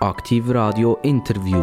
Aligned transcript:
Aktiv 0.00 0.44
Radio 0.50 0.96
Interview. 1.02 1.60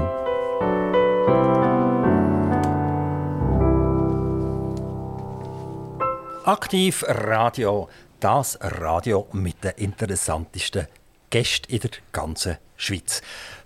Aktiv 6.43 7.05
Radio, 7.07 7.87
das 8.19 8.59
Radio 8.61 9.25
mit 9.31 9.63
den 9.63 9.71
interessantesten 9.77 10.87
Gästen 11.29 11.71
in 11.71 11.79
der 11.79 11.91
ganzen 12.11 12.57
Schweiz. 12.75 13.21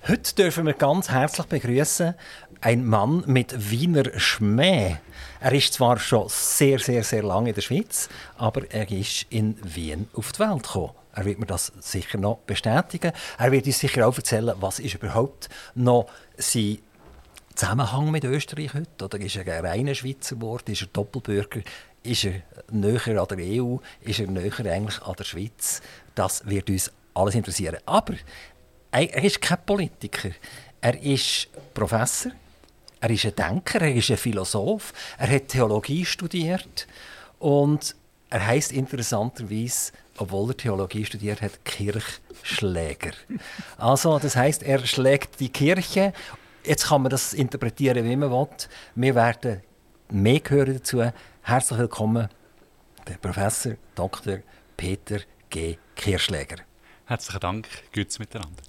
Heute 0.08 0.36
dürfen 0.36 0.68
wir 0.68 0.74
ganz 0.74 1.10
herzlich 1.10 1.48
begrüßen 1.48 2.14
einen 2.62 2.86
Mann 2.86 3.24
mit 3.26 3.72
Wiener 3.72 4.20
Schmäh. 4.20 4.98
Er 5.40 5.52
ist 5.52 5.74
zwar 5.74 5.98
schon 5.98 6.30
sehr, 6.30 6.78
sehr, 6.78 7.04
sehr 7.04 7.24
lange 7.24 7.50
in 7.50 7.56
der 7.56 7.64
Schweiz, 7.64 8.08
aber 8.38 8.70
er 8.72 8.92
ist 8.92 9.26
in 9.32 9.58
Wien 9.64 10.10
auf 10.14 10.32
die 10.32 10.40
Welt 10.42 10.62
gekommen. 10.62 10.99
Er 11.14 11.26
wird 11.26 11.40
mir 11.40 11.46
das 11.46 11.72
sicher 11.80 12.18
noch 12.18 12.38
bestätigen. 12.40 13.12
Er 13.38 13.52
wird 13.52 13.66
uns 13.66 13.80
sicher 13.80 14.08
auch 14.08 14.16
erzählen, 14.16 14.56
was 14.60 14.80
ist 14.80 14.96
überhaupt 14.96 15.50
noch 15.76 16.08
sein 16.38 16.80
Zusammenhang 17.56 18.12
mit 18.12 18.24
Österreich 18.24 18.74
heute? 18.74 19.06
Oder 19.06 19.20
ist 19.20 19.36
er 19.36 19.54
ein 19.54 19.66
reiner 19.66 19.96
Schweizer 19.96 20.36
geworden? 20.36 20.72
Ist 20.72 20.84
er 20.84 20.88
Doppelbürger? 20.88 21.62
Ist 22.04 22.24
er 22.24 22.42
näher 22.72 23.22
an 23.22 23.28
der 23.28 23.38
EU? 23.40 23.78
Ist 24.02 24.20
er 24.20 24.28
näher 24.28 24.60
eigentlich 24.60 25.02
an 25.02 25.16
der 25.18 25.24
Schweiz? 25.26 25.82
Das 26.16 26.48
wird 26.48 26.70
uns 26.70 26.92
alles 27.14 27.36
interessieren. 27.36 27.80
Aber 27.86 28.14
er 28.92 29.24
ist 29.24 29.42
kein 29.42 29.66
Politiker. 29.66 30.30
Er 30.80 31.02
ist 31.02 31.50
Professor. 31.74 32.32
Er 33.02 33.10
ist 33.10 33.26
ein 33.26 33.36
Denker. 33.36 33.82
Er 33.82 33.94
ist 33.94 34.10
ein 34.10 34.18
Philosoph. 34.18 34.94
Er 35.18 35.30
hat 35.30 35.50
Theologie 35.50 36.06
studiert. 36.06 36.88
Und 37.40 37.96
er 38.30 38.46
heißt 38.46 38.72
interessanterweise 38.72 39.92
obwohl 40.20 40.52
er 40.52 40.58
Theologie 40.58 41.06
studiert 41.06 41.42
hat, 41.42 41.64
Kirchschläger. 41.64 43.12
Also, 43.78 44.20
das 44.20 44.36
heißt, 44.36 44.64
er 44.64 44.86
schlägt 44.86 45.40
die 45.40 45.50
Kirche. 45.50 46.14
Jetzt 46.66 46.88
kann 46.88 47.02
man 47.02 47.10
das 47.10 47.34
interpretieren, 47.34 48.04
wie 48.04 48.16
man 48.16 48.32
will. 48.32 48.48
Wir 48.96 49.16
werden 49.16 49.62
mehr 50.12 50.42
hören 50.48 50.74
dazu. 50.74 51.04
Herzlich 51.42 51.80
willkommen, 51.80 52.30
der 53.08 53.16
Professor 53.16 53.74
Dr. 53.96 54.40
Peter 54.76 55.20
G. 55.50 55.78
Kirchschläger. 55.96 56.58
Herzlichen 57.06 57.40
Dank, 57.40 57.68
Gütz 57.92 58.20
miteinander. 58.20 58.69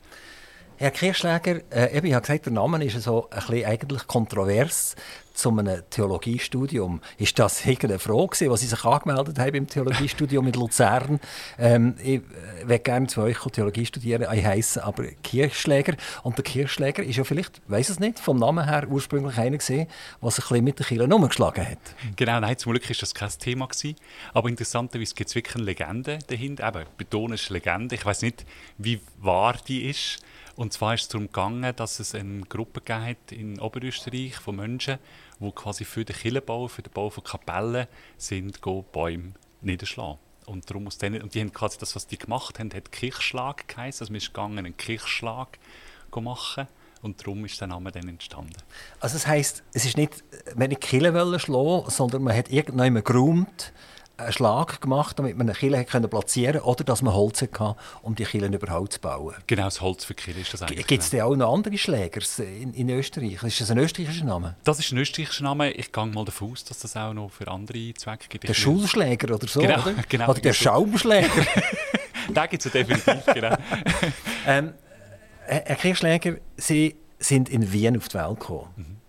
Herr 0.81 0.93
Kirchschläger, 0.93 1.61
äh, 1.69 1.95
eben, 1.95 2.07
ich 2.07 2.15
habe 2.15 2.23
gesagt, 2.23 2.47
der 2.47 2.55
Name 2.55 2.83
ist 2.83 2.99
so 3.03 3.29
ein 3.29 3.39
bisschen 3.39 3.67
eigentlich 3.67 4.07
kontrovers 4.07 4.97
zu 5.35 5.51
einem 5.51 5.83
Theologiestudium. 5.91 7.03
Ist 7.19 7.39
das 7.39 7.67
irgendeine 7.67 7.99
Frage, 7.99 8.49
die 8.49 8.57
Sie 8.57 8.67
sich 8.67 8.83
angemeldet 8.83 9.39
haben 9.39 9.55
im 9.57 9.69
Theologiestudium 9.69 10.47
in 10.47 10.55
Luzern? 10.55 11.21
Ähm, 11.59 11.97
ich 12.03 12.23
würde 12.63 12.79
gerne 12.79 13.09
zu 13.09 13.21
euch 13.21 13.37
Theologie 13.53 13.85
studieren. 13.85 14.27
Ich 14.33 14.43
heiße 14.43 14.83
aber 14.83 15.05
Kirchschläger. 15.23 15.97
Und 16.23 16.39
der 16.39 16.45
Kirchschläger 16.45 17.03
ist 17.03 17.17
ja 17.17 17.25
vielleicht, 17.25 17.61
weiß 17.69 17.91
es 17.91 18.01
nicht, 18.01 18.19
vom 18.19 18.39
Namen 18.39 18.65
her 18.65 18.87
ursprünglich 18.89 19.37
einer 19.37 19.59
der 19.59 19.61
sich 19.61 19.77
ein 19.77 19.89
bisschen 20.21 20.65
mit 20.65 20.79
der 20.79 20.87
Kirche 20.87 21.15
umgeschlagen 21.15 21.69
hat. 21.73 21.79
Genau, 22.17 22.41
nein, 22.41 22.57
zum 22.57 22.73
Glück 22.73 22.89
war 22.89 22.97
das 22.99 23.13
kein 23.13 23.29
Thema 23.39 23.67
gewesen. 23.67 23.97
Aber 24.33 24.49
interessanterweise 24.49 25.15
gibt 25.15 25.29
es 25.29 25.35
wirklich 25.35 25.57
eine 25.57 25.65
Legende 25.65 26.21
dahinter. 26.27 26.69
Eben, 26.69 26.87
betone 26.97 27.35
ist 27.35 27.51
Legende. 27.51 27.97
Ich 27.97 28.07
weiß 28.07 28.23
nicht, 28.23 28.47
wie 28.79 28.99
wahr 29.19 29.57
die 29.69 29.91
ist. 29.91 30.21
Und 30.61 30.75
zwar 30.75 30.93
ist 30.93 31.05
es 31.05 31.09
darum 31.09 31.29
gegangen, 31.29 31.75
dass 31.75 32.01
es 32.01 32.15
eine 32.15 32.43
Gruppe 32.43 32.83
hat 32.95 33.33
in 33.33 33.59
Oberösterreich 33.59 34.37
von 34.37 34.57
Menschen, 34.57 34.99
die 35.39 35.53
quasi 35.53 35.87
für 35.87 36.05
den 36.05 36.15
Kirchenbau, 36.15 36.69
für 36.69 36.83
den 36.83 36.93
Bau 36.93 37.09
von 37.09 37.25
Kapellen 37.25 37.87
sind, 38.19 38.61
Bäume 38.61 39.33
niederschlagen. 39.63 40.19
Und, 40.45 40.69
darum 40.69 40.87
aus 40.87 40.99
denen, 40.99 41.23
und 41.23 41.35
die 41.35 41.41
haben 41.41 41.55
quasi 41.55 41.79
das, 41.79 41.97
was 41.97 42.07
die 42.07 42.19
gemacht 42.19 42.59
haben, 42.59 42.71
hat 42.75 42.93
Kirchschlag 42.93 43.69
geheißen. 43.69 44.05
Also 44.05 44.13
man 44.13 44.19
ist 44.19 44.35
gegangen, 44.35 44.59
einen 44.59 44.77
Kirchschlag 44.77 45.59
machen. 46.15 46.69
Und 47.01 47.19
darum 47.23 47.43
ist 47.47 47.59
der 47.59 47.69
Name 47.69 47.91
dann 47.91 48.09
entstanden. 48.09 48.53
Also 49.01 49.15
das 49.15 49.27
heisst, 49.27 49.63
es 49.73 49.87
ist 49.87 49.97
nicht, 49.97 50.23
man 50.57 50.69
nicht 50.69 50.83
Kirche 50.83 51.39
schlagen, 51.39 51.89
sondern 51.89 52.23
man 52.23 52.37
hat 52.37 52.51
irgendjemanden 52.51 53.03
geräumt, 53.03 53.73
einen 54.21 54.33
Schlag 54.33 54.81
gemacht, 54.81 55.19
damit 55.19 55.37
man 55.37 55.49
eine 55.49 55.57
Kille 55.57 55.85
platzieren 55.85 56.61
konnte 56.61 56.67
oder 56.67 56.85
dass 56.85 57.03
man 57.03 57.15
Holz 57.15 57.43
hatte, 57.43 57.77
um 58.03 58.15
die 58.15 58.25
Kille 58.25 58.47
überhaupt 58.47 58.95
zu 58.95 59.01
bauen. 59.01 59.35
Genau, 59.47 59.65
das 59.65 59.81
Holz 59.81 60.05
für 60.05 60.15
Kille 60.15 60.41
ist 60.41 60.53
das 60.53 60.63
eigentlich. 60.63 60.87
Gibt 60.87 61.03
es 61.03 61.11
denn 61.11 61.23
auch 61.23 61.35
noch 61.35 61.53
andere 61.53 61.77
Schläger 61.79 62.21
in, 62.39 62.73
in, 62.75 62.91
Österreich? 62.91 63.43
Ist 63.43 63.61
das 63.61 63.71
ein 63.71 63.79
österreichischer 63.79 64.25
Name? 64.25 64.57
Das 64.65 64.79
ist 64.79 64.93
ein 64.93 64.99
österreichischer 64.99 65.45
Name. 65.45 65.71
Ich 65.73 65.93
gehe 65.93 66.07
mal 66.07 66.25
davon 66.25 66.53
aus, 66.53 66.65
dass 66.65 66.79
das 66.79 66.97
auch 66.97 67.13
noch 67.13 67.31
für 67.31 67.49
andere 67.49 67.95
Zwecke 67.95 68.29
gibt. 68.29 68.49
Der 68.49 68.55
Schulschläger 68.55 69.35
oder 69.35 69.47
so, 69.47 69.61
genau, 69.61 69.83
oder? 69.83 69.95
Genau, 70.09 70.31
oder 70.31 70.41
der 70.41 70.53
Schaumschläger. 70.53 71.47
da 72.35 72.47
gibt 72.47 72.65
es 72.65 72.73
definitiv, 72.73 73.25
genau. 73.33 73.57
ähm, 74.47 74.75
Herr 75.47 75.77
Kirchschläger, 75.77 76.37
Sie 76.57 76.97
sind 77.19 77.49
in 77.49 77.73
Wien 77.73 77.97
auf 77.97 78.09
die 78.09 78.15
Welt 78.15 78.41
gekommen. 78.41 78.69
Mhm. 78.77 79.00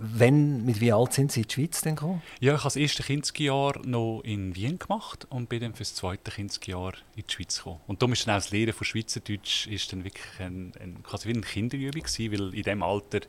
Wenn, 0.00 0.64
mit 0.64 0.80
wie 0.80 0.92
alt 0.92 1.12
sind 1.12 1.32
Sie 1.32 1.40
in 1.40 1.48
die 1.48 1.54
Schweiz 1.54 1.80
denn 1.80 1.96
gekommen? 1.96 2.22
Ja, 2.38 2.52
ich 2.54 2.58
habe 2.60 2.68
das 2.68 2.76
erste 2.76 3.02
Kindesjahr 3.02 3.80
noch 3.84 4.20
in 4.22 4.54
Wien 4.54 4.78
gemacht 4.78 5.26
und 5.28 5.48
bin 5.48 5.60
dann 5.60 5.74
für 5.74 5.82
das 5.82 5.96
zweite 5.96 6.30
Kindesjahr 6.30 6.92
in 7.16 7.24
die 7.28 7.32
Schweiz 7.32 7.58
gekommen. 7.58 7.80
Und 7.88 8.00
darum 8.00 8.12
ist 8.12 8.24
dann 8.24 8.34
auch 8.34 8.38
das 8.38 8.52
Lehren 8.52 8.72
von 8.72 8.84
Schweizerdeutsch 8.84 9.66
ist 9.66 9.92
dann 9.92 10.04
wirklich 10.04 10.38
ein, 10.38 10.72
ein, 10.80 11.02
quasi 11.02 11.28
wie 11.28 11.32
eine 11.32 11.40
Kinderübung 11.40 12.02
gewesen, 12.02 12.32
weil 12.32 12.54
in 12.54 12.62
diesem 12.62 12.82
Alter 12.84 13.20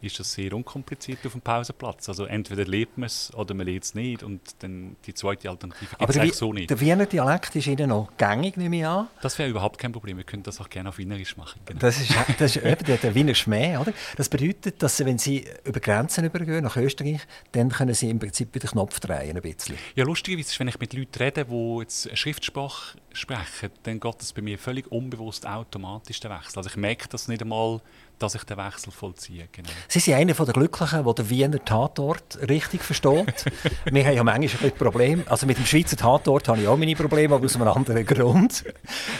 ist 0.00 0.18
das 0.18 0.32
sehr 0.32 0.52
unkompliziert 0.52 1.18
auf 1.24 1.32
dem 1.32 1.40
Pausenplatz. 1.40 2.08
Also 2.08 2.24
entweder 2.26 2.64
lebt 2.64 2.98
man 2.98 3.06
es 3.06 3.32
oder 3.34 3.54
man 3.54 3.66
lebt 3.66 3.84
es 3.84 3.94
nicht 3.94 4.22
und 4.22 4.40
dann 4.60 4.96
die 5.06 5.14
zweite 5.14 5.48
Alternative 5.50 5.96
gibt 5.96 6.10
es 6.10 6.16
eigentlich 6.16 6.34
so 6.34 6.52
nicht. 6.52 6.70
Der 6.70 6.80
Wiener 6.80 7.06
Dialekt 7.06 7.56
ist 7.56 7.66
Ihnen 7.66 7.88
noch 7.88 8.10
gängig, 8.16 8.56
nehme 8.56 8.76
ich 8.78 8.86
an? 8.86 9.08
Das 9.22 9.38
wäre 9.38 9.48
überhaupt 9.48 9.78
kein 9.78 9.92
Problem. 9.92 10.16
Wir 10.16 10.24
können 10.24 10.42
das 10.42 10.60
auch 10.60 10.68
gerne 10.68 10.88
auf 10.88 10.98
Wienerisch 10.98 11.36
machen. 11.36 11.60
Genau. 11.64 11.80
Das 11.80 12.00
ist, 12.00 12.14
das 12.38 12.56
ist 12.56 12.64
eben 12.64 12.84
der, 12.84 12.96
der 12.98 13.14
Wiener 13.14 13.34
Schmäh, 13.34 13.76
oder? 13.76 13.92
Das 14.16 14.28
bedeutet, 14.28 14.82
dass 14.82 14.96
Sie, 14.96 15.06
wenn 15.06 15.18
Sie 15.18 15.46
über 15.64 15.80
Grenzen 15.80 16.24
übergehen, 16.24 16.62
nach 16.62 16.76
Österreich, 16.76 17.20
dann 17.52 17.70
können 17.70 17.94
Sie 17.94 18.10
im 18.10 18.18
Prinzip 18.18 18.54
wieder 18.54 18.68
Knopf 18.68 19.00
drehen, 19.00 19.36
ein 19.36 19.42
bisschen. 19.42 19.76
Ja, 19.94 20.04
lustigerweise 20.04 20.48
ist, 20.50 20.60
wenn 20.60 20.68
ich 20.68 20.78
mit 20.78 20.92
Leuten 20.92 21.18
rede, 21.18 21.44
die 21.44 21.78
jetzt 21.80 22.06
eine 22.06 22.16
Schriftsprache 22.16 22.98
sprechen, 23.12 23.70
dann 23.82 24.00
geht 24.00 24.14
das 24.20 24.32
bei 24.32 24.42
mir 24.42 24.58
völlig 24.58 24.90
unbewusst 24.90 25.46
automatisch, 25.46 26.20
der 26.20 26.30
Wechsel. 26.30 26.58
Also 26.58 26.70
ich 26.70 26.76
merke 26.76 27.08
das 27.08 27.28
nicht 27.28 27.42
einmal 27.42 27.80
dass 28.18 28.34
ich 28.34 28.44
den 28.44 28.56
Wechsel 28.56 28.90
vollziehe. 28.92 29.48
Genau. 29.52 29.68
Sie 29.88 30.00
sind 30.00 30.14
einer 30.14 30.32
der 30.32 30.46
Glücklichen, 30.46 31.04
der 31.04 31.14
den 31.14 31.30
Wiener 31.30 31.64
Tatort 31.64 32.38
richtig 32.48 32.82
versteht. 32.82 33.44
Wir 33.84 34.06
haben 34.06 34.14
ja 34.14 34.24
manchmal 34.24 34.70
ein 34.70 34.76
Problem. 34.76 35.24
Also 35.26 35.46
mit 35.46 35.58
dem 35.58 35.66
Schweizer 35.66 35.96
Tatort 35.96 36.48
habe 36.48 36.60
ich 36.60 36.68
auch 36.68 36.76
meine 36.76 36.96
Probleme, 36.96 37.34
aber 37.34 37.44
aus 37.44 37.56
einem 37.56 37.68
anderen 37.68 38.06
Grund. 38.06 38.64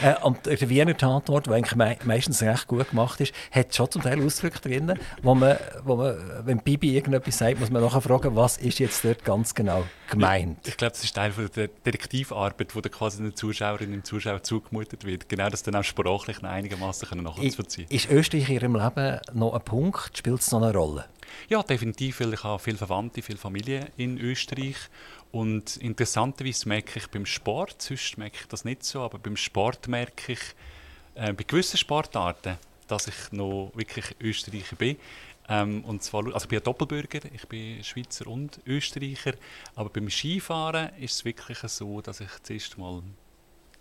Äh, 0.01 0.15
und 0.23 0.45
der 0.45 0.69
Wiener 0.69 0.97
Tatort, 0.97 1.47
der 1.47 1.53
eigentlich 1.53 1.75
me 1.75 1.97
meistens 2.05 2.41
recht 2.41 2.67
gut 2.67 2.89
gemacht 2.89 3.19
ist, 3.21 3.33
hat 3.51 3.73
schon 3.75 3.89
zum 3.91 4.01
Teil 4.01 4.23
Ausdrücke 4.23 4.59
drin, 4.59 4.93
wo 5.21 5.35
man, 5.35 5.57
wo 5.83 5.95
man 5.95 6.15
wenn 6.45 6.59
Bibi 6.59 6.95
irgendetwas 6.95 7.37
sagt, 7.37 7.59
muss 7.59 7.69
man 7.69 7.81
nachher 7.81 8.01
fragen, 8.01 8.35
was 8.35 8.57
ist 8.57 8.79
jetzt 8.79 9.03
dort 9.03 9.23
ganz 9.23 9.53
genau 9.53 9.83
gemeint. 10.09 10.59
Ich, 10.63 10.69
ich 10.69 10.77
glaube, 10.77 10.91
das 10.91 11.03
ist 11.03 11.15
Teil 11.15 11.31
von 11.31 11.49
der 11.55 11.67
Detektivarbeit, 11.67 12.73
die 12.73 12.89
quasi 12.89 13.21
den 13.21 13.35
Zuschauerinnen 13.35 13.95
und 13.95 14.05
Zuschauern 14.05 14.43
zugemutet 14.43 15.05
wird. 15.05 15.29
Genau, 15.29 15.49
das 15.49 15.63
dann 15.63 15.75
auch 15.75 15.83
sprachlich 15.83 16.43
einigermaßen 16.43 17.07
nachvollziehen 17.21 17.87
können. 17.87 17.95
Ist 17.95 18.09
Österreich 18.09 18.49
in 18.49 18.55
Ihrem 18.55 18.75
Leben 18.75 18.86
Leben 18.87 19.19
noch 19.33 19.53
ein 19.53 19.61
Punkt? 19.61 20.17
Spielt 20.17 20.41
es 20.41 20.51
noch 20.51 20.61
eine 20.61 20.73
Rolle? 20.73 21.05
Ja, 21.49 21.61
definitiv, 21.63 22.19
weil 22.19 22.33
ich 22.33 22.43
habe 22.43 22.59
viele 22.59 22.77
Verwandte, 22.77 23.21
viele 23.21 23.37
Familie 23.37 23.91
in 23.97 24.17
Österreich. 24.17 24.77
Und 25.31 25.77
interessanterweise 25.77 26.67
merke 26.67 26.99
ich 26.99 27.07
beim 27.07 27.25
Sport, 27.25 27.81
sonst 27.81 28.17
merke 28.17 28.37
ich 28.41 28.47
das 28.47 28.65
nicht 28.65 28.83
so, 28.83 29.01
aber 29.01 29.19
beim 29.19 29.35
Sport 29.35 29.87
merke 29.87 30.33
ich 30.33 30.39
äh, 31.15 31.33
bei 31.33 31.43
gewissen 31.43 31.77
Sportarten, 31.77 32.57
dass 32.87 33.07
ich 33.07 33.31
noch 33.31 33.71
wirklich 33.75 34.15
Österreicher 34.21 34.75
bin. 34.77 34.97
Ähm, 35.49 35.83
und 35.85 36.03
zwar, 36.03 36.25
also 36.25 36.45
ich 36.45 36.47
bin 36.47 36.59
ein 36.59 36.63
Doppelbürger, 36.63 37.19
ich 37.33 37.47
bin 37.47 37.83
Schweizer 37.83 38.27
und 38.27 38.59
Österreicher, 38.65 39.33
aber 39.75 39.89
beim 39.89 40.09
Skifahren 40.09 40.89
ist 40.97 41.15
es 41.15 41.25
wirklich 41.25 41.59
so, 41.59 42.01
dass 42.01 42.19
ich 42.19 42.29
zuerst 42.43 42.77
mal 42.77 43.01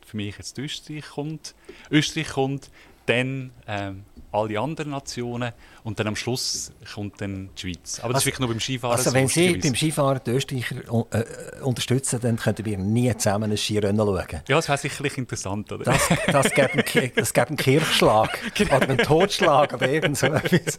für 0.05 0.17
mich 0.17 0.37
jetzt 0.37 0.59
Österreich 0.59 1.07
kommt, 1.07 1.55
Österreich 1.91 2.29
kommt, 2.29 2.71
dann 3.07 3.51
ähm, 3.67 4.05
alle 4.33 4.61
anderen 4.61 4.91
Nationen 4.91 5.53
und 5.85 5.99
dann 5.99 6.09
am 6.09 6.17
Schluss 6.17 6.73
kommt 6.95 7.21
dann 7.21 7.51
die 7.57 7.61
Schweiz. 7.61 8.01
Aber 8.01 8.13
das 8.13 8.17
also, 8.17 8.19
ist 8.19 8.27
wirklich 8.27 8.41
nur 8.41 8.49
beim 8.49 8.61
Skifahren. 8.61 8.97
Also 8.97 9.13
wenn 9.15 9.29
Sie 9.29 9.57
beim 9.57 9.75
Skifahren 9.75 10.21
die 10.27 10.31
Österreicher 10.33 10.77
äh, 11.11 11.61
unterstützen, 11.63 12.21
dann 12.21 12.37
könnten 12.37 12.65
wir 12.65 12.77
nie 12.79 13.17
zusammen 13.17 13.51
ein 13.51 13.57
Skirennen 13.57 13.97
schauen. 13.97 14.43
Ja, 14.49 14.57
das 14.57 14.69
wäre 14.69 14.79
sicherlich 14.79 15.17
interessant, 15.17 15.73
oder? 15.73 15.85
Das, 15.85 16.09
das 16.27 16.51
gäbe 16.53 16.73
einen, 16.73 17.13
das 17.15 17.33
gäbe 17.33 17.49
einen 17.49 17.57
Kirchschlag 17.57 18.39
genau. 18.55 18.77
oder 18.77 18.89
einen 18.89 18.99
Totschlag 18.99 19.73
oder 19.73 19.89
irgend 19.89 20.19
so 20.19 20.27
etwas. 20.27 20.79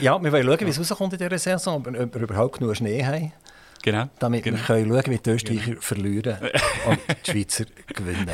Ja, 0.00 0.22
wir 0.22 0.32
wollen 0.32 0.46
schauen, 0.46 0.60
wie 0.60 0.70
es 0.70 0.78
rauskommt 0.78 1.12
in 1.12 1.18
dieser 1.18 1.38
Saison, 1.38 1.76
ob 1.86 2.14
wir 2.14 2.22
überhaupt 2.22 2.58
genug 2.58 2.76
Schnee 2.76 3.04
haben. 3.04 3.32
Genau. 3.82 4.04
Damit 4.18 4.44
genau. 4.44 4.58
wir 4.58 4.64
können 4.64 4.88
schauen 4.88 5.12
wie 5.12 5.18
die 5.18 5.30
Österreicher 5.30 5.70
genau. 5.70 5.80
verlieren 5.80 6.38
und 6.86 7.00
die 7.26 7.30
Schweizer 7.30 7.64
gewinnen. 7.88 8.30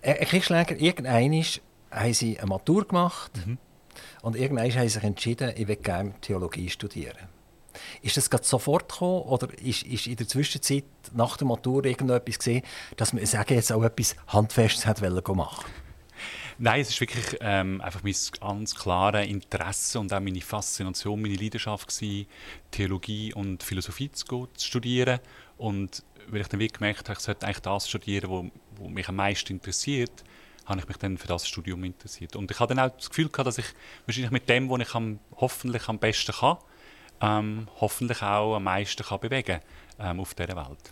Herr 0.00 0.14
Kirchschläger, 0.14 0.76
irgendein 0.76 1.44
haben 1.90 2.14
sie 2.14 2.38
eine 2.38 2.48
Matur 2.48 2.86
gemacht 2.86 3.32
mhm. 3.46 3.58
und 4.22 4.36
irgendwann 4.36 4.70
haben 4.72 4.82
sie 4.82 4.94
sich 4.94 5.02
entschieden, 5.02 5.52
ich 5.56 5.68
will 5.68 5.76
gerne 5.76 6.14
Theologie 6.20 6.68
studieren. 6.68 7.28
Ist 8.02 8.16
das 8.16 8.28
gerade 8.30 8.44
sofort 8.44 8.90
gekommen 8.90 9.22
oder 9.22 9.48
ist, 9.60 9.84
ist 9.84 10.06
in 10.06 10.16
der 10.16 10.26
Zwischenzeit 10.26 10.84
nach 11.12 11.36
der 11.36 11.46
Matur 11.46 11.84
irgendetwas 11.84 12.38
gesehen, 12.38 12.62
dass 12.96 13.12
man 13.12 13.24
sagen 13.26 13.54
jetzt 13.54 13.72
auch 13.72 13.82
etwas 13.82 14.16
Handfestes 14.26 14.86
hat 14.86 15.00
machen 15.00 15.64
Nein, 16.62 16.82
es 16.82 16.90
ist 16.90 17.00
wirklich 17.00 17.38
ähm, 17.40 17.80
einfach 17.80 18.02
mein 18.02 18.14
ganz 18.38 18.74
klare 18.74 19.24
Interesse 19.24 19.98
und 19.98 20.12
auch 20.12 20.20
meine 20.20 20.42
Faszination, 20.42 21.22
meine 21.22 21.36
Leidenschaft 21.36 21.88
gewesen, 21.88 22.26
Theologie 22.70 23.32
und 23.32 23.62
Philosophie 23.62 24.10
zu, 24.10 24.46
zu 24.46 24.66
studieren. 24.66 25.20
Und 25.56 26.02
weil 26.28 26.42
ich 26.42 26.48
dann 26.48 26.60
wirklich 26.60 26.78
gemerkt 26.78 27.08
habe, 27.08 27.18
ich 27.18 27.24
sollte 27.24 27.46
eigentlich 27.46 27.60
das 27.60 27.88
studieren, 27.88 28.52
was 28.78 28.90
mich 28.90 29.08
am 29.08 29.16
meisten 29.16 29.54
interessiert, 29.54 30.22
habe 30.70 30.80
ich 30.80 30.88
mich 30.88 30.96
dann 30.96 31.18
für 31.18 31.26
das 31.26 31.46
Studium 31.46 31.84
interessiert. 31.84 32.36
Und 32.36 32.50
ich 32.50 32.60
habe 32.60 32.74
dann 32.74 32.84
auch 32.84 32.96
das 32.96 33.10
Gefühl 33.10 33.28
gehabt, 33.28 33.46
dass 33.46 33.58
ich 33.58 33.66
wahrscheinlich 34.06 34.30
mit 34.30 34.48
dem, 34.48 34.70
was 34.70 34.80
ich 34.80 34.94
am, 34.94 35.18
hoffentlich 35.36 35.88
am 35.88 35.98
besten 35.98 36.32
kann, 36.32 36.56
ähm, 37.20 37.68
hoffentlich 37.80 38.22
auch 38.22 38.56
am 38.56 38.64
meisten 38.64 39.02
kann 39.02 39.20
bewegen 39.20 39.60
ähm, 39.98 40.20
auf 40.20 40.34
dieser 40.34 40.56
Welt. 40.56 40.90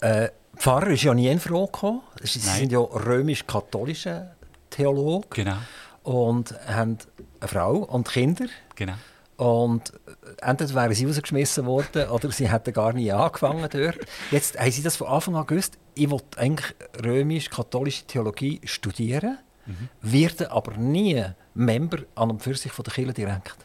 Äh, 0.00 0.30
Pfarrer 0.56 0.88
ist 0.88 1.02
ja 1.04 1.14
nie 1.14 1.28
in 1.28 1.40
Frage 1.40 1.66
gekommen. 1.66 2.02
Sie 2.22 2.40
Nein. 2.40 2.58
sind 2.58 2.72
ja 2.72 2.80
römisch-katholische 2.80 4.32
Theologe. 4.70 5.28
Genau. 5.30 5.56
Und 6.02 6.54
haben 6.68 6.98
eine 7.40 7.48
Frau 7.48 7.76
und 7.76 8.08
Kinder. 8.08 8.46
Genau. 8.74 8.94
Und 9.36 9.92
entweder 10.40 10.74
wären 10.74 10.94
sie 10.94 11.04
rausgeschmissen 11.04 11.66
worden 11.66 12.08
oder 12.08 12.30
sie 12.30 12.50
hätten 12.50 12.72
gar 12.72 12.92
nie 12.92 13.12
angefangen 13.12 13.68
dort. 13.70 13.98
Jetzt 14.30 14.58
haben 14.58 14.70
sie 14.70 14.82
das 14.82 14.96
von 14.96 15.08
Anfang 15.08 15.36
an 15.36 15.46
gewusst. 15.46 15.78
Ich 15.96 16.10
wollte 16.10 16.38
eigentlich 16.38 16.74
römisch-katholische 17.02 18.06
Theologie 18.06 18.60
studieren, 18.64 19.38
mhm. 19.64 19.88
werde 20.02 20.52
aber 20.52 20.76
nie 20.76 21.24
Member 21.54 22.04
an 22.14 22.30
und 22.30 22.42
für 22.42 22.54
sich 22.54 22.70
von 22.70 22.84
der 22.84 22.94
Kirche 22.94 23.14
direkt. 23.14 23.56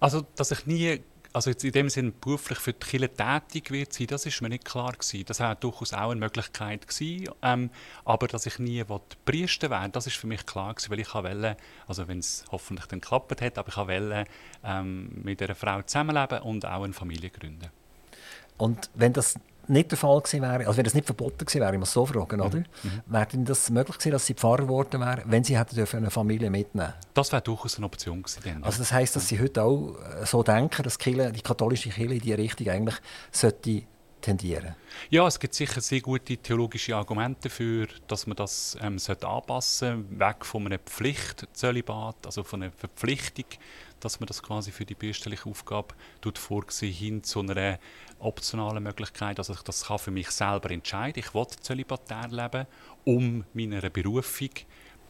Also, 0.00 0.24
dass 0.36 0.52
ich 0.52 0.66
nie 0.66 1.00
also 1.34 1.50
jetzt 1.50 1.64
in 1.64 1.72
dem 1.72 1.88
Sinne 1.90 2.12
beruflich 2.12 2.58
für 2.58 2.72
die 2.72 2.86
Kirche 2.86 3.08
tätig 3.12 3.70
wird 3.72 3.92
sein, 3.92 4.06
das 4.06 4.24
ist 4.24 4.40
mir 4.40 4.48
nicht 4.48 4.64
klar 4.64 4.92
gewesen. 4.92 5.24
Das 5.26 5.40
war 5.40 5.56
durchaus 5.56 5.92
auch 5.92 6.10
eine 6.10 6.20
Möglichkeit 6.20 6.86
gewesen, 6.86 7.34
ähm, 7.42 7.70
aber 8.04 8.28
dass 8.28 8.46
ich 8.46 8.58
nie 8.60 8.84
Priester 9.24 9.68
werden 9.68 9.90
das 9.90 10.06
ist 10.06 10.16
für 10.16 10.28
mich 10.28 10.46
klar 10.46 10.72
gewesen, 10.74 10.90
weil 10.90 11.00
ich 11.00 11.12
wollte, 11.12 11.56
also 11.88 12.06
wenn 12.06 12.20
es 12.20 12.44
hoffentlich 12.52 12.86
dann 12.86 13.00
geklappt 13.00 13.42
hat, 13.42 13.58
aber 13.58 13.68
ich 13.68 13.76
wollte 13.76 14.24
ähm, 14.62 15.10
mit 15.24 15.42
einer 15.42 15.56
Frau 15.56 15.82
zusammenleben 15.82 16.38
und 16.42 16.64
auch 16.64 16.84
eine 16.84 16.92
Familie 16.92 17.30
gründen. 17.30 17.68
Und 18.56 18.88
wenn 18.94 19.12
das 19.12 19.34
nicht 19.68 19.90
der 19.90 19.98
Fall 19.98 20.20
gewesen 20.20 20.42
wäre, 20.42 20.66
also 20.66 20.76
wenn 20.76 20.84
das 20.84 20.94
nicht 20.94 21.06
verboten 21.06 21.38
gewesen 21.38 21.60
wäre, 21.60 21.72
ich 21.72 21.78
muss 21.78 21.92
so 21.92 22.06
fragen, 22.06 22.40
oder? 22.40 22.58
Mhm. 22.58 22.66
mhm. 22.82 23.02
Wäre 23.06 23.26
denn 23.26 23.44
das 23.44 23.70
möglich 23.70 23.96
gewesen, 23.98 24.12
dass 24.12 24.26
sie 24.26 24.34
Pfarrer 24.34 24.62
geworden 24.62 25.00
wäre, 25.00 25.22
wenn 25.26 25.44
sie 25.44 25.58
hätte 25.58 25.74
dürfen 25.74 25.98
eine 25.98 26.10
Familie 26.10 26.50
mitnehmen 26.50 26.92
Das 27.14 27.32
wäre 27.32 27.42
durchaus 27.42 27.76
eine 27.76 27.86
Option 27.86 28.22
gewesen. 28.22 28.40
Dann, 28.44 28.64
Also 28.64 28.78
das 28.78 28.92
heisst, 28.92 29.16
dass 29.16 29.28
sie 29.28 29.40
heute 29.40 29.62
auch 29.62 29.96
äh, 30.20 30.26
so 30.26 30.42
denken, 30.42 30.82
dass 30.82 30.98
die, 30.98 31.12
Kirche, 31.12 31.32
die 31.32 31.40
katholische 31.42 31.90
Kirche 31.90 32.14
in 32.14 32.20
diese 32.20 32.38
Richtung 32.38 32.68
eigentlich 32.68 32.96
sollte 33.30 33.82
tendieren 34.24 34.74
Ja, 35.10 35.26
es 35.26 35.38
gibt 35.38 35.54
sicher 35.54 35.82
sehr 35.82 36.00
gute 36.00 36.38
theologische 36.38 36.96
Argumente 36.96 37.48
dafür, 37.48 37.88
dass 38.08 38.26
man 38.26 38.36
das 38.36 38.76
ähm, 38.80 38.98
anpassen 39.22 40.06
sollte, 40.08 40.18
weg 40.18 40.44
von 40.46 40.66
einer 40.66 40.78
Pflichtzölibat, 40.78 42.16
also 42.24 42.42
von 42.42 42.62
einer 42.62 42.72
Verpflichtung, 42.72 43.44
dass 44.04 44.20
man 44.20 44.26
das 44.26 44.42
quasi 44.42 44.70
für 44.70 44.84
die 44.84 44.94
bürgerliche 44.94 45.48
Aufgabe 45.48 45.94
vorsehen 46.34 46.92
hin 46.92 47.24
zu 47.24 47.40
einer 47.40 47.78
optionalen 48.18 48.82
Möglichkeit, 48.82 49.38
dass 49.38 49.48
ich 49.48 49.62
das 49.62 49.84
kann 49.84 49.98
für 49.98 50.10
mich 50.10 50.30
selber 50.30 50.70
entscheiden 50.70 51.22
Ich 51.24 51.34
will 51.34 51.46
zölibatär 51.46 52.28
leben, 52.28 52.66
um 53.04 53.44
meiner 53.54 53.88
Berufung 53.90 54.50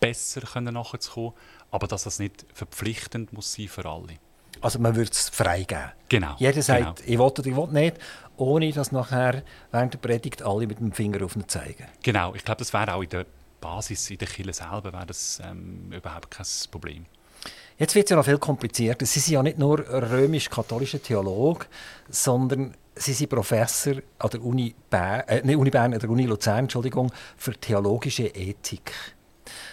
besser 0.00 0.60
nachzukommen, 0.60 1.32
aber 1.70 1.86
dass 1.86 2.04
das 2.04 2.18
nicht 2.18 2.46
verpflichtend 2.52 3.32
muss 3.32 3.54
sein 3.54 3.68
für 3.68 3.84
alle. 3.84 4.18
Also 4.60 4.78
man 4.78 4.94
würde 4.94 5.10
es 5.10 5.28
freigeben. 5.28 5.92
Genau. 6.08 6.36
Jeder 6.38 6.62
sagt, 6.62 6.80
genau. 6.80 6.94
ich 7.06 7.18
will 7.18 7.26
oder 7.26 7.46
ich 7.46 7.56
will 7.56 7.82
nicht, 7.82 7.96
ohne 8.36 8.72
dass 8.72 8.92
nachher 8.92 9.42
während 9.70 9.94
der 9.94 9.98
Predigt 9.98 10.42
alle 10.42 10.66
mit 10.66 10.78
dem 10.78 10.92
Finger 10.92 11.24
auf 11.24 11.36
ihn 11.36 11.48
zeigen. 11.48 11.86
Genau, 12.02 12.34
ich 12.34 12.44
glaube, 12.44 12.58
das 12.58 12.72
wäre 12.72 12.94
auch 12.94 13.02
in 13.02 13.08
der 13.08 13.26
Basis, 13.60 14.10
in 14.10 14.18
der 14.18 14.28
Kirche 14.28 14.52
selber, 14.52 14.92
wäre 14.92 15.06
das 15.06 15.40
ähm, 15.44 15.90
überhaupt 15.92 16.30
kein 16.30 16.46
Problem. 16.70 17.06
Jetzt 17.76 17.94
wird 17.94 18.06
es 18.06 18.10
ja 18.10 18.16
noch 18.16 18.24
viel 18.24 18.38
komplizierter. 18.38 19.04
Sie 19.04 19.18
sind 19.18 19.34
ja 19.34 19.42
nicht 19.42 19.58
nur 19.58 19.80
römisch-katholischer 19.80 21.02
Theologe, 21.02 21.66
sondern 22.08 22.74
Sie 22.96 23.12
sind 23.12 23.30
Professor 23.30 23.94
an 24.20 24.30
der 24.30 24.44
Uni 24.44 24.72
Bern, 24.88 25.24
äh, 25.26 25.56
Uni 25.56 25.70
Bern, 25.70 25.92
an 25.94 25.98
der 25.98 26.08
Uni 26.08 26.26
Luzern, 26.26 26.60
Entschuldigung, 26.60 27.10
für 27.36 27.52
theologische 27.52 28.26
Ethik. 28.26 28.92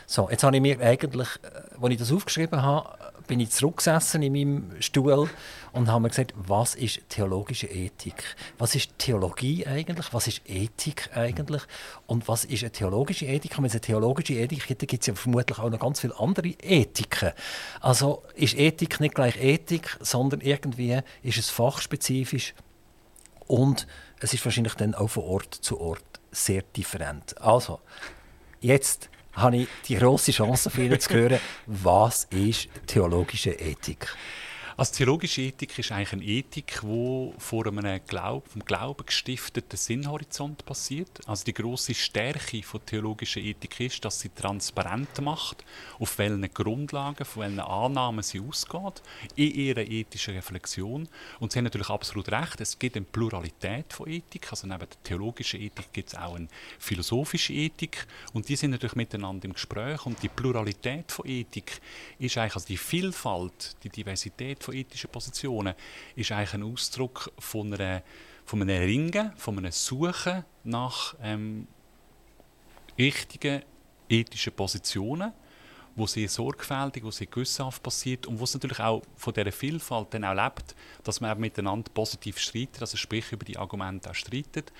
So, 0.08 0.28
jetzt 0.32 0.44
habe 0.44 0.56
ich 0.56 0.62
mir 0.62 0.80
eigentlich, 0.82 1.30
äh, 1.44 1.80
als 1.80 1.92
ich 1.92 2.00
das 2.00 2.12
aufgeschrieben 2.12 2.64
habe, 2.64 2.90
bin 3.28 3.40
ich 3.40 3.52
zurückgesessen 3.52 4.22
in 4.22 4.34
meinem 4.34 4.82
Stuhl 4.82 5.30
und 5.72 5.88
habe 5.88 6.02
mir 6.02 6.10
gesagt, 6.10 6.34
was 6.36 6.76
ist 6.76 7.02
theologische 7.10 7.68
Ethik? 7.68 8.36
Was 8.58 8.76
ist 8.76 8.98
Theologie 8.98 9.66
eigentlich? 9.66 10.14
Was 10.14 10.28
ist 10.28 10.42
Ethik 10.46 11.10
eigentlich? 11.16 11.62
Und 12.08 12.28
was 12.28 12.46
ist 12.46 12.64
eine 12.64 12.72
theologische 12.72 13.26
Ethik? 13.26 13.58
Wenn 13.58 13.66
es 13.66 13.74
eine 13.74 13.82
theologische 13.82 14.34
Ethik 14.34 14.68
gibt, 14.68 14.88
gibt 14.88 15.04
es 15.04 15.08
ja 15.08 15.16
vermutlich 15.16 15.60
auch 15.60 15.70
noch 15.70 15.80
ganz 15.80 16.00
viele 16.00 16.20
andere 16.20 16.50
Ethiken. 16.62 17.32
Also 17.80 18.24
ist 18.36 18.56
Ethik 18.56 19.00
nicht 19.00 19.16
gleich 19.16 19.42
Ethik, 19.42 19.98
sondern 20.02 20.42
irgendwie 20.42 21.00
ist 21.24 21.38
es 21.38 21.50
fachspezifisch 21.50 22.54
und 23.48 23.88
es 24.20 24.34
ist 24.34 24.46
wahrscheinlich 24.46 24.76
dann 24.76 24.96
auch 24.96 25.10
von 25.10 25.24
Ort 25.24 25.56
zu 25.56 25.80
Ort 25.80 26.04
sehr 26.32 26.62
different. 26.62 27.40
Also, 27.42 27.80
jetzt 28.62 29.10
habe 29.34 29.58
ich 29.58 29.68
die 29.88 29.96
große 29.96 30.32
Chance 30.32 30.70
für 30.70 30.84
Ihnen 30.84 31.00
zu 31.00 31.14
hören, 31.14 31.40
was 31.66 32.26
ist 32.32 32.70
theologische 32.88 33.52
Ethik? 33.52 34.16
Also 34.82 34.96
theologische 34.96 35.44
Ethik 35.44 35.78
ist 35.78 35.92
eigentlich 35.92 36.14
eine 36.14 36.24
Ethik, 36.24 36.80
die 36.82 37.34
vor 37.38 37.68
einem 37.68 38.00
Glaub, 38.08 38.48
vom 38.48 38.66
Glauben 38.66 39.06
gestifteten 39.06 39.78
Sinnhorizont 39.78 40.66
passiert. 40.66 41.20
Also 41.28 41.44
die 41.44 41.54
große 41.54 41.94
Stärke 41.94 42.64
von 42.64 42.84
theologischer 42.84 43.42
Ethik 43.42 43.80
ist, 43.80 44.04
dass 44.04 44.22
sie 44.22 44.30
transparent 44.30 45.22
macht, 45.22 45.64
auf 46.00 46.18
welchen 46.18 46.52
Grundlagen, 46.52 47.26
von 47.26 47.44
welchen 47.44 47.60
Annahmen 47.60 48.24
sie 48.24 48.40
ausgeht, 48.40 49.04
in 49.36 49.54
ihrer 49.54 49.82
ethischen 49.82 50.34
Reflexion. 50.34 51.08
Und 51.40 51.52
sie 51.52 51.60
haben 51.60 51.66
natürlich 51.66 51.92
absolut 51.92 52.32
recht, 52.32 52.60
es 52.60 52.80
gibt 52.80 52.96
eine 52.96 53.06
Pluralität 53.06 53.94
von 53.94 54.10
Ethik. 54.10 54.48
Also 54.50 54.66
neben 54.66 54.80
der 54.80 55.04
theologischen 55.04 55.62
Ethik 55.62 55.94
gibt 55.94 56.10
es 56.10 56.16
auch 56.16 56.34
eine 56.34 56.48
philosophische 56.80 57.54
Ethik. 57.54 58.08
Und 58.34 58.50
die 58.50 58.56
sind 58.56 58.72
natürlich 58.72 58.96
miteinander 58.96 59.46
im 59.46 59.54
Gespräch. 59.54 60.08
Und 60.08 60.24
die 60.24 60.30
Pluralität 60.30 61.12
von 61.12 61.28
Ethik 61.28 61.80
ist 62.18 62.36
eigentlich 62.40 62.56
also 62.56 62.66
die 62.66 62.78
Vielfalt, 62.78 63.76
die 63.84 63.90
Diversität 63.90 64.64
von 64.64 64.71
von 64.72 64.78
ethischen 64.78 65.10
Positionen 65.10 65.76
ist 66.16 66.32
eigentlich 66.32 66.54
ein 66.54 66.64
Ausdruck 66.64 67.32
von, 67.38 67.74
einer, 67.74 68.02
von 68.46 68.62
einem 68.62 68.82
Ringen, 68.82 69.34
von 69.36 69.58
einem 69.58 69.72
Suchen 69.72 70.46
nach 70.64 71.16
ähm, 71.22 71.68
richtigen 72.98 73.64
ethischen 74.10 74.54
Positionen, 74.54 75.34
wo 75.96 76.08
sehr 76.08 76.30
sorgfältig, 76.30 77.04
wo 77.04 77.12
sehr 77.12 77.28
gewissenhaft 77.28 77.84
passiert 77.84 78.26
und 78.26 78.40
wo 78.40 78.46
es 78.46 78.54
natürlich 78.54 78.80
auch 78.80 79.02
von 79.18 79.34
dieser 79.34 79.52
Vielfalt 79.52 80.14
dann 80.14 80.24
auch 80.24 80.34
lebt, 80.34 80.74
dass 81.04 81.20
man 81.20 81.32
eben 81.32 81.42
miteinander 81.42 81.92
positiv 81.94 82.40
streitet, 82.40 82.80
also 82.80 82.96
sprich 82.96 83.30
über 83.34 83.44
die 83.44 83.58
Argumente 83.58 84.10
auch 84.10 84.16
streitet. 84.16 84.72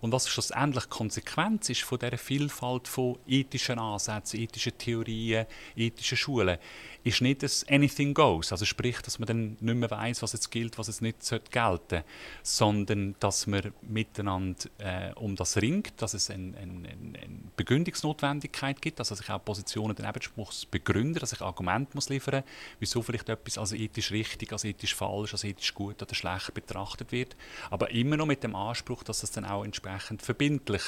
Und 0.00 0.12
was 0.12 0.28
schlussendlich 0.28 0.88
Konsequenz 0.88 1.68
ist 1.70 1.82
von 1.82 1.98
dieser 1.98 2.18
Vielfalt 2.18 2.86
von 2.86 3.18
ethischen 3.26 3.80
Ansätzen, 3.80 4.40
ethischen 4.40 4.78
Theorien, 4.78 5.46
ethischen 5.76 6.16
Schulen, 6.16 6.58
ist 7.04 7.20
nicht 7.20 7.42
das 7.42 7.66
Anything 7.68 8.14
Goes, 8.14 8.52
also 8.52 8.64
sprich, 8.64 9.00
dass 9.02 9.18
man 9.18 9.26
dann 9.26 9.56
nicht 9.60 9.76
mehr 9.76 9.90
weiß, 9.90 10.22
was 10.22 10.32
jetzt 10.32 10.50
gilt, 10.50 10.78
was 10.78 10.88
jetzt 10.88 11.02
nicht 11.02 11.18
gelten 11.50 11.50
sollte, 11.50 12.04
sondern 12.42 13.14
dass 13.20 13.46
man 13.46 13.72
miteinander 13.82 14.68
äh, 14.78 15.12
um 15.14 15.36
das 15.36 15.56
ringt, 15.56 16.00
dass 16.02 16.14
es 16.14 16.30
eine 16.30 16.56
ein, 16.58 16.86
ein 16.86 17.50
Begründungsnotwendigkeit 17.56 18.80
gibt, 18.80 19.00
dass 19.00 19.10
ich 19.10 19.30
auch 19.30 19.44
Positionen 19.44 19.94
dann 19.94 20.08
eben 20.08 20.20
muss 20.36 20.66
begründen, 20.66 21.18
dass 21.18 21.32
ich 21.32 21.40
Argumente 21.40 21.92
muss 21.94 22.08
liefern, 22.08 22.42
wieso 22.78 23.02
vielleicht 23.02 23.28
etwas 23.28 23.58
als 23.58 23.72
ethisch 23.72 24.10
richtig, 24.10 24.52
als 24.52 24.64
ethisch 24.64 24.94
falsch, 24.94 25.32
als 25.32 25.44
ethisch 25.44 25.74
gut 25.74 26.02
oder 26.02 26.14
schlecht 26.14 26.54
betrachtet 26.54 27.12
wird, 27.12 27.36
aber 27.70 27.90
immer 27.90 28.16
noch 28.16 28.26
mit 28.26 28.42
dem 28.42 28.54
Anspruch, 28.54 29.02
dass 29.02 29.22
es 29.22 29.30
dann 29.30 29.44
auch 29.44 29.64
entsprechend 29.64 30.22
verbindlich 30.22 30.82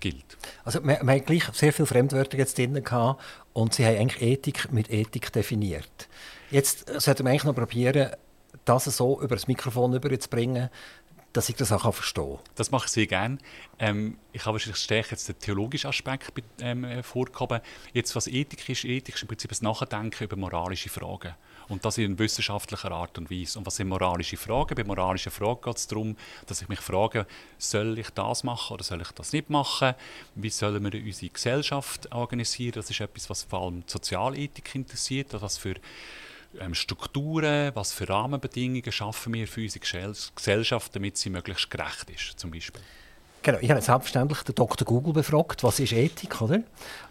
gilt. 0.00 0.36
Also 0.64 0.82
wir, 0.82 1.00
wir 1.02 1.12
haben 1.12 1.24
gleich 1.24 1.44
sehr 1.52 1.72
viele 1.72 1.86
Fremdwörter 1.86 2.38
jetzt 2.38 2.58
drin 2.58 2.82
gehabt 2.82 3.20
und 3.52 3.74
Sie 3.74 3.84
haben 3.84 3.96
eigentlich 3.96 4.22
Ethik 4.22 4.72
mit 4.72 4.90
Ethik 4.90 5.32
definiert. 5.32 6.08
Jetzt 6.50 6.88
sollten 7.00 7.24
wir 7.24 7.30
eigentlich 7.30 7.44
noch 7.44 7.54
probieren, 7.54 8.10
das 8.64 8.84
so 8.84 9.20
über 9.20 9.36
das 9.36 9.48
Mikrofon 9.48 9.94
überzubringen, 9.94 10.70
dass 11.32 11.48
ich 11.48 11.56
das 11.56 11.72
auch 11.72 11.94
verstehen 11.94 12.36
kann. 12.36 12.44
Das 12.54 12.70
mache 12.70 12.86
ich 12.86 12.92
sehr 12.92 13.06
gerne. 13.06 13.38
Ähm, 13.78 14.18
ich 14.32 14.44
habe 14.44 14.54
wahrscheinlich 14.54 14.82
stärker 14.82 15.10
jetzt 15.10 15.28
den 15.28 15.38
theologischen 15.38 15.88
Aspekt 15.88 16.32
ähm, 16.60 16.84
hervorgehoben. 16.84 17.60
Jetzt, 17.92 18.16
was 18.16 18.26
Ethik 18.26 18.68
ist, 18.68 18.84
Ethik 18.84 19.14
ist 19.14 19.22
im 19.22 19.28
Prinzip 19.28 19.50
das 19.50 19.62
Nachdenken 19.62 20.24
über 20.24 20.36
moralische 20.36 20.88
Fragen. 20.88 21.34
Und 21.68 21.84
das 21.84 21.98
in 21.98 22.18
wissenschaftlicher 22.18 22.90
Art 22.90 23.18
und 23.18 23.30
Weise. 23.30 23.58
Und 23.58 23.66
was 23.66 23.76
sind 23.76 23.88
moralische 23.88 24.38
Fragen? 24.38 24.74
Bei 24.74 24.84
moralischen 24.84 25.30
Fragen 25.30 25.60
geht 25.62 25.76
es 25.76 25.86
darum, 25.86 26.16
dass 26.46 26.62
ich 26.62 26.68
mich 26.68 26.80
frage, 26.80 27.26
soll 27.58 27.98
ich 27.98 28.08
das 28.10 28.42
machen 28.42 28.74
oder 28.74 28.84
soll 28.84 29.02
ich 29.02 29.10
das 29.12 29.34
nicht 29.34 29.50
machen? 29.50 29.94
Wie 30.34 30.48
sollen 30.48 30.82
wir 30.82 31.04
unsere 31.04 31.30
Gesellschaft 31.30 32.10
organisieren? 32.10 32.72
Das 32.72 32.88
ist 32.88 33.00
etwas, 33.00 33.28
was 33.28 33.42
vor 33.42 33.64
allem 33.64 33.82
Sozialethik 33.86 34.74
interessiert. 34.74 35.36
Was 35.42 35.58
für 35.58 35.74
Strukturen, 36.72 37.72
was 37.74 37.92
für 37.92 38.08
Rahmenbedingungen 38.08 38.90
schaffen 38.90 39.34
wir 39.34 39.46
für 39.46 39.62
unsere 39.62 39.80
Gesellschaft, 40.34 40.94
damit 40.94 41.16
sie 41.16 41.30
möglichst 41.30 41.70
gerecht 41.70 42.10
ist, 42.10 42.38
zum 42.38 42.50
Beispiel. 42.50 42.80
Genau, 43.42 43.58
ich 43.60 43.70
habe 43.70 43.80
selbstverständlich 43.80 44.42
den 44.42 44.54
Dr. 44.54 44.84
Google 44.86 45.12
befragt, 45.12 45.62
was 45.62 45.78
ist 45.78 45.92
Ethik, 45.92 46.40
oder? 46.40 46.62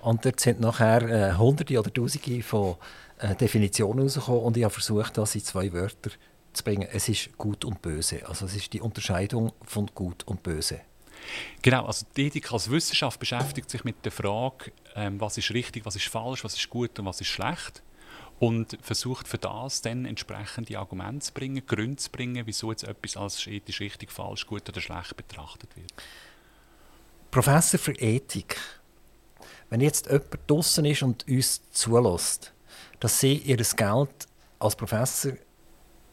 Und 0.02 0.26
dort 0.26 0.40
sind 0.40 0.60
nachher 0.60 1.02
äh, 1.02 1.38
hunderte 1.38 1.80
oder 1.80 1.94
tausende 1.94 2.44
von 2.44 2.76
äh, 3.20 3.36
Definitionen 3.36 4.04
rausgekommen 4.04 4.42
und 4.42 4.58
ich 4.58 4.64
habe 4.64 4.74
versucht, 4.74 5.18
das 5.18 5.36
in 5.36 5.44
zwei 5.44 5.72
Wörter 5.72 6.12
zu 6.52 6.64
bringen. 6.64 6.88
Es 6.92 7.08
ist 7.08 7.38
Gut 7.38 7.64
und 7.64 7.82
Böse. 7.82 8.28
Also 8.28 8.46
es 8.46 8.56
ist 8.56 8.74
die 8.74 8.82
Unterscheidung 8.82 9.54
von 9.64 9.88
Gut 9.96 10.24
und 10.26 10.44
Böse. 10.44 10.82
Genau, 11.62 11.86
also 11.86 12.06
die 12.16 12.28
Ethik 12.28 12.52
als 12.52 12.70
Wissenschaft 12.70 13.20
beschäftigt 13.20 13.70
sich 13.70 13.84
mit 13.84 14.04
der 14.04 14.12
Frage, 14.12 14.72
ähm, 14.96 15.20
was 15.20 15.38
ist 15.38 15.52
richtig, 15.52 15.86
was 15.86 15.96
ist 15.96 16.08
falsch, 16.08 16.44
was 16.44 16.56
ist 16.56 16.70
gut 16.70 17.00
und 17.00 17.06
was 17.06 17.22
ist 17.22 17.28
schlecht 17.28 17.82
und 18.40 18.78
versucht 18.82 19.28
für 19.28 19.38
das 19.38 19.82
dann 19.82 20.06
entsprechende 20.06 20.78
Argumente 20.78 21.26
zu 21.26 21.34
bringen, 21.34 21.66
Gründe 21.66 21.98
zu 21.98 22.12
bringen, 22.12 22.46
wieso 22.46 22.72
jetzt 22.72 22.84
etwas 22.84 23.18
als 23.18 23.48
ethisch 23.48 23.80
richtig, 23.80 24.12
falsch, 24.12 24.46
gut 24.46 24.68
oder 24.70 24.82
schlecht 24.82 25.16
betrachtet 25.18 25.76
wird. 25.76 25.92
Professor 27.32 27.80
für 27.80 27.94
Ethik, 27.94 28.58
wenn 29.70 29.82
jetzt 29.82 30.06
jemand 30.08 30.40
draußen 30.48 30.86
ist 30.86 31.04
und 31.04 31.28
uns 31.28 31.62
zulässt, 31.72 32.54
dass 33.00 33.20
sie 33.20 33.38
ihr 33.38 33.58
Geld 33.58 34.28
als 34.60 34.76
Professor 34.76 35.34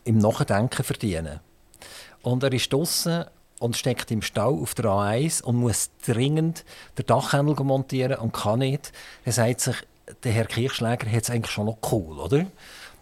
im 0.04 0.18
Nachdenken 0.18 0.82
verdienen 0.82 1.40
und 2.22 2.42
er 2.42 2.52
ist 2.52 2.72
draußen 2.72 3.24
und 3.60 3.76
steckt 3.76 4.10
im 4.10 4.22
Stau 4.22 4.60
auf 4.60 4.74
der 4.74 4.86
A1 4.86 5.42
und 5.42 5.56
muss 5.56 5.90
dringend 6.04 6.64
den 6.98 7.06
Dachhandel 7.06 7.54
montieren 7.64 8.18
und 8.18 8.32
kann 8.32 8.58
nicht, 8.60 8.92
dann 9.24 9.32
sagt 9.32 9.60
sich, 9.60 9.76
der 10.22 10.32
Herr 10.32 10.46
Kirchschläger 10.46 11.10
hat 11.10 11.22
es 11.22 11.30
eigentlich 11.30 11.52
schon 11.52 11.66
noch 11.66 11.78
cool, 11.90 12.18
oder? 12.18 12.46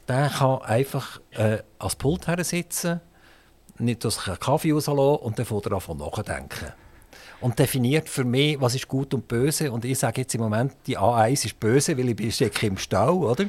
Der 0.09 0.29
kann 0.29 0.63
einfach 0.63 1.21
äh, 1.31 1.59
als 1.79 1.97
Pult 1.97 2.27
sitzen, 2.45 3.01
nicht 3.79 4.05
dass 4.05 4.17
sich 4.17 4.29
einen 4.29 4.39
Kaffee 4.39 4.73
rauslassen 4.73 4.99
und 4.99 5.39
dann 5.39 5.47
fängt 5.47 5.67
er 5.67 5.73
an 5.73 5.97
nachdenken. 5.97 6.73
Und 7.41 7.59
definiert 7.59 8.09
für 8.09 8.23
mich, 8.23 8.61
was 8.61 8.77
ist 8.77 8.87
gut 8.87 9.13
und 9.15 9.27
böse. 9.27 9.73
Und 9.73 9.85
ich 9.85 9.99
sage 9.99 10.21
jetzt 10.21 10.35
im 10.35 10.43
Moment, 10.43 10.75
die 10.87 10.97
A1 10.97 11.47
ist 11.47 11.59
böse, 11.59 11.99
weil 11.99 12.09
ich 12.21 12.35
stecke 12.37 12.69
im 12.69 12.79
Stau, 12.79 13.29
oder? 13.29 13.47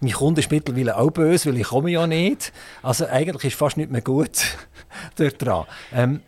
Mein 0.00 0.12
Kunde 0.12 0.42
ist 0.42 0.50
mittlerweile 0.50 0.94
auch 0.98 1.10
böse, 1.10 1.48
weil 1.48 1.58
ich 1.58 1.68
komme 1.68 1.90
ja 1.90 2.06
nicht. 2.06 2.52
Also 2.82 3.06
eigentlich 3.06 3.44
ist 3.54 3.58
fast 3.58 3.78
nicht 3.78 3.90
mehr 3.90 4.02
gut 4.02 4.58
dort 5.16 5.40
dran. 5.40 5.64
Ähm, 5.94 6.20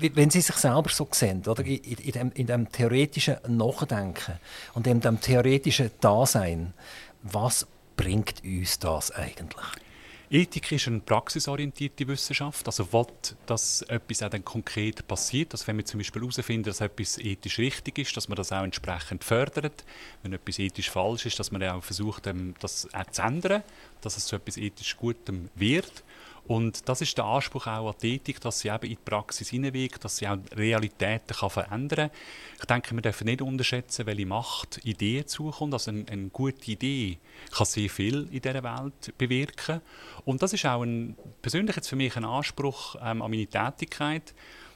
wenn 0.00 0.30
Sie 0.30 0.40
sich 0.40 0.56
selber 0.56 0.90
so 0.90 1.08
sehen, 1.10 1.42
oder? 1.46 1.64
In, 1.64 1.78
in, 1.78 2.12
dem, 2.12 2.32
in 2.32 2.46
dem 2.46 2.70
theoretischen 2.70 3.36
Nachdenken 3.48 4.38
und 4.74 4.86
in 4.86 5.00
dem 5.00 5.20
theoretischen 5.20 5.90
Dasein, 6.00 6.74
was 7.22 7.66
bringt 7.96 8.42
uns 8.44 8.78
das 8.78 9.10
eigentlich? 9.10 9.66
Ethik 10.30 10.72
ist 10.72 10.88
eine 10.88 11.00
praxisorientierte 11.00 12.08
Wissenschaft, 12.08 12.66
also 12.66 12.92
will, 12.92 13.06
dass 13.46 13.82
etwas 13.82 14.22
auch 14.22 14.30
dann 14.30 14.44
konkret 14.44 15.06
passiert. 15.06 15.52
Also 15.52 15.66
wenn 15.66 15.76
wir 15.76 15.84
zum 15.84 15.98
Beispiel 15.98 16.22
herausfinden, 16.22 16.64
dass 16.64 16.80
etwas 16.80 17.18
ethisch 17.18 17.58
richtig 17.58 17.98
ist, 17.98 18.16
dass 18.16 18.28
man 18.28 18.36
das 18.36 18.50
auch 18.50 18.64
entsprechend 18.64 19.22
fördert. 19.22 19.84
Wenn 20.22 20.32
etwas 20.32 20.58
ethisch 20.58 20.90
falsch 20.90 21.26
ist, 21.26 21.38
dass 21.38 21.52
man 21.52 21.62
auch 21.62 21.84
versucht, 21.84 22.26
ähm, 22.26 22.54
das 22.58 22.88
auch 22.94 23.10
zu 23.10 23.22
ändern, 23.22 23.62
dass 24.00 24.16
es 24.16 24.26
zu 24.26 24.36
etwas 24.36 24.56
ethisch 24.56 24.96
Gutem 24.96 25.50
wird. 25.54 26.03
Und 26.46 26.88
das 26.88 27.00
ist 27.00 27.16
der 27.16 27.24
Anspruch 27.24 27.66
auch 27.66 27.88
an 27.88 27.94
die 28.02 28.16
Ethik, 28.16 28.40
dass 28.40 28.60
sie 28.60 28.68
eben 28.68 28.82
in 28.82 28.90
die 28.90 28.96
Praxis 28.96 29.48
hineinwirkt, 29.48 30.04
dass 30.04 30.18
sie 30.18 30.28
auch 30.28 30.36
Realitäten 30.54 31.34
kann 31.34 31.48
verändern 31.48 32.10
kann. 32.10 32.18
Ich 32.58 32.64
denke, 32.66 32.94
wir 32.94 33.00
dürfen 33.00 33.24
nicht 33.24 33.40
unterschätzen, 33.40 34.04
welche 34.06 34.26
Macht 34.26 34.84
Ideen 34.84 35.26
zukommt. 35.26 35.72
Also 35.72 35.90
eine, 35.90 36.04
eine, 36.10 36.28
gute 36.28 36.70
Idee 36.70 37.18
kann 37.50 37.66
sehr 37.66 37.88
viel 37.88 38.28
in 38.30 38.42
dieser 38.42 38.62
Welt 38.62 39.16
bewirken. 39.16 39.80
Und 40.26 40.42
das 40.42 40.52
ist 40.52 40.66
auch 40.66 40.82
ein, 40.82 41.16
persönlich 41.40 41.76
jetzt 41.76 41.88
für 41.88 41.96
mich 41.96 42.14
ein 42.16 42.26
Anspruch 42.26 42.96
ähm, 42.96 43.22
an 43.22 43.30
meine 43.30 43.46
Tätigkeit, 43.46 44.34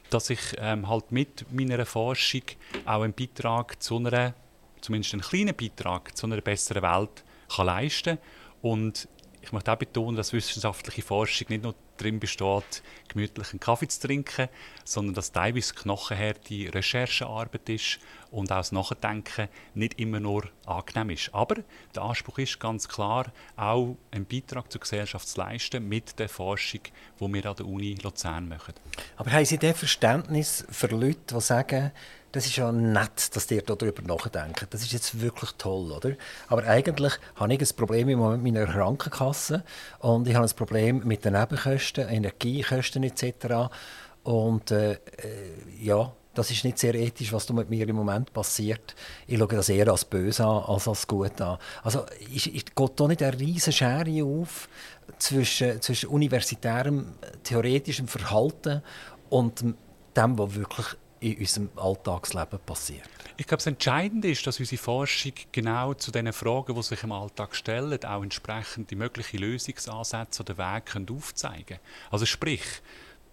dass 0.09 0.31
ich 0.31 0.39
ähm, 0.57 0.89
halt 0.89 1.11
mit 1.11 1.45
meiner 1.51 1.85
Forschung 1.85 2.41
auch 2.85 3.03
einen 3.03 3.13
Beitrag 3.13 3.81
zu 3.81 3.97
einer, 3.97 4.33
zumindest 4.81 5.13
einen 5.13 5.21
kleinen 5.21 5.55
Beitrag 5.55 6.17
zu 6.17 6.25
einer 6.25 6.41
besseren 6.41 6.81
Welt 6.81 7.23
kann 7.47 7.65
leisten 7.67 8.17
kann 8.61 8.93
ich 9.41 9.51
möchte 9.51 9.71
auch 9.71 9.77
betonen, 9.77 10.17
dass 10.17 10.33
wissenschaftliche 10.33 11.01
Forschung 11.01 11.47
nicht 11.49 11.63
nur 11.63 11.75
darin 11.97 12.19
besteht, 12.19 12.83
gemütlich 13.07 13.51
einen 13.51 13.59
Kaffee 13.59 13.87
zu 13.87 14.07
trinken, 14.07 14.47
sondern 14.85 15.15
dass 15.15 15.31
teilweise 15.31 15.73
knochenharte 15.73 16.73
Recherchearbeit 16.73 17.69
ist 17.69 17.99
und 18.31 18.51
auch 18.51 18.57
das 18.57 18.71
Nachdenken 18.71 19.49
nicht 19.73 19.99
immer 19.99 20.19
nur 20.19 20.49
angenehm 20.65 21.11
ist. 21.11 21.33
Aber 21.33 21.55
der 21.95 22.03
Anspruch 22.03 22.37
ist 22.39 22.59
ganz 22.59 22.87
klar, 22.87 23.31
auch 23.55 23.97
einen 24.11 24.25
Beitrag 24.25 24.71
zur 24.71 24.81
Gesellschaft 24.81 25.27
zu 25.27 25.39
leisten 25.39 25.87
mit 25.87 26.19
der 26.19 26.29
Forschung, 26.29 26.81
die 27.19 27.33
wir 27.33 27.45
an 27.45 27.55
der 27.55 27.65
Uni 27.65 27.95
Luzern 28.01 28.47
machen. 28.47 28.73
Aber 29.17 29.31
haben 29.31 29.45
Sie 29.45 29.57
denn 29.57 29.75
Verständnis 29.75 30.65
für 30.69 30.87
Leute, 30.87 31.35
die 31.35 31.41
sagen, 31.41 31.91
das 32.31 32.45
ist 32.45 32.55
ja 32.57 32.71
nett, 32.71 33.35
dass 33.35 33.49
ihr 33.51 33.61
darüber 33.61 34.01
nachdenkt. 34.03 34.67
Das 34.69 34.81
ist 34.81 34.91
jetzt 34.91 35.19
wirklich 35.21 35.51
toll, 35.57 35.91
oder? 35.91 36.13
Aber 36.47 36.63
eigentlich 36.65 37.13
habe 37.35 37.53
ich 37.53 37.61
ein 37.61 37.75
Problem 37.75 38.09
im 38.09 38.19
Moment 38.19 38.43
mit 38.43 38.53
meiner 38.53 38.67
Krankenkasse 38.67 39.63
und 39.99 40.27
ich 40.27 40.35
habe 40.35 40.45
ein 40.45 40.55
Problem 40.55 41.01
mit 41.05 41.25
den 41.25 41.33
Nebenkosten, 41.33 42.07
Energiekosten 42.07 43.03
etc. 43.03 43.71
Und 44.23 44.71
äh, 44.71 44.93
äh, 44.93 44.97
ja, 45.79 46.11
das 46.33 46.51
ist 46.51 46.63
nicht 46.63 46.77
sehr 46.77 46.95
ethisch, 46.95 47.33
was 47.33 47.49
mit 47.49 47.69
mir 47.69 47.87
im 47.87 47.95
Moment 47.95 48.31
passiert. 48.31 48.95
Ich 49.27 49.37
schaue 49.37 49.47
das 49.47 49.69
eher 49.69 49.89
als 49.89 50.05
böse 50.05 50.45
an, 50.45 50.63
als 50.63 50.87
als 50.87 51.07
gut 51.07 51.41
an. 51.41 51.57
Also 51.83 52.05
ich, 52.31 52.53
ich 52.53 52.65
geht 52.75 52.91
da 52.95 53.07
nicht 53.07 53.23
eine 53.23 53.39
riesige 53.39 53.71
Schere 53.73 54.23
auf 54.23 54.69
zwischen, 55.17 55.81
zwischen 55.81 56.09
universitärem, 56.09 57.13
theoretischem 57.43 58.07
Verhalten 58.07 58.83
und 59.29 59.63
dem, 60.15 60.37
was 60.37 60.55
wirklich 60.55 60.87
in 61.19 61.37
unserem 61.37 61.69
Alltagsleben 61.75 62.59
passiert. 62.65 63.09
Ich 63.37 63.47
glaube, 63.47 63.59
das 63.59 63.67
Entscheidende 63.67 64.29
ist, 64.29 64.45
dass 64.45 64.59
unsere 64.59 64.81
Forschung 64.81 65.33
genau 65.51 65.93
zu 65.93 66.11
den 66.11 66.31
Fragen, 66.33 66.75
die 66.75 66.83
sich 66.83 67.03
im 67.03 67.11
Alltag 67.11 67.55
stellen, 67.55 68.03
auch 68.03 68.23
entsprechend 68.23 68.91
die 68.91 68.95
möglichen 68.95 69.39
Lösungsansätze 69.39 70.43
oder 70.43 70.57
Wege 70.57 71.13
aufzeigen 71.13 71.65
können. 71.65 71.79
Also 72.11 72.25
sprich, 72.25 72.63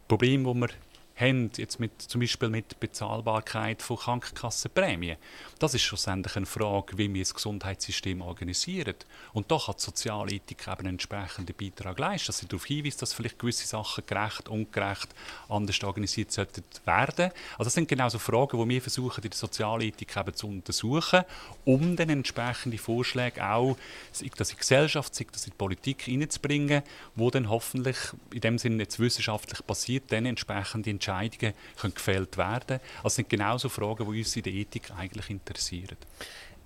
Probleme, 0.09 0.53
die 0.55 0.61
wir 0.61 0.69
haben, 1.17 1.51
jetzt 1.57 1.81
mit, 1.81 2.03
zum 2.03 2.21
Beispiel 2.21 2.51
mit 2.51 2.79
Bezahlbarkeit 2.79 3.81
von 3.81 3.97
Krankenkassenprämien. 3.97 5.17
Das 5.59 5.73
ist 5.73 5.83
schlussendlich 5.83 6.37
eine 6.37 6.45
Frage, 6.45 6.99
wie 6.99 7.13
wir 7.13 7.23
das 7.23 7.33
Gesundheitssystem 7.33 8.21
organisieren. 8.21 8.95
Und 9.33 9.51
da 9.51 9.59
kann 9.59 9.77
die 9.79 9.83
Sozialethik 9.83 10.69
eben 10.69 10.79
einen 10.81 10.89
entsprechenden 10.89 11.57
Beitrag 11.57 11.99
leisten, 11.99 12.27
dass 12.27 12.39
sie 12.39 12.47
darauf 12.47 12.67
hinweist, 12.67 13.01
dass 13.01 13.15
vielleicht 13.15 13.39
gewisse 13.39 13.67
Sachen 13.67 14.05
gerecht, 14.07 14.49
ungerecht, 14.49 15.09
anders 15.49 15.83
organisiert 15.83 16.33
sollten 16.33 16.63
werden. 16.85 17.31
Also 17.53 17.65
das 17.65 17.75
sind 17.75 17.89
genau 17.89 18.11
so 18.11 18.19
Fragen, 18.19 18.61
die 18.61 18.69
wir 18.69 18.83
versuchen, 18.83 19.25
in 19.25 19.31
der 19.31 19.39
Sozialethik 19.39 20.17
eben 20.17 20.35
zu 20.35 20.49
untersuchen, 20.49 21.25
um 21.65 21.97
dann 21.97 22.11
entsprechende 22.11 22.77
Vorschläge 22.77 23.43
auch, 23.43 23.79
sei 24.13 24.31
das 24.37 24.51
in 24.51 24.57
die 24.57 24.61
Gesellschaft, 24.61 25.15
sei 25.15 25.27
das 25.33 25.47
in 25.47 25.53
die 25.53 25.57
Politik 25.57 26.03
hineinzubringen, 26.03 26.83
wo 27.15 27.31
dann 27.31 27.49
hoffentlich 27.49 27.97
in 28.35 28.41
dem 28.43 28.59
Sinne 28.59 28.83
jetzt 28.83 28.99
wissenschaftlich 28.99 29.67
passiert, 29.67 30.13
dann 30.13 30.27
entsprechende 30.27 30.91
Entscheidungen 30.91 31.06
können 31.07 31.95
gefällt 31.95 32.37
werden. 32.37 32.81
Also 33.03 33.17
sind 33.17 33.29
genauso 33.29 33.69
Fragen, 33.69 34.11
die 34.11 34.19
uns 34.19 34.37
in 34.37 34.43
der 34.43 34.53
Ethik 34.53 34.91
eigentlich 34.97 35.31
interessieren. 35.31 35.97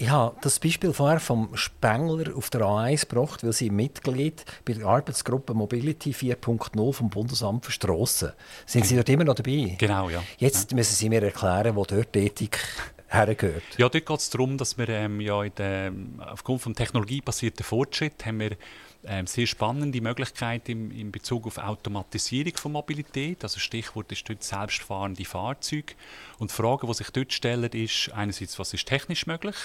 Ich 0.01 0.09
habe 0.09 0.35
das 0.41 0.59
Beispiel 0.59 0.95
vorher 0.95 1.21
vom 1.21 1.55
Spengler 1.59 2.35
auf 2.35 2.49
der 2.49 2.63
A1 2.63 3.07
gebracht, 3.07 3.45
weil 3.45 3.53
Sie 3.53 3.69
Mitglied 3.69 4.47
bei 4.65 4.73
der 4.73 4.87
Arbeitsgruppe 4.87 5.53
Mobility 5.53 6.13
4.0 6.13 6.93
vom 6.95 7.11
Bundesamt 7.11 7.67
für 7.67 7.73
Strassen. 7.73 8.33
Sind 8.65 8.87
Sie 8.87 8.95
dort 8.95 9.11
immer 9.11 9.25
noch 9.25 9.35
dabei? 9.35 9.77
Genau, 9.77 10.09
ja. 10.09 10.23
Jetzt 10.39 10.73
müssen 10.73 10.95
Sie 10.95 11.11
mir 11.11 11.23
erklären, 11.23 11.77
wo 11.77 11.85
dort 11.85 12.15
die 12.15 12.21
Ethik 12.21 12.59
hergehört. 13.09 13.63
Ja, 13.77 13.91
dort 13.91 14.07
geht 14.07 14.19
es 14.19 14.31
darum, 14.31 14.57
dass 14.57 14.79
wir 14.79 14.89
ähm, 14.89 15.21
ja 15.21 15.47
der, 15.51 15.93
aufgrund 16.33 16.63
von 16.63 16.75
technologiebasierten 16.75 17.63
Fortschritt 17.63 18.25
haben 18.25 18.41
wir 18.41 18.57
ähm, 19.05 19.27
sehr 19.27 19.47
spannende 19.47 20.01
Möglichkeit 20.01 20.69
im, 20.69 20.91
in 20.91 21.11
Bezug 21.11 21.47
auf 21.47 21.59
Automatisierung 21.59 22.57
von 22.57 22.73
Mobilität. 22.73 23.43
Also 23.43 23.59
Stichwort 23.59 24.13
ist 24.13 24.29
dort 24.29 24.43
selbstfahrende 24.43 25.25
Fahrzeuge. 25.25 25.95
Und 26.41 26.51
die 26.51 26.55
Frage, 26.55 26.87
die 26.87 26.95
sich 26.95 27.11
dort 27.11 27.35
stellt, 27.35 27.75
ist 27.75 28.11
einerseits, 28.13 28.59
was 28.59 28.73
ist 28.73 28.87
technisch 28.87 29.27
möglich, 29.27 29.57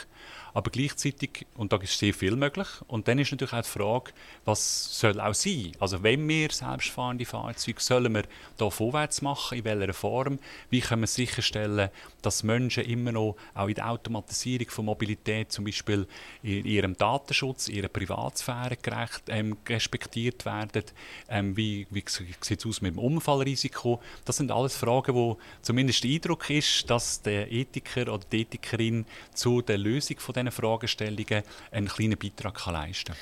aber 0.53 0.72
gleichzeitig, 0.72 1.46
und 1.55 1.72
da 1.72 1.77
ist 1.77 1.98
sehr 1.98 2.13
viel 2.13 2.36
möglich, 2.36 2.67
und 2.88 3.08
dann 3.08 3.17
ist 3.17 3.32
natürlich 3.32 3.53
auch 3.53 3.62
die 3.62 3.70
Frage, 3.70 4.12
was 4.44 5.00
soll 5.00 5.20
auch 5.22 5.34
sein? 5.34 5.72
Also 5.79 6.03
wenn 6.03 6.27
wir 6.27 6.50
selbstfahrende 6.51 7.25
Fahrzeuge, 7.25 7.82
sollen 7.82 8.13
wir 8.13 8.24
da 8.58 8.70
vorwärts 8.70 9.22
machen, 9.22 9.58
in 9.58 9.63
welcher 9.63 9.94
Form? 9.94 10.38
Wie 10.70 10.82
können 10.82 11.03
wir 11.03 11.08
sicherstellen, 11.08 11.89
dass 12.22 12.44
Menschen 12.44 12.84
immer 12.84 13.13
noch 13.13 13.38
auch 13.53 13.67
in 13.67 13.75
der 13.75 13.89
Automatisierung 13.89 14.70
von 14.70 14.86
Mobilität 14.86 15.53
zum 15.53 15.63
Beispiel 15.63 16.05
in 16.44 16.65
ihrem 16.65 16.98
Datenschutz, 16.98 17.70
ihrer 17.70 17.88
Privatsphäre 17.88 18.75
gerecht, 18.75 19.24
ähm, 19.27 19.58
respektiert 19.67 20.46
werden? 20.46 20.84
Ähm, 21.29 21.55
wie 21.55 21.88
wie 21.89 22.03
sieht 22.08 22.60
es 22.60 22.65
aus 22.65 22.82
mit 22.82 22.96
dem 22.96 23.00
Unfallrisiko? 23.00 24.01
Das 24.25 24.38
sind 24.38 24.51
alles 24.51 24.75
Fragen, 24.75 25.15
wo 25.15 25.38
zumindest 25.62 26.03
der 26.03 26.12
Eindruck 26.12 26.50
ist, 26.50 26.64
dass 26.88 27.22
der 27.22 27.51
Ethiker 27.51 28.13
oder 28.13 28.25
die 28.31 28.41
Ethikerin 28.41 29.05
zu 29.34 29.62
der 29.62 29.77
Lösung 29.77 30.19
von 30.19 30.34
diesen 30.34 30.51
Fragestellungen 30.51 31.43
einen 31.72 31.88
kleinen 31.88 32.17
Beitrag 32.17 32.55
kann 32.55 32.74
leisten 32.74 33.13
kann. 33.13 33.17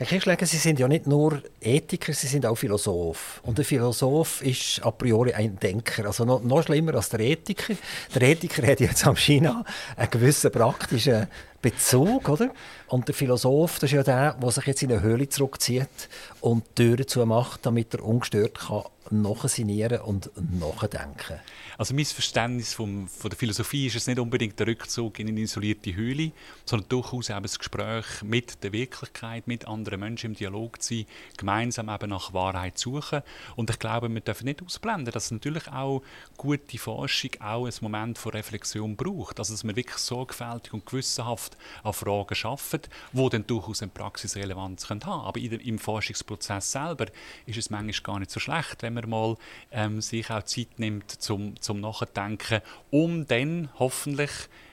Herr 0.00 0.06
Kirschläger, 0.06 0.46
Sie 0.46 0.56
sind 0.56 0.78
ja 0.78 0.88
nicht 0.88 1.06
nur 1.06 1.42
Ethiker, 1.60 2.14
Sie 2.14 2.26
sind 2.26 2.46
auch 2.46 2.54
Philosoph. 2.54 3.38
Und 3.42 3.58
ein 3.58 3.66
Philosoph 3.66 4.40
ist 4.40 4.80
a 4.82 4.90
priori 4.90 5.34
ein 5.34 5.58
Denker. 5.58 6.06
Also 6.06 6.24
noch, 6.24 6.42
noch 6.42 6.62
schlimmer 6.62 6.94
als 6.94 7.10
der 7.10 7.20
Ethiker. 7.20 7.74
Der 8.14 8.22
Ethiker 8.22 8.66
hat 8.66 8.80
jetzt 8.80 9.06
am 9.06 9.14
China 9.14 9.62
einen 9.96 10.10
gewissen 10.10 10.50
praktischen 10.50 11.26
Bezug, 11.62 12.28
oder? 12.28 12.50
Und 12.88 13.08
der 13.08 13.14
Philosoph, 13.14 13.78
das 13.78 13.90
ist 13.90 13.96
ja 13.96 14.02
der, 14.02 14.34
der 14.34 14.50
sich 14.50 14.64
jetzt 14.64 14.82
in 14.82 14.92
eine 14.92 15.02
Höhle 15.02 15.28
zurückzieht 15.28 16.08
und 16.40 16.74
Türen 16.74 17.06
zumacht, 17.06 17.66
damit 17.66 17.94
er 17.94 18.04
ungestört 18.04 18.58
kann 18.58 18.84
nachsinieren 19.10 20.00
und 20.00 20.30
nachdenken. 20.58 21.40
Also 21.78 21.94
mein 21.94 22.04
Verständnis 22.04 22.74
vom, 22.74 23.08
von 23.08 23.30
der 23.30 23.38
Philosophie 23.38 23.86
ist 23.86 23.96
es 23.96 24.06
nicht 24.06 24.18
unbedingt 24.18 24.58
der 24.58 24.66
Rückzug 24.66 25.18
in 25.18 25.28
eine 25.28 25.40
isolierte 25.40 25.94
Höhle, 25.94 26.32
sondern 26.64 26.88
durchaus 26.90 27.30
eben 27.30 27.42
das 27.42 27.58
Gespräch 27.58 28.04
mit 28.22 28.62
der 28.62 28.72
Wirklichkeit, 28.72 29.46
mit 29.46 29.66
anderen 29.66 30.00
Menschen 30.00 30.32
im 30.32 30.34
Dialog 30.34 30.82
zu 30.82 30.94
sein, 30.94 31.06
gemeinsam 31.36 31.88
eben 31.88 32.10
nach 32.10 32.32
Wahrheit 32.34 32.78
zu 32.78 33.00
suchen. 33.00 33.22
Und 33.56 33.70
ich 33.70 33.78
glaube, 33.78 34.08
wir 34.08 34.20
dürfen 34.20 34.44
nicht 34.44 34.62
ausblenden, 34.62 35.12
dass 35.12 35.30
natürlich 35.30 35.68
auch 35.68 36.02
gute 36.36 36.78
Forschung 36.78 37.30
auch 37.40 37.66
ein 37.66 37.72
Moment 37.80 38.18
von 38.18 38.32
Reflexion 38.32 38.96
braucht. 38.96 39.38
Also 39.38 39.54
dass 39.54 39.64
man 39.64 39.76
wirklich 39.76 39.98
sorgfältig 39.98 40.74
und 40.74 40.86
gewissenhaft 40.86 41.49
an 41.82 41.92
Fragen 41.92 42.34
schafft, 42.34 42.88
die 43.12 43.28
dann 43.28 43.46
durchaus 43.46 43.82
eine 43.82 43.90
Praxisrelevanz 43.90 44.88
haben 44.88 45.00
können. 45.00 45.20
Aber 45.20 45.40
im 45.40 45.78
Forschungsprozess 45.78 46.72
selber 46.72 47.06
ist 47.46 47.58
es 47.58 47.70
manchmal 47.70 48.02
gar 48.02 48.18
nicht 48.18 48.30
so 48.30 48.40
schlecht, 48.40 48.82
wenn 48.82 48.94
man 48.94 49.08
mal 49.08 49.36
ähm, 49.70 50.00
sich 50.00 50.30
auch 50.30 50.42
Zeit 50.42 50.78
nimmt 50.78 51.10
zum, 51.10 51.60
zum 51.60 51.80
Nachdenken, 51.80 52.60
um 52.90 53.26
dann 53.26 53.68
hoffentlich 53.78 54.30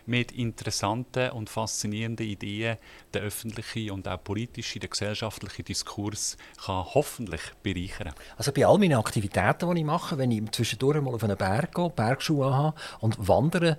mit 0.07 0.31
interessanten 0.31 1.31
und 1.31 1.50
faszinierenden 1.50 2.25
Ideen 2.25 2.77
den 3.13 3.24
öffentlichen 3.24 3.91
und 3.91 4.07
auch 4.07 4.24
politischen, 4.24 4.79
den 4.79 4.89
gesellschaftlichen 4.89 5.65
Diskurs 5.65 6.38
kann 6.65 6.86
hoffentlich 6.93 7.41
bereichern. 7.62 8.13
Also 8.38 8.51
bei 8.53 8.65
all 8.65 8.77
meinen 8.77 8.98
Aktivitäten, 8.98 9.69
die 9.74 9.81
ich 9.81 9.86
mache, 9.86 10.17
wenn 10.17 10.31
ich 10.31 10.50
zwischendurch 10.51 11.01
mal 11.01 11.13
auf 11.13 11.24
einen 11.24 11.38
Berg 11.38 11.75
gehe, 11.75 11.89
Bergschuhe 11.89 12.53
habe 12.53 12.77
und 13.00 13.27
wandere 13.27 13.77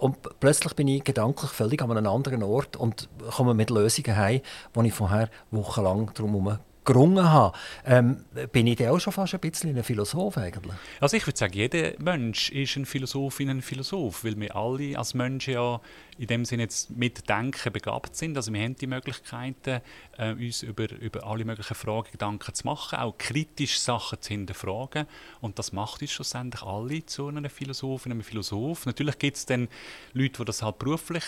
und 0.00 0.40
plötzlich 0.40 0.74
bin 0.74 0.88
ich 0.88 1.04
gedanklich 1.04 1.50
völlig 1.50 1.82
an 1.82 1.90
einem 1.90 2.06
anderen 2.06 2.42
Ort 2.42 2.76
und 2.76 3.08
komme 3.30 3.54
mit 3.54 3.70
Lösungen 3.70 4.16
heim, 4.16 4.40
die 4.74 4.86
ich 4.88 4.94
vorher 4.94 5.28
wochenlang 5.50 6.12
drum 6.14 6.30
herum 6.30 6.58
gerungen 6.84 7.30
habe. 7.30 7.56
Ähm, 7.84 8.24
bin 8.52 8.66
ich 8.66 8.86
auch 8.86 8.98
schon 8.98 9.12
fast 9.12 9.34
ein 9.34 9.40
bisschen 9.40 9.76
ein 9.76 9.84
Philosoph 9.84 10.38
eigentlich? 10.38 10.74
Also 11.00 11.16
ich 11.16 11.26
würde 11.26 11.38
sagen, 11.38 11.52
jeder 11.52 11.92
Mensch 11.98 12.50
ist 12.50 12.76
ein 12.76 12.86
Philosophin, 12.86 13.50
ein 13.50 13.62
Philosoph, 13.62 14.24
weil 14.24 14.38
wir 14.38 14.54
alle 14.56 14.98
als 14.98 15.14
Menschen 15.14 15.54
ja 15.54 15.80
in 16.18 16.26
dem 16.26 16.44
Sinne 16.44 16.64
jetzt 16.64 16.90
mit 16.90 17.28
Denken 17.28 17.72
begabt 17.72 18.14
sind. 18.14 18.36
Also 18.36 18.52
wir 18.52 18.62
haben 18.62 18.76
die 18.76 18.86
Möglichkeiten, 18.86 19.80
äh, 20.18 20.32
uns 20.32 20.62
über, 20.62 20.90
über 20.90 21.26
alle 21.26 21.44
möglichen 21.44 21.74
Fragen 21.74 22.10
Gedanken 22.12 22.54
zu 22.54 22.66
machen, 22.66 22.98
auch 22.98 23.16
kritisch 23.16 23.80
Sachen 23.80 24.20
zu 24.20 24.28
hinterfragen. 24.28 25.06
Und 25.40 25.58
das 25.58 25.72
macht 25.72 26.02
uns 26.02 26.10
schlussendlich 26.10 26.62
alle 26.62 27.06
zu 27.06 27.28
einer 27.28 27.48
Philosophin, 27.48 28.12
einem 28.12 28.22
Philosoph. 28.22 28.86
Natürlich 28.86 29.18
gibt 29.18 29.36
es 29.38 29.46
dann 29.46 29.68
Leute, 30.12 30.38
die 30.38 30.44
das 30.44 30.62
halt 30.62 30.78
beruflich 30.78 31.24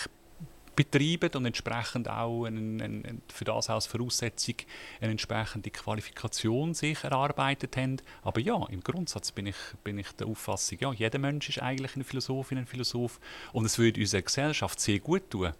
betreiben 0.75 1.29
und 1.35 1.45
entsprechend 1.45 2.09
auch 2.09 2.45
einen, 2.45 2.81
einen, 2.81 3.21
für 3.31 3.45
das 3.45 3.69
als 3.69 3.85
Voraussetzung 3.85 4.55
eine 5.01 5.11
entsprechende 5.11 5.69
Qualifikation 5.69 6.73
sich 6.73 7.03
erarbeitet 7.03 7.77
haben. 7.77 7.97
Aber 8.23 8.39
ja, 8.39 8.65
im 8.69 8.81
Grundsatz 8.81 9.31
bin 9.31 9.47
ich, 9.47 9.55
bin 9.83 9.97
ich 9.97 10.11
der 10.13 10.27
Auffassung, 10.27 10.77
ja, 10.81 10.93
jeder 10.93 11.19
Mensch 11.19 11.49
ist 11.49 11.61
eigentlich 11.61 11.95
eine 11.95 12.03
Philosophin, 12.03 12.57
ein 12.57 12.65
Philosoph 12.65 13.19
und 13.51 13.65
es 13.65 13.77
würde 13.77 14.01
unserer 14.01 14.21
Gesellschaft 14.21 14.79
sehr 14.79 14.99
gut 14.99 15.29
tun, 15.29 15.53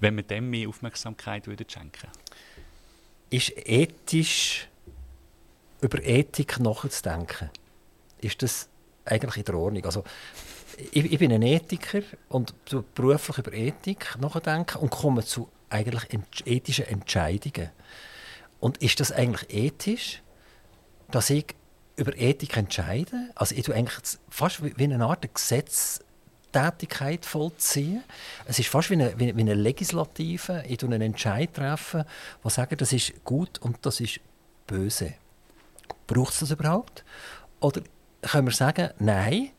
wenn 0.00 0.16
wir 0.16 0.22
dem 0.22 0.50
mehr 0.50 0.68
Aufmerksamkeit 0.68 1.46
würden 1.46 1.68
schenken 1.68 2.08
Ist 3.30 3.52
ethisch 3.56 4.68
über 5.80 6.02
Ethik 6.02 6.58
nachzudenken, 6.58 7.50
ist 8.18 8.42
das 8.42 8.68
eigentlich 9.04 9.36
in 9.36 9.44
der 9.44 9.54
Ordnung? 9.56 9.84
Also 9.84 10.04
ich, 10.76 11.12
ich, 11.12 11.18
bin 11.18 11.32
ein 11.32 11.42
Ethiker 11.42 12.02
und 12.28 12.54
beruflich 12.94 13.38
über 13.38 13.52
Ethik 13.52 14.16
nachdenken 14.20 14.78
und 14.78 14.90
komme 14.90 15.24
zu 15.24 15.48
eigentlich 15.70 16.04
ethischen 16.44 16.86
Entscheidungen. 16.86 17.70
Und 18.60 18.78
ist 18.78 19.00
das 19.00 19.12
eigentlich 19.12 19.52
ethisch, 19.54 20.22
dass 21.10 21.30
ich 21.30 21.54
über 21.96 22.16
Ethik 22.16 22.56
entscheide? 22.56 23.30
Also 23.34 23.54
ich 23.54 23.64
tue 23.64 23.74
eigentlich 23.74 24.18
fast 24.28 24.62
wie 24.62 24.84
eine 24.84 25.04
Art 25.04 25.26
Gesetztätigkeit 25.34 27.24
vollziehen. 27.26 28.02
Es 28.46 28.58
ist 28.58 28.68
fast 28.68 28.90
wie 28.90 28.94
eine, 28.94 29.18
wie 29.18 29.30
eine 29.30 29.54
Legislative. 29.54 30.64
Ich 30.68 30.78
tue 30.78 30.88
einen 30.88 31.02
Entscheid 31.02 31.52
treffen, 31.54 32.04
der 32.42 32.50
sagt, 32.50 32.80
das 32.80 32.92
ist 32.92 33.24
gut 33.24 33.58
und 33.58 33.78
das 33.82 34.00
ist 34.00 34.20
böse. 34.66 35.14
Braucht 36.06 36.34
es 36.34 36.40
das 36.40 36.50
überhaupt? 36.50 37.04
Oder 37.60 37.82
können 38.22 38.46
wir 38.48 38.54
sagen, 38.54 38.90
nein, 38.98 39.50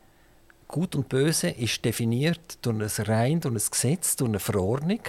Gut 0.68 0.96
und 0.96 1.10
Böse 1.10 1.50
ist 1.50 1.84
definiert 1.86 2.60
durch 2.62 3.00
ein 3.00 3.06
Rein, 3.06 3.40
durch 3.40 3.56
ein 3.56 3.72
Gesetz, 3.72 4.16
durch 4.16 4.30
eine 4.30 4.40
Verordnung. 4.40 5.02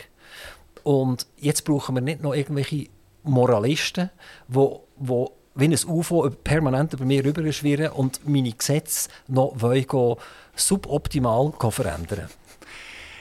Und 0.84 1.26
jetzt 1.36 1.64
brauchen 1.64 1.94
wir 1.94 2.00
nicht 2.00 2.22
noch 2.22 2.34
irgendwelche 2.34 2.88
Moralisten, 3.24 4.10
wo, 4.46 4.84
wo 4.96 5.32
wie 5.54 5.64
ein 5.64 5.76
UFO 5.86 6.30
permanent 6.30 6.92
über 6.92 7.04
mir 7.04 7.24
rüberschwirren 7.24 7.90
und 7.90 8.26
meine 8.28 8.52
Gesetze 8.52 9.08
noch 9.26 9.60
wollen 9.60 10.16
suboptimal 10.54 11.52
verändern 11.70 12.28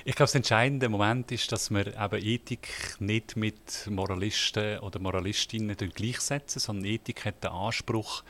ich 0.08 0.15
glaube, 0.15 0.28
das 0.28 0.36
entscheidende 0.36 0.88
Moment 0.88 1.34
ist, 1.34 1.52
dass 1.52 1.69
wir 1.69 1.88
eben 1.88 2.26
Ethik 2.26 2.95
nicht 3.00 3.36
mit 3.36 3.88
Moralisten 3.89 4.80
oder 4.80 5.00
Moralistinnen 5.00 5.76
gleichsetzen, 5.76 6.62
sondern 6.62 6.86
Ethik 6.86 7.26
hat 7.26 7.43
den 7.43 7.52
Anspruch, 7.52 8.23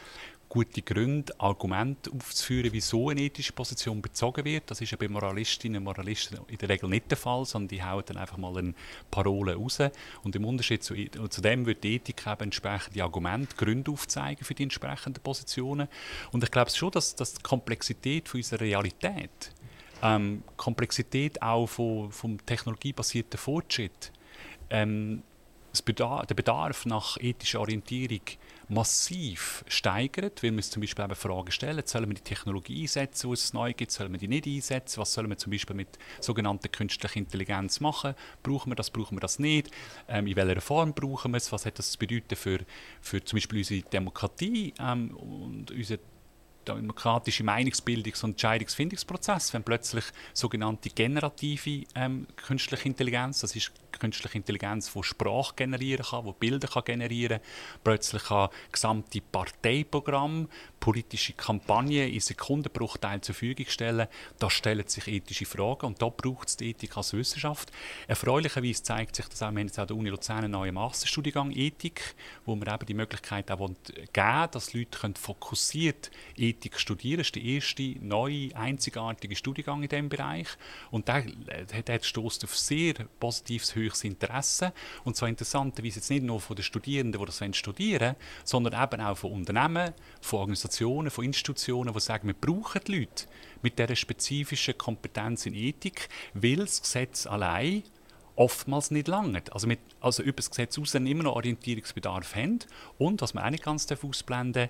gute 0.49 0.81
Gründe, 0.81 1.33
Argumente 1.39 2.12
aufzuführen, 2.12 2.69
wieso 2.71 3.10
eine 3.10 3.21
ethische 3.21 3.51
Position 3.53 4.01
bezogen 4.01 4.45
wird. 4.45 4.69
Das 4.71 4.79
ist 4.79 4.91
ja 4.91 4.97
bei 4.97 5.07
Moralistinnen 5.07 5.77
und 5.77 5.83
Moralisten 5.83 6.39
in 6.47 6.57
der 6.57 6.69
Regel 6.69 6.89
nicht 6.89 7.10
der 7.12 7.17
Fall, 7.17 7.45
sondern 7.45 7.67
die 7.67 7.83
hauen 7.83 8.03
dann 8.05 8.17
einfach 8.17 8.38
mal 8.38 8.57
eine 8.57 8.73
Parole 9.12 9.55
raus. 9.55 9.79
Und 10.23 10.36
im 10.36 10.45
Unterschied 10.45 10.83
zu, 10.83 10.95
zu 11.29 11.41
dem 11.41 11.65
wird 11.65 11.83
die 11.83 11.95
Ethik 11.95 12.25
eben 12.25 12.43
entsprechende 12.43 13.03
Argumente, 13.03 13.55
Gründe 13.55 13.91
aufzeigen 13.91 14.45
für 14.45 14.53
die 14.53 14.63
entsprechenden 14.63 15.21
Positionen. 15.21 15.88
Und 16.31 16.43
ich 16.43 16.51
glaube 16.51 16.71
schon, 16.71 16.91
dass, 16.91 17.15
dass 17.15 17.33
die 17.33 17.43
Komplexität 17.43 18.29
von 18.29 18.39
unserer 18.39 18.62
Realität, 18.62 19.51
ähm, 20.01 20.43
Komplexität 20.55 21.41
auch 21.41 21.67
von, 21.67 22.12
vom 22.12 22.45
technologiebasierten 22.45 23.38
Fortschritt, 23.38 24.12
ähm, 24.69 25.23
Bedarf, 25.86 26.25
der 26.25 26.36
Bedarf 26.36 26.86
nach 26.86 27.17
ethischer 27.17 27.60
Orientierung 27.60 28.21
massiv 28.69 29.63
steigert, 29.67 30.43
weil 30.43 30.51
wir 30.51 30.58
uns 30.58 30.69
zum 30.69 30.82
Beispiel 30.82 31.06
eben 31.06 31.15
Fragen 31.15 31.51
stellen, 31.51 31.84
sollen 31.86 32.10
wir 32.10 32.15
die 32.15 32.21
Technologie 32.21 32.82
einsetzen, 32.82 33.27
die 33.27 33.34
es 33.34 33.53
neu 33.53 33.73
gibt, 33.73 33.91
sollen 33.91 34.12
wir 34.12 34.19
die 34.19 34.27
nicht 34.27 34.45
einsetzen, 34.45 34.99
was 34.99 35.13
sollen 35.13 35.30
wir 35.30 35.38
zum 35.38 35.51
Beispiel 35.51 35.75
mit 35.75 35.97
sogenannter 36.19 36.67
künstlicher 36.67 37.17
Intelligenz 37.17 37.80
machen, 37.80 38.13
brauchen 38.43 38.71
wir 38.71 38.75
das, 38.75 38.89
brauchen 38.89 39.15
wir 39.15 39.21
das 39.21 39.39
nicht, 39.39 39.71
ähm, 40.10 40.27
in 40.27 40.36
welcher 40.36 40.62
Form 40.62 40.93
brauchen 40.93 41.32
wir 41.32 41.38
es, 41.38 41.51
was 41.51 41.65
hat 41.65 41.80
das 41.80 41.91
zu 41.91 41.99
bedeuten 41.99 42.36
für, 42.36 42.60
für 43.01 43.23
zum 43.23 43.38
Beispiel 43.38 43.60
unsere 43.60 43.82
Demokratie 43.82 44.73
ähm, 44.80 45.15
und 45.15 45.71
unsere 45.71 45.99
demokratische 46.67 47.43
Meinungsbildungs- 47.43 48.23
und 48.23 48.32
Entscheidungsfindungsprozess, 48.32 49.53
wenn 49.53 49.63
plötzlich 49.63 50.06
sogenannte 50.34 50.89
generative 50.89 51.86
ähm, 51.95 52.27
künstliche 52.36 52.88
Intelligenz, 52.88 53.41
das 53.41 53.56
ist 53.56 53.71
künstliche 53.99 54.38
Intelligenz, 54.38 54.91
die 54.93 55.03
Sprache 55.03 55.56
generieren 55.56 56.06
kann, 56.06 56.25
die 56.25 56.34
Bilder 56.39 56.67
kann 56.67 56.84
generieren 56.84 57.39
kann, 57.39 57.80
plötzlich 57.84 58.23
kann 58.25 58.49
gesamte 58.71 59.21
Parteiprogramme, 59.21 60.47
politische 60.80 61.34
Kampagnen 61.34 62.12
in 62.12 62.19
Sekundenbruchteilen 62.19 63.21
zur 63.21 63.36
Verfügung 63.36 63.65
stellen. 63.67 64.08
Da 64.39 64.49
stellen 64.49 64.88
sich 64.88 65.08
ethische 65.08 65.45
Fragen 65.45 65.88
und 65.88 66.01
da 66.01 66.10
braucht 66.10 66.49
es 66.49 66.58
die 66.58 66.69
Ethik 66.69 66.97
als 66.97 67.13
Wissenschaft. 67.13 67.71
Erfreulicherweise 68.08 68.84
zeigt 68.84 69.15
sich 69.15 69.27
das 69.27 69.41
auch, 69.41 69.51
wir 69.51 69.60
haben 69.60 69.67
jetzt 69.67 69.80
auch 69.80 69.88
der 69.88 69.95
Uni 69.95 70.10
Luzern 70.10 70.43
einen 70.43 70.51
neuen 70.51 70.75
Masterstudiengang 70.75 71.51
Ethik, 71.51 72.15
wo 72.45 72.56
wir 72.56 72.67
eben 72.67 72.86
die 72.86 72.93
Möglichkeit 72.93 73.49
auch 73.51 73.58
geben 73.67 74.47
dass 74.51 74.73
Leute 74.73 74.99
können 74.99 75.15
fokussiert 75.15 76.12
Ethik 76.36 76.56
studieren 76.75 77.17
können. 77.17 77.17
Das 77.17 77.27
ist 77.27 77.35
der 77.35 77.43
erste 77.43 78.05
neue, 78.05 78.55
einzigartige 78.55 79.35
Studiengang 79.35 79.83
in 79.83 79.89
diesem 79.89 80.09
Bereich 80.09 80.47
und 80.91 81.07
der, 81.07 81.23
der 81.23 81.99
stößt 82.01 82.43
auf 82.43 82.57
sehr 82.57 82.93
positives 83.19 83.75
höchstes 83.75 84.03
Interesse. 84.03 84.73
Und 85.03 85.15
zwar 85.15 85.29
interessanterweise 85.29 85.99
jetzt 85.99 86.09
nicht 86.09 86.23
nur 86.23 86.39
von 86.39 86.55
den 86.55 86.63
Studierenden, 86.63 87.19
die 87.19 87.25
das 87.25 87.57
studieren 87.57 88.01
wollen, 88.01 88.15
sondern 88.43 88.83
eben 88.83 89.01
auch 89.01 89.17
von 89.17 89.31
Unternehmen, 89.31 89.93
von 90.21 90.39
Organisationen, 90.39 91.09
von 91.09 91.25
Institutionen, 91.25 91.93
die 91.93 91.99
sagen, 91.99 92.27
wir 92.27 92.35
brauchen 92.35 92.81
die 92.87 92.99
Leute 92.99 93.25
mit 93.61 93.79
dieser 93.79 93.95
spezifischen 93.95 94.77
Kompetenz 94.77 95.45
in 95.45 95.53
Ethik, 95.53 96.09
weil 96.33 96.57
das 96.57 96.81
Gesetz 96.81 97.25
allein 97.25 97.83
oftmals 98.37 98.91
nicht 98.91 99.07
lange. 99.07 99.41
Also, 99.51 99.67
also 99.99 100.23
über 100.23 100.37
das 100.37 100.49
Gesetz 100.49 100.75
hinaus 100.75 100.95
immer 100.95 101.23
noch 101.23 101.35
Orientierungsbedarf 101.35 102.35
haben 102.35 102.59
und, 102.97 103.21
was 103.21 103.33
man 103.33 103.43
auch 103.43 103.49
nicht 103.49 103.63
ganz 103.63 103.91
ausblenden 103.91 104.69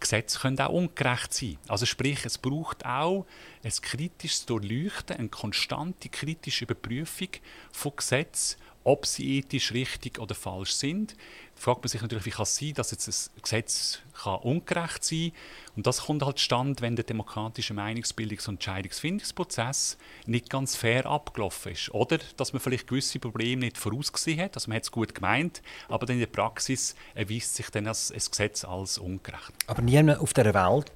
Gesetze 0.00 0.38
können 0.38 0.60
auch 0.60 0.72
ungerecht 0.72 1.32
sein. 1.32 1.58
Also 1.68 1.86
sprich, 1.86 2.24
es 2.24 2.38
braucht 2.38 2.84
auch 2.84 3.26
ein 3.62 3.70
kritisches 3.70 4.46
Durchleuchten, 4.46 5.16
eine 5.16 5.28
konstante 5.28 6.08
kritische 6.08 6.64
Überprüfung 6.64 7.28
von 7.72 7.96
Gesetzen 7.96 8.56
ob 8.86 9.04
sie 9.04 9.38
ethisch 9.38 9.72
richtig 9.72 10.20
oder 10.20 10.36
falsch 10.36 10.70
sind. 10.70 11.16
Fragt 11.56 11.82
man 11.82 11.88
sich 11.88 12.00
natürlich, 12.00 12.24
wie 12.24 12.30
kann 12.30 12.44
es 12.44 12.56
sein, 12.56 12.72
dass 12.74 12.92
jetzt 12.92 13.08
ein 13.08 13.42
Gesetz 13.42 13.98
kann 14.14 14.38
ungerecht 14.40 15.02
sein 15.02 15.32
kann. 15.32 15.76
Und 15.76 15.86
das 15.88 16.02
kommt 16.02 16.24
halt 16.24 16.38
stand, 16.38 16.82
wenn 16.82 16.94
der 16.94 17.04
demokratische 17.04 17.74
Meinungsbildungs- 17.74 18.48
und 18.48 18.54
Entscheidungsfindungsprozess 18.54 19.98
nicht 20.26 20.50
ganz 20.50 20.76
fair 20.76 21.06
abgelaufen 21.06 21.72
ist. 21.72 21.92
Oder 21.94 22.18
dass 22.36 22.52
man 22.52 22.60
vielleicht 22.60 22.86
gewisse 22.86 23.18
Probleme 23.18 23.62
nicht 23.62 23.76
vorausgesehen 23.76 24.40
hat, 24.40 24.54
also 24.54 24.68
man 24.68 24.76
hat 24.76 24.84
es 24.84 24.92
gut 24.92 25.14
gemeint, 25.14 25.62
aber 25.88 26.06
dann 26.06 26.14
in 26.14 26.20
der 26.20 26.28
Praxis 26.28 26.94
erweist 27.14 27.56
sich 27.56 27.68
dann 27.70 27.84
das 27.84 28.12
Gesetz 28.12 28.64
als 28.64 28.98
ungerecht. 28.98 29.52
Aber 29.66 29.82
niemand 29.82 30.20
auf 30.20 30.32
der 30.32 30.54
Welt 30.54 30.92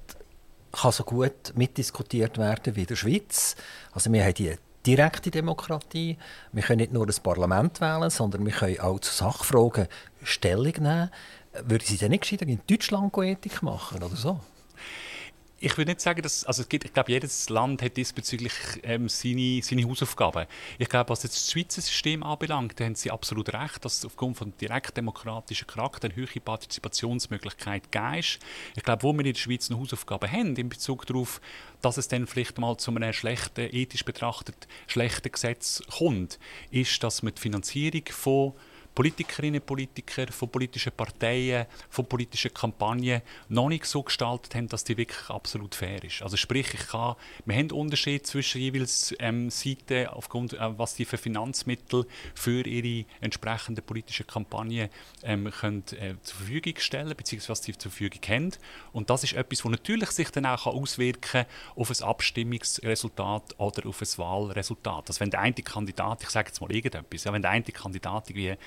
kann 0.71 0.91
so 0.93 1.03
gut 1.03 1.53
mitdiskutiert 1.55 2.37
werden 2.37 2.73
wie 2.77 2.81
in 2.81 2.87
der 2.87 2.95
Schweiz. 2.95 3.57
Also 3.91 4.13
wir 4.13 4.23
haben 4.23 4.33
die 4.35 4.55
direkte 4.85 5.31
Demokratie. 5.31 6.17
Wir 6.51 6.63
können 6.63 6.79
nicht 6.79 6.93
nur 6.93 7.05
das 7.05 7.19
Parlament 7.19 7.81
wählen, 7.81 8.09
sondern 8.09 8.45
wir 8.45 8.53
können 8.53 8.79
auch 8.79 8.99
zu 8.99 9.13
Sachfragen 9.13 9.87
Stellung 10.23 10.73
nehmen. 10.79 11.09
Würden 11.63 11.83
Sie 11.85 11.97
denn 11.97 12.11
nicht 12.11 12.21
gescheiter 12.21 12.47
in 12.47 12.61
Deutschland 12.67 13.15
Ethik 13.17 13.61
machen 13.61 14.01
oder 14.01 14.15
so? 14.15 14.39
Ich 15.61 15.77
würde 15.77 15.91
nicht 15.91 16.01
sagen, 16.01 16.23
dass, 16.23 16.43
also 16.43 16.63
es 16.63 16.69
gibt, 16.69 16.85
ich 16.85 16.93
glaube, 16.93 17.11
jedes 17.11 17.47
Land 17.49 17.83
hat 17.83 17.95
diesbezüglich 17.95 18.53
ähm, 18.81 19.07
seine, 19.07 19.61
seine 19.61 19.87
Hausaufgaben. 19.87 20.47
Ich 20.79 20.89
glaube, 20.89 21.09
was 21.11 21.21
jetzt 21.21 21.35
das 21.35 21.51
Schweizer 21.51 21.81
System 21.81 22.23
anbelangt, 22.23 22.79
da 22.79 22.85
haben 22.85 22.95
Sie 22.95 23.11
absolut 23.11 23.53
recht, 23.53 23.85
dass 23.85 23.99
es 23.99 24.05
aufgrund 24.05 24.37
von 24.37 24.53
direktdemokratischen 24.59 25.67
Charakter 25.67 26.07
eine 26.07 26.15
höhere 26.15 26.39
Partizipationsmöglichkeit 26.39 27.91
gegeben 27.91 28.15
ist. 28.15 28.39
Ich 28.75 28.83
glaube, 28.83 29.03
wo 29.03 29.13
wir 29.13 29.19
in 29.19 29.33
der 29.33 29.39
Schweiz 29.39 29.69
eine 29.69 29.79
Hausaufgabe 29.79 30.31
haben, 30.31 30.55
in 30.55 30.67
Bezug 30.67 31.05
darauf, 31.05 31.39
dass 31.81 31.97
es 31.97 32.07
dann 32.07 32.25
vielleicht 32.25 32.57
mal 32.57 32.77
zu 32.77 32.89
einem 32.89 33.13
schlechten, 33.13 33.69
ethisch 33.71 34.03
betrachtet 34.03 34.67
schlechten 34.87 35.31
Gesetz 35.31 35.83
kommt, 35.95 36.39
ist, 36.71 37.03
dass 37.03 37.21
man 37.21 37.35
die 37.35 37.41
Finanzierung 37.41 38.03
von 38.09 38.53
Politikerinnen 38.93 39.61
und 39.61 39.65
Politiker 39.65 40.27
von 40.31 40.49
politischen 40.49 40.91
Parteien, 40.91 41.65
von 41.89 42.05
politischen 42.05 42.53
Kampagnen 42.53 43.21
noch 43.49 43.69
nicht 43.69 43.85
so 43.85 44.03
gestaltet 44.03 44.53
haben, 44.55 44.67
dass 44.67 44.83
die 44.83 44.97
wirklich 44.97 45.29
absolut 45.29 45.75
fair 45.75 46.03
ist. 46.03 46.21
Also 46.21 46.37
sprich, 46.37 46.73
ich 46.73 46.87
kann, 46.87 47.15
wir 47.45 47.55
haben 47.55 47.71
Unterschiede 47.71 48.23
zwischen 48.23 48.59
jeweils 48.59 49.15
ähm, 49.19 49.49
Seiten, 49.49 50.07
aufgrund, 50.07 50.53
äh, 50.53 50.77
was 50.77 50.95
die 50.95 51.05
für 51.05 51.17
Finanzmittel 51.17 52.05
für 52.35 52.65
ihre 52.67 53.05
entsprechenden 53.21 53.83
politischen 53.83 54.27
Kampagnen 54.27 54.89
ähm, 55.23 55.49
können, 55.51 55.83
äh, 55.91 56.15
zur 56.21 56.37
Verfügung 56.37 56.73
stellen, 56.77 57.15
beziehungsweise 57.15 57.51
was 57.51 57.63
sie 57.63 57.77
zur 57.77 57.91
Verfügung 57.91 58.21
haben. 58.27 58.51
Und 58.91 59.09
das 59.09 59.23
ist 59.23 59.33
etwas, 59.33 59.63
was 59.63 59.71
natürlich 59.71 60.11
sich 60.11 60.29
dann 60.31 60.45
auch 60.45 60.67
auswirken 60.67 61.21
kann 61.21 61.45
auf 61.75 61.89
ein 61.89 62.03
Abstimmungsresultat 62.03 63.59
oder 63.59 63.87
auf 63.87 64.01
ein 64.01 64.17
Wahlresultat. 64.17 65.05
Also 65.07 65.19
wenn 65.19 65.29
der 65.29 65.39
eine 65.39 65.53
Kandidat, 65.53 66.23
ich 66.23 66.29
sage 66.29 66.49
jetzt 66.49 66.61
mal 66.61 66.71
irgendetwas, 66.71 67.23
ja, 67.23 67.33
wenn 67.33 67.41
der 67.41 67.51
eine 67.51 67.63
Kandidat 67.63 68.29
irgendwie 68.29 68.57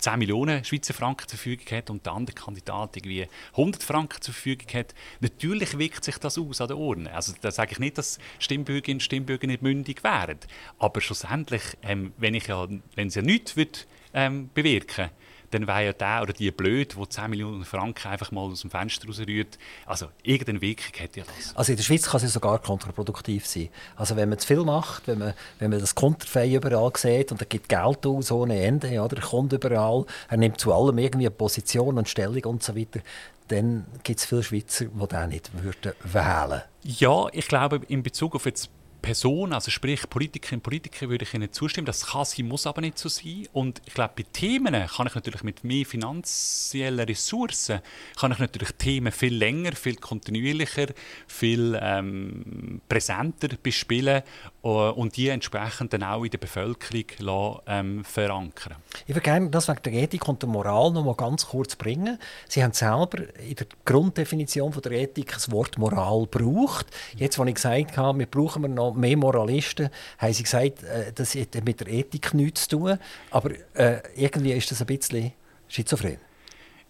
10 0.00 0.18
Millionen 0.18 0.64
Schweizer 0.64 0.94
Franken 0.94 1.28
zur 1.28 1.38
Verfügung 1.38 1.66
hat 1.76 1.90
und 1.90 2.06
der 2.06 2.12
andere 2.12 2.34
Kandidat 2.34 2.96
irgendwie 2.96 3.28
100 3.52 3.82
Franken 3.82 4.20
zur 4.20 4.34
Verfügung 4.34 4.68
hat, 4.74 4.94
natürlich 5.20 5.78
wirkt 5.78 6.04
sich 6.04 6.18
das 6.18 6.38
aus 6.38 6.60
an 6.60 6.68
der 6.68 6.78
Urne. 6.78 7.12
Also 7.14 7.34
da 7.40 7.50
sage 7.50 7.72
ich 7.72 7.78
nicht, 7.78 7.98
dass 7.98 8.18
Stimmbürgerinnen 8.38 8.96
und 8.96 9.02
Stimmbürger 9.02 9.46
nicht 9.46 9.62
mündig 9.62 10.02
wären, 10.02 10.38
aber 10.78 11.00
schlussendlich, 11.00 11.62
ähm, 11.82 12.12
wenn, 12.16 12.34
ich 12.34 12.46
ja, 12.46 12.66
wenn 12.94 13.08
es 13.08 13.14
ja 13.14 13.22
nichts 13.22 13.56
wird, 13.56 13.86
ähm, 14.12 14.50
bewirken 14.54 15.10
dann 15.50 15.66
wäre 15.66 15.86
ja 15.86 15.92
der 15.92 16.22
oder 16.22 16.32
die 16.32 16.50
blöd, 16.50 16.96
der 16.96 17.10
10 17.10 17.30
Millionen 17.30 17.64
Franken 17.64 18.08
einfach 18.08 18.30
mal 18.30 18.42
aus 18.42 18.60
dem 18.60 18.70
Fenster 18.70 19.06
rausrührt. 19.06 19.58
Also 19.86 20.08
irgendeine 20.22 20.60
Wirkung 20.60 21.02
hat 21.02 21.16
ja 21.16 21.24
das. 21.24 21.56
Also 21.56 21.72
in 21.72 21.76
der 21.76 21.82
Schweiz 21.82 22.08
kann 22.08 22.22
es 22.22 22.32
sogar 22.32 22.58
kontraproduktiv 22.60 23.46
sein. 23.46 23.68
Also 23.96 24.16
wenn 24.16 24.28
man 24.28 24.38
zu 24.38 24.46
viel 24.46 24.64
macht, 24.64 25.06
wenn 25.08 25.18
man, 25.18 25.34
wenn 25.58 25.70
man 25.70 25.80
das 25.80 25.94
Konterfei 25.94 26.54
überall 26.54 26.92
sieht 26.96 27.32
und 27.32 27.40
er 27.40 27.46
gibt 27.46 27.68
Geld 27.68 28.06
aus 28.06 28.30
ohne 28.30 28.62
Ende, 28.62 29.00
oder? 29.00 29.16
er 29.16 29.22
kommt 29.22 29.52
überall, 29.52 30.04
er 30.28 30.36
nimmt 30.36 30.60
zu 30.60 30.72
allem 30.72 30.98
irgendwie 30.98 31.26
eine 31.26 31.34
Position 31.34 31.98
und 31.98 32.08
Stellung 32.08 32.44
und 32.44 32.62
so 32.62 32.76
weiter, 32.76 33.00
dann 33.48 33.86
gibt 34.04 34.20
es 34.20 34.26
viele 34.26 34.42
Schweizer, 34.42 34.86
die 34.86 35.08
das 35.08 35.28
nicht 35.28 35.50
würden 35.62 35.92
wählen 36.04 36.62
Ja, 36.84 37.26
ich 37.32 37.48
glaube, 37.48 37.80
in 37.88 38.02
Bezug 38.02 38.36
auf 38.36 38.46
jetzt 38.46 38.70
Person, 39.00 39.52
also 39.52 39.70
sprich 39.70 40.08
Politikerinnen 40.08 40.58
und 40.58 40.62
Politiker, 40.62 41.08
würde 41.08 41.24
ich 41.24 41.34
Ihnen 41.34 41.52
zustimmen. 41.52 41.86
Das 41.86 42.06
kann 42.06 42.24
sein, 42.24 42.46
muss 42.46 42.66
aber 42.66 42.80
nicht 42.80 42.98
so 42.98 43.08
sein. 43.08 43.48
Und 43.52 43.80
ich 43.86 43.94
glaube, 43.94 44.14
bei 44.16 44.24
Themen 44.32 44.86
kann 44.86 45.06
ich 45.06 45.14
natürlich 45.14 45.42
mit 45.42 45.64
mehr 45.64 45.86
finanziellen 45.86 47.06
Ressourcen, 47.06 47.80
kann 48.18 48.32
ich 48.32 48.38
natürlich 48.38 48.72
Themen 48.72 49.12
viel 49.12 49.34
länger, 49.34 49.72
viel 49.72 49.96
kontinuierlicher, 49.96 50.88
viel 51.26 51.78
ähm, 51.80 52.80
präsenter 52.88 53.48
bespielen 53.62 54.22
und 54.62 55.16
die 55.16 55.28
entsprechend 55.28 55.92
dann 55.92 56.02
auch 56.02 56.22
in 56.22 56.30
der 56.30 56.38
Bevölkerung 56.38 57.04
lassen, 57.18 57.60
ähm, 57.66 58.04
verankern. 58.04 58.76
Ich 59.06 59.14
würde 59.14 59.22
gerne 59.22 59.48
das 59.48 59.68
wegen 59.68 59.82
der 59.82 59.92
Ethik 59.94 60.28
und 60.28 60.42
der 60.42 60.48
Moral 60.48 60.90
noch 60.92 61.04
mal 61.04 61.14
ganz 61.14 61.46
kurz 61.46 61.76
bringen. 61.76 62.18
Sie 62.48 62.62
haben 62.62 62.72
selber 62.72 63.18
in 63.38 63.54
der 63.54 63.66
Grunddefinition 63.84 64.72
von 64.72 64.82
der 64.82 64.92
Ethik 64.92 65.32
das 65.32 65.50
Wort 65.50 65.78
Moral 65.78 66.26
gebraucht. 66.30 66.86
Jetzt, 67.16 67.38
als 67.38 67.48
ich 67.48 67.54
gesagt 67.54 67.96
habe, 67.96 68.18
wir 68.18 68.26
brauchen 68.26 68.62
wir 68.62 68.68
noch 68.68 68.94
mehr 68.94 69.16
Moralisten, 69.16 69.88
haben 70.18 70.32
Sie 70.32 70.42
gesagt, 70.42 70.82
äh, 70.82 71.12
das 71.14 71.34
hat 71.34 71.64
mit 71.64 71.80
der 71.80 71.88
Ethik 71.88 72.34
nichts 72.34 72.68
zu 72.68 72.78
tun. 72.78 72.98
Aber 73.30 73.50
äh, 73.74 74.02
irgendwie 74.14 74.52
ist 74.52 74.70
das 74.70 74.80
ein 74.82 74.86
bisschen 74.86 75.32
schizophren. 75.68 76.18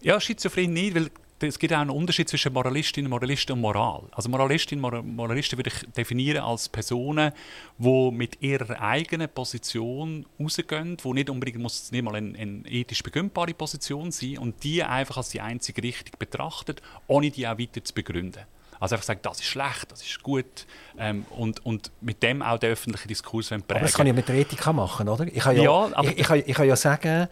Ja, 0.01 0.19
schizophren 0.19 0.73
nicht, 0.73 0.95
weil 0.95 1.11
es 1.47 1.59
gibt 1.59 1.73
auch 1.73 1.79
einen 1.79 1.89
Unterschied 1.89 2.29
zwischen 2.29 2.53
Moralistinnen, 2.53 3.09
Moralisten 3.09 3.53
und 3.53 3.61
Moral. 3.61 4.03
Also 4.11 4.29
Moralistinnen 4.29 4.83
und 4.83 5.15
Moralisten 5.15 5.57
würde 5.57 5.71
ich 5.73 5.93
definieren 5.93 6.43
als 6.43 6.69
Personen, 6.69 7.31
die 7.77 8.11
mit 8.11 8.41
ihrer 8.41 8.81
eigenen 8.81 9.29
Position 9.29 10.25
rausgehen, 10.39 10.97
die 10.97 11.13
nicht 11.13 11.29
unbedingt 11.29 11.59
muss 11.59 11.91
nicht 11.91 12.03
mal 12.03 12.15
eine, 12.15 12.37
eine 12.37 12.67
ethisch 12.67 13.03
begründbare 13.03 13.53
Position 13.53 14.11
sein 14.11 14.37
und 14.37 14.63
die 14.63 14.83
einfach 14.83 15.17
als 15.17 15.29
die 15.29 15.41
einzige 15.41 15.83
Richtung 15.83 16.13
betrachtet, 16.17 16.81
ohne 17.07 17.31
die 17.31 17.47
auch 17.47 17.57
weiter 17.57 17.83
zu 17.83 17.93
begründen. 17.93 18.41
Also 18.79 18.95
einfach 18.95 19.05
sagen, 19.05 19.19
das 19.21 19.39
ist 19.39 19.45
schlecht, 19.45 19.91
das 19.91 20.01
ist 20.01 20.23
gut 20.23 20.65
ähm, 20.97 21.25
und, 21.29 21.63
und 21.63 21.91
mit 22.01 22.23
dem 22.23 22.41
auch 22.41 22.57
den 22.57 22.71
öffentlichen 22.71 23.07
Diskurs 23.07 23.49
prägen. 23.49 23.65
Aber 23.69 23.79
das 23.79 23.93
kann 23.93 24.07
ich 24.07 24.13
mit 24.13 24.27
der 24.27 24.35
Ethik 24.35 24.65
machen, 24.73 25.07
oder? 25.07 25.27
Ich 25.27 25.43
kann 25.43 25.55
ja, 25.55 25.63
ja 25.63 25.89
aber 25.93 26.09
ich, 26.09 26.17
ich, 26.17 26.25
kann, 26.25 26.43
ich 26.43 26.55
kann 26.55 26.67
ja 26.67 26.75
sagen, 26.75 27.27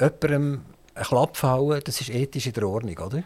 jemandem 0.00 0.62
einen 0.94 1.04
Klapp 1.04 1.36
fallen, 1.36 1.82
das 1.84 2.00
ist 2.00 2.08
ethisch 2.08 2.46
in 2.46 2.54
der 2.54 2.66
Ordnung, 2.66 2.96
oder? 2.96 3.24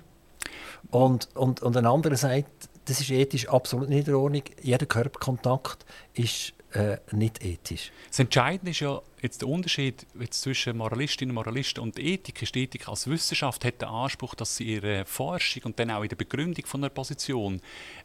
Und, 0.90 1.28
und, 1.34 1.62
und 1.62 1.76
ein 1.76 1.86
anderer 1.86 2.16
sagt, 2.16 2.68
das 2.86 3.00
ist 3.00 3.10
ethisch 3.10 3.48
absolut 3.48 3.88
nicht 3.88 4.08
in 4.08 4.14
Ordnung. 4.14 4.42
Jeder 4.62 4.86
Körperkontakt 4.86 5.84
ist 6.14 6.52
äh, 6.72 6.96
nicht 7.12 7.44
ethisch. 7.44 7.92
Das 8.08 8.18
Entscheidende 8.18 8.70
ist 8.70 8.80
ja 8.80 9.00
jetzt 9.22 9.42
der 9.42 9.48
Unterschied 9.48 10.06
jetzt 10.18 10.42
zwischen 10.42 10.76
Moralistinnen 10.76 11.30
und 11.30 11.34
Moralisten 11.34 11.80
und 11.80 11.98
Ethik. 11.98 12.42
Ist 12.42 12.54
die 12.54 12.64
Ethik 12.64 12.88
als 12.88 13.08
Wissenschaft 13.08 13.64
hat 13.64 13.80
den 13.80 13.88
Anspruch, 13.88 14.34
dass 14.34 14.56
sie 14.56 14.74
ihre 14.74 15.04
Forschung 15.04 15.64
und 15.64 15.78
dann 15.78 15.90
auch 15.90 16.02
in 16.02 16.08
der 16.08 16.16
Begründung 16.16 16.66
von 16.66 16.80
einer 16.80 16.90
Position 16.90 17.60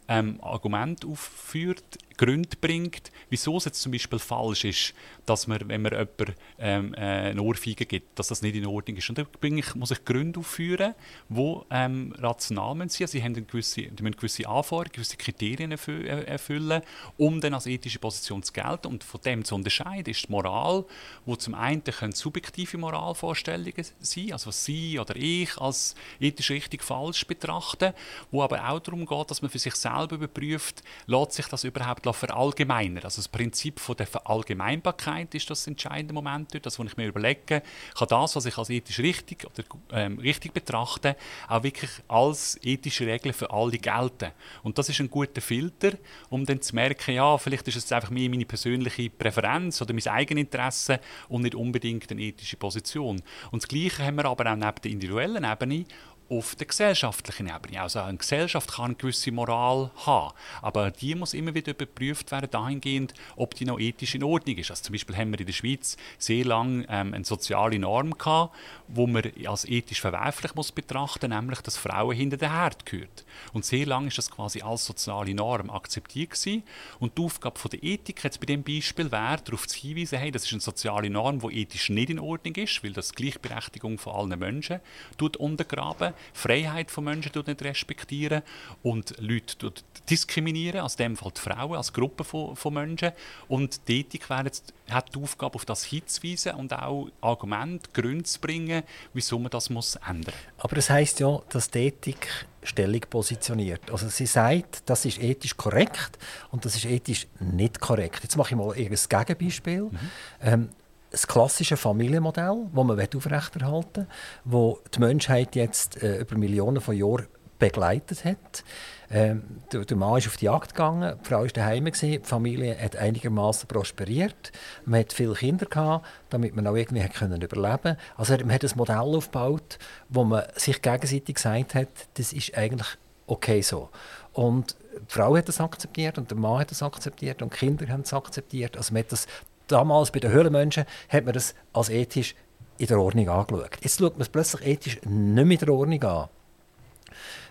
ähm, 0.08 0.38
Argument 0.42 1.04
aufführt, 1.04 1.84
Gründe 2.16 2.56
bringt, 2.60 3.12
wieso 3.28 3.56
es 3.58 3.66
jetzt 3.66 3.82
zum 3.82 3.92
Beispiel 3.92 4.18
falsch 4.18 4.64
ist, 4.64 4.94
dass 5.26 5.46
man, 5.46 5.68
wenn 5.68 5.82
man 5.82 5.92
jemandem 5.92 6.34
ähm, 6.58 6.94
äh, 6.94 6.98
eine 6.98 7.42
Ohrfeige 7.42 7.84
gibt, 7.84 8.18
dass 8.18 8.28
das 8.28 8.42
nicht 8.42 8.56
in 8.56 8.66
Ordnung 8.66 8.96
ist. 8.96 9.08
Und 9.10 9.18
da 9.18 9.26
ich, 9.42 9.74
muss 9.74 9.90
ich 9.90 10.04
Gründe 10.04 10.40
aufführen, 10.40 10.94
die 11.28 11.56
ähm, 11.70 12.14
rational 12.18 12.76
sind. 12.88 13.10
Sie 13.10 13.22
haben 13.22 13.46
gewisse, 13.46 13.82
die 13.82 14.02
müssen 14.02 14.16
gewisse 14.16 14.48
Anforderungen, 14.48 14.92
gewisse 14.92 15.16
Kriterien 15.16 15.72
äh, 15.72 16.24
erfüllen, 16.24 16.82
um 17.16 17.40
dann 17.40 17.54
als 17.54 17.66
ethische 17.66 17.98
Position 17.98 18.42
zu 18.42 18.52
gelten. 18.52 18.86
Und 18.86 19.04
von 19.04 19.20
dem 19.20 19.44
zu 19.44 19.54
unterscheiden 19.54 20.10
ist 20.10 20.26
die 20.26 20.32
Moral, 20.32 20.84
wo 21.24 21.36
zum 21.36 21.54
einen 21.54 21.82
können 21.84 22.12
subjektive 22.12 22.78
Moralvorstellungen 22.78 23.86
sein, 24.00 24.32
also 24.32 24.48
was 24.48 24.64
Sie 24.64 24.98
oder 24.98 25.16
ich 25.16 25.56
als 25.58 25.94
ethisch 26.20 26.50
richtig 26.50 26.82
falsch 26.82 27.26
betrachten, 27.26 27.92
wo 28.30 28.42
aber 28.42 28.68
auch 28.68 28.80
darum 28.80 29.06
geht, 29.06 29.30
dass 29.30 29.42
man 29.42 29.50
für 29.50 29.58
sich 29.58 29.74
selber 29.74 30.16
überprüft, 30.16 30.82
lässt 31.06 31.32
sich 31.32 31.46
das 31.46 31.64
überhaupt 31.64 32.06
verallgemeinern. 32.06 33.04
Also 33.04 33.18
das 33.18 33.28
Prinzip 33.28 33.80
von 33.80 33.96
der 33.96 34.06
Verallgemeinbarkeit 34.06 35.34
ist 35.34 35.50
das 35.50 35.66
entscheidende 35.66 36.14
Moment 36.14 36.54
dort, 36.54 36.66
also 36.66 36.82
wo 36.82 36.86
ich 36.86 36.96
mir 36.96 37.06
überlege, 37.06 37.62
kann 37.96 38.08
das, 38.08 38.36
was 38.36 38.46
ich 38.46 38.56
als 38.56 38.70
ethisch 38.70 38.98
richtig 39.00 39.44
oder 39.44 39.64
ähm, 39.92 40.18
richtig 40.18 40.52
betrachte, 40.54 41.16
auch 41.48 41.62
wirklich 41.62 41.90
als 42.08 42.58
ethische 42.62 43.06
Regel 43.06 43.32
für 43.32 43.50
alle 43.50 43.78
gelten. 43.78 44.32
Und 44.62 44.78
das 44.78 44.88
ist 44.88 45.00
ein 45.00 45.10
guter 45.10 45.40
Filter, 45.40 45.92
um 46.30 46.44
dann 46.46 46.62
zu 46.62 46.74
merken, 46.74 47.14
ja, 47.14 47.36
vielleicht 47.38 47.68
ist 47.68 47.76
es 47.76 47.92
einfach 47.92 48.10
mehr 48.10 48.28
meine 48.30 48.44
persönliche 48.44 49.10
Präferenz 49.10 49.80
oder 49.82 49.92
mein 49.92 50.06
Eigeninteresse 50.06 50.95
und 51.28 51.42
nicht 51.42 51.54
unbedingt 51.54 52.10
eine 52.10 52.22
ethische 52.22 52.56
Position. 52.56 53.22
Und 53.50 53.62
das 53.62 53.68
Gleiche 53.68 54.04
haben 54.04 54.16
wir 54.16 54.26
aber 54.26 54.52
auch 54.52 54.56
neben 54.56 54.82
der 54.82 54.90
individuellen 54.90 55.44
Ebene 55.44 55.84
auf 56.28 56.56
der 56.56 56.66
gesellschaftlichen 56.66 57.48
Ebene. 57.48 57.80
Also 57.80 58.00
eine 58.00 58.18
Gesellschaft 58.18 58.74
kann 58.74 58.86
eine 58.86 58.94
gewisse 58.94 59.30
Moral 59.30 59.90
haben, 60.04 60.34
aber 60.60 60.90
die 60.90 61.14
muss 61.14 61.34
immer 61.34 61.54
wieder 61.54 61.72
überprüft 61.72 62.32
werden 62.32 62.50
dahingehend, 62.50 63.14
ob 63.36 63.54
die 63.54 63.64
noch 63.64 63.78
ethisch 63.78 64.14
in 64.14 64.24
Ordnung 64.24 64.56
ist. 64.56 64.70
Also 64.70 64.84
zum 64.84 64.92
Beispiel 64.92 65.16
haben 65.16 65.30
wir 65.30 65.40
in 65.40 65.46
der 65.46 65.52
Schweiz 65.52 65.96
sehr 66.18 66.44
lange 66.44 66.84
ähm, 66.88 67.14
eine 67.14 67.24
soziale 67.24 67.78
Norm 67.78 68.16
gehabt, 68.16 68.54
wo 68.88 69.06
man 69.06 69.22
als 69.46 69.64
ethisch 69.66 70.00
verwerflich 70.00 70.54
muss 70.54 70.72
betrachten, 70.72 71.30
nämlich 71.30 71.60
dass 71.60 71.76
Frauen 71.76 72.16
hinter 72.16 72.36
den 72.36 72.52
Herd 72.52 72.86
gehört. 72.86 73.24
Und 73.52 73.64
sehr 73.64 73.86
lange 73.86 74.08
ist 74.08 74.18
das 74.18 74.30
quasi 74.30 74.62
als 74.62 74.84
soziale 74.84 75.34
Norm 75.34 75.70
akzeptiert 75.70 76.30
gewesen. 76.30 76.62
Und 76.98 77.18
die 77.18 77.22
Aufgabe 77.22 77.58
von 77.58 77.70
der 77.70 77.82
Ethik 77.82 78.24
jetzt 78.24 78.40
bei 78.40 78.46
dem 78.46 78.62
Beispiel 78.62 79.12
wäre, 79.12 79.38
darauf 79.44 79.66
zu 79.66 79.78
hinweisen, 79.78 80.18
hey, 80.18 80.30
das 80.30 80.44
ist 80.44 80.52
eine 80.52 80.60
soziale 80.60 81.10
Norm, 81.10 81.38
die 81.40 81.60
ethisch 81.60 81.90
nicht 81.90 82.10
in 82.10 82.18
Ordnung 82.18 82.54
ist, 82.56 82.82
weil 82.82 82.92
das 82.92 83.14
Gleichberechtigung 83.14 83.98
von 83.98 84.14
allen 84.14 84.38
Menschen 84.38 84.80
tut 85.18 85.36
untergraben 85.36 86.14
Freiheit 86.32 86.90
von 86.90 87.04
Menschen 87.04 87.32
nicht 87.46 87.62
respektieren 87.62 88.42
und 88.82 89.14
Leute 89.18 89.72
diskriminieren, 90.08 90.80
also 90.80 90.96
in 90.98 91.10
dem 91.10 91.16
Fall 91.16 91.32
die 91.36 91.40
Frauen 91.40 91.76
als 91.76 91.92
Gruppe 91.92 92.24
von, 92.24 92.56
von 92.56 92.74
Menschen. 92.74 93.12
Und 93.48 93.88
die 93.88 94.00
Ethik 94.00 94.26
jetzt, 94.44 94.72
hat 94.90 95.14
die 95.14 95.22
Aufgabe, 95.22 95.56
auf 95.56 95.64
das 95.64 95.84
hinzuweisen 95.84 96.54
und 96.54 96.72
auch 96.72 97.08
Argumente, 97.20 97.90
Gründe 97.92 98.24
zu 98.24 98.40
bringen, 98.40 98.82
wieso 99.12 99.38
man 99.38 99.50
das 99.50 99.70
muss 99.70 99.96
ändern 99.96 100.34
muss. 100.34 100.64
Aber 100.64 100.76
das 100.76 100.90
heisst 100.90 101.20
ja, 101.20 101.40
dass 101.48 101.70
die 101.70 101.86
Ethik 101.86 102.46
Stellung 102.66 103.00
positioniert. 103.08 103.90
Also 103.90 104.08
sie 104.08 104.26
sagt, 104.26 104.82
das 104.86 105.04
ist 105.04 105.22
ethisch 105.22 105.56
korrekt 105.56 106.18
und 106.50 106.64
das 106.64 106.74
ist 106.74 106.84
ethisch 106.84 107.26
nicht 107.38 107.80
korrekt. 107.80 108.22
Jetzt 108.22 108.36
mache 108.36 108.50
ich 108.50 108.56
mal 108.56 108.72
ein 108.72 108.88
Gegenbeispiel. 108.88 109.82
Mhm. 109.82 109.98
Ähm, 110.42 110.68
das 111.16 111.26
klassische 111.26 111.78
Familienmodell, 111.78 112.66
das 112.74 112.84
man 112.84 113.00
aufrechterhalten 113.00 114.06
will, 114.44 114.74
das 114.84 114.90
die 114.92 115.00
Menschheit 115.00 115.56
jetzt 115.56 116.02
äh, 116.02 116.18
über 116.18 116.36
Millionen 116.36 116.80
von 116.82 116.94
Jahren 116.94 117.26
begleitet 117.58 118.26
hat. 118.26 118.64
Ähm, 119.10 119.62
der, 119.72 119.86
der, 119.86 119.96
Mann 119.96 120.18
ist 120.18 120.26
auf 120.26 120.36
die 120.36 120.44
Jagd 120.44 120.74
gegangen, 120.74 121.16
die 121.24 121.26
Frau 121.26 121.40
war 121.40 121.46
daheim, 121.46 121.90
die 121.90 122.20
Familie 122.22 122.76
hat 122.78 122.96
einigermaßen 122.96 123.66
prosperiert, 123.66 124.52
man 124.84 125.00
hat 125.00 125.14
viele 125.14 125.32
Kinder 125.32 125.64
gehabt, 125.64 126.06
damit 126.28 126.54
man 126.54 126.66
auch 126.66 126.74
irgendwie 126.74 127.02
hat 127.02 127.14
können 127.14 127.40
überleben 127.40 127.96
Also 128.16 128.36
man 128.36 128.52
hat 128.52 128.64
ein 128.64 128.70
Modell 128.76 128.96
aufgebaut, 128.96 129.78
wo 130.10 130.24
man 130.24 130.42
sich 130.56 130.82
gegenseitig 130.82 131.36
gesagt 131.36 131.76
hat, 131.76 131.88
das 132.14 132.34
ist 132.34 132.58
eigentlich 132.58 132.88
okay 133.26 133.62
so. 133.62 133.88
Und 134.34 134.76
die 134.96 135.14
Frau 135.14 135.34
hat 135.34 135.48
das 135.48 135.60
akzeptiert 135.60 136.18
und 136.18 136.30
der 136.30 136.36
Mann 136.36 136.58
hat 136.58 136.70
das 136.70 136.82
akzeptiert 136.82 137.40
und 137.40 137.54
die 137.54 137.58
Kinder 137.58 137.88
haben 137.88 138.02
es 138.02 138.12
akzeptiert. 138.12 138.76
Also 138.76 138.92
man 138.92 139.04
hat 139.04 139.12
das 139.12 139.26
damals 139.66 140.10
bei 140.10 140.20
den 140.20 140.32
Höhlenmenschen 140.32 140.84
hat 141.08 141.24
man 141.24 141.34
das 141.34 141.54
als 141.72 141.88
ethisch 141.88 142.34
in 142.78 142.86
der 142.86 143.00
Ordnung 143.00 143.28
angeschaut. 143.28 143.78
Jetzt 143.80 143.98
schaut 143.98 144.14
man 144.14 144.22
es 144.22 144.28
plötzlich 144.28 144.66
ethisch 144.66 145.00
nicht 145.04 145.44
mehr 145.46 145.58
in 145.60 145.66
der 145.66 145.72
Ordnung 145.72 146.02
an. 146.04 146.28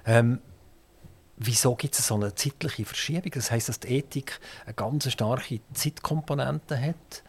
Ähm, 0.06 0.40
wieso 1.38 1.76
gibt 1.76 1.98
es 1.98 2.08
so 2.08 2.16
eine 2.16 2.36
zeitliche 2.36 2.86
Verschiebung? 2.86 3.32
Das 3.34 3.52
heißt, 3.52 3.70
dass 3.70 3.80
die 3.80 3.98
Ethik 3.98 4.40
eine 4.66 4.74
ganz 4.74 5.12
starke 5.12 5.60
Zeitkomponente 5.74 6.80
hat 6.80 7.24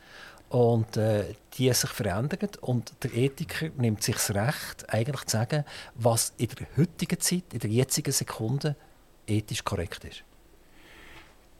und 0.48 0.96
äh, 0.96 1.34
die 1.54 1.72
sich 1.72 1.90
verändert 1.90 2.58
und 2.58 2.92
der 3.02 3.14
Ethiker 3.14 3.70
nimmt 3.76 4.02
sich 4.02 4.14
das 4.14 4.34
Recht, 4.34 4.88
eigentlich 4.88 5.24
zu 5.24 5.36
sagen, 5.36 5.64
was 5.94 6.32
in 6.36 6.48
der 6.48 6.66
heutigen 6.76 7.20
Zeit, 7.20 7.52
in 7.52 7.60
der 7.60 7.70
jetzigen 7.70 8.12
Sekunde 8.12 8.76
ethisch 9.26 9.64
korrekt 9.64 10.04
ist. 10.04 10.22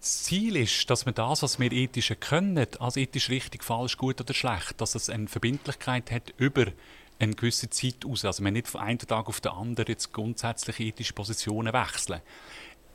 Das 0.07 0.23
Ziel 0.23 0.55
ist, 0.55 0.89
dass 0.89 1.05
wir 1.05 1.13
das, 1.13 1.43
was 1.43 1.59
wir 1.59 1.73
ethisch 1.73 2.15
können, 2.21 2.65
als 2.79 2.97
ethisch 2.97 3.29
richtig, 3.29 3.65
falsch, 3.65 3.97
gut 3.97 4.21
oder 4.21 4.35
schlecht, 4.35 4.81
dass 4.81 4.95
es 4.95 5.11
eine 5.11 5.27
Verbindlichkeit 5.27 6.13
hat 6.13 6.33
über 6.37 6.67
eine 7.19 7.35
gewisse 7.35 7.69
Zeit 7.71 8.07
aus. 8.07 8.25
Also 8.25 8.45
wir 8.45 8.53
nicht 8.53 8.69
von 8.69 8.83
einem 8.83 9.01
Tag 9.01 9.27
auf 9.27 9.41
den 9.41 9.51
anderen 9.51 9.89
jetzt 9.89 10.13
grundsätzlich 10.13 10.79
ethische 10.79 11.13
Positionen 11.13 11.73
wechseln. 11.73 12.21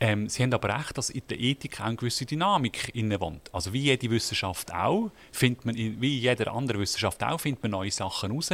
Ähm, 0.02 0.28
Sie 0.28 0.42
haben 0.42 0.52
aber 0.52 0.76
recht, 0.76 0.98
dass 0.98 1.10
in 1.10 1.22
der 1.30 1.38
Ethik 1.38 1.80
auch 1.80 1.84
eine 1.84 1.94
gewisse 1.94 2.26
Dynamik 2.26 2.92
innewohnt. 2.92 3.48
Also 3.52 3.72
wie 3.72 3.82
jede 3.82 4.10
Wissenschaft 4.10 4.74
auch, 4.74 5.12
findet 5.30 5.64
man, 5.64 5.76
wie 5.76 6.18
jeder 6.18 6.52
andere 6.52 6.80
Wissenschaft 6.80 7.22
auch, 7.22 7.38
findet 7.38 7.62
man 7.62 7.70
neue 7.70 7.92
Sachen 7.92 8.30
heraus. 8.30 8.50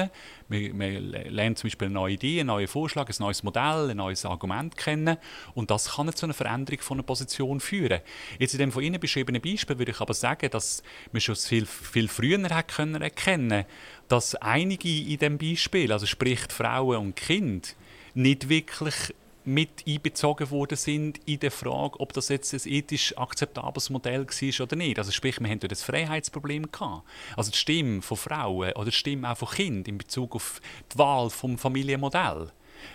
Man, 0.48 0.76
man 0.76 1.08
lernt 1.08 1.56
zum 1.56 1.68
Beispiel 1.68 1.86
eine 1.86 1.94
neue 1.94 2.12
Idee, 2.12 2.40
einen 2.40 2.48
neuen 2.48 2.68
Vorschlag, 2.68 3.08
ein 3.08 3.14
neues 3.18 3.42
Modell, 3.42 3.88
ein 3.88 3.96
neues 3.96 4.26
Argument 4.26 4.76
kennen 4.76 5.16
und 5.54 5.70
das 5.70 5.94
kann 5.94 6.14
zu 6.14 6.26
einer 6.26 6.34
Veränderung 6.34 6.82
von 6.82 6.98
einer 6.98 7.06
Position 7.06 7.60
führen. 7.60 8.02
Jetzt 8.38 8.52
in 8.52 8.58
dem 8.58 8.70
von 8.70 8.82
Ihnen 8.82 9.00
beschriebenen 9.00 9.40
Beispiel 9.40 9.78
würde 9.78 9.92
ich 9.92 10.00
aber 10.02 10.12
sagen, 10.12 10.50
dass 10.50 10.82
man 11.12 11.22
schon 11.22 11.34
viel, 11.34 11.64
viel 11.64 12.08
früher 12.08 12.46
hat 12.50 12.68
können 12.68 13.00
erkennen 13.00 13.64
dass 14.08 14.34
einige 14.34 14.88
in 14.88 15.18
dem 15.18 15.38
Beispiel, 15.38 15.92
also 15.92 16.04
sprich 16.04 16.40
Frauen 16.50 16.98
und 16.98 17.16
Kinder, 17.16 17.68
nicht 18.14 18.50
wirklich 18.50 19.14
mit 19.48 19.84
einbezogen 19.86 20.50
worden 20.50 20.76
sind 20.76 21.20
in 21.24 21.40
der 21.40 21.50
Frage, 21.50 21.98
ob 22.00 22.12
das 22.12 22.28
jetzt 22.28 22.52
ein 22.52 22.70
ethisch 22.70 23.16
akzeptables 23.16 23.88
Modell 23.88 24.26
war 24.26 24.64
oder 24.66 24.76
nicht. 24.76 24.98
Also 24.98 25.10
sprich, 25.10 25.40
wir 25.40 25.48
haben 25.48 25.58
dort 25.58 25.72
ein 25.72 25.76
Freiheitsproblem 25.76 26.70
gehabt. 26.70 27.08
Also 27.34 27.50
die 27.50 27.56
Stimme 27.56 28.02
von 28.02 28.18
Frauen 28.18 28.72
oder 28.72 28.84
die 28.84 28.92
Stimme 28.92 29.30
auch 29.30 29.38
von 29.38 29.48
Kindern 29.48 29.94
in 29.94 29.98
Bezug 29.98 30.34
auf 30.34 30.60
die 30.92 30.98
Wahl 30.98 31.30
vom 31.30 31.56
Familienmodell 31.56 32.52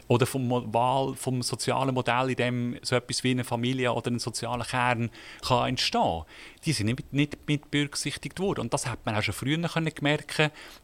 oder 0.08 0.26
vom 0.26 0.74
Wahl 0.74 1.16
vom 1.16 1.42
sozialen 1.42 1.96
Modell, 1.96 2.30
in 2.30 2.36
dem 2.36 2.80
so 2.84 2.96
etwas 2.96 3.24
wie 3.24 3.32
eine 3.32 3.44
Familie 3.44 3.92
oder 3.92 4.12
ein 4.12 4.20
sozialer 4.20 4.66
Kern 4.66 5.10
kann 5.42 5.70
entstehen 5.70 6.24
die 6.66 6.74
sind 6.74 6.88
nicht, 6.88 7.14
nicht 7.14 7.38
mit 7.48 7.72
berücksichtigt 7.72 8.40
worden. 8.40 8.62
Und 8.62 8.74
das 8.74 8.88
hat 8.88 9.06
man 9.06 9.16
auch 9.16 9.22
schon 9.22 9.34
früher 9.34 9.58
können 9.68 9.92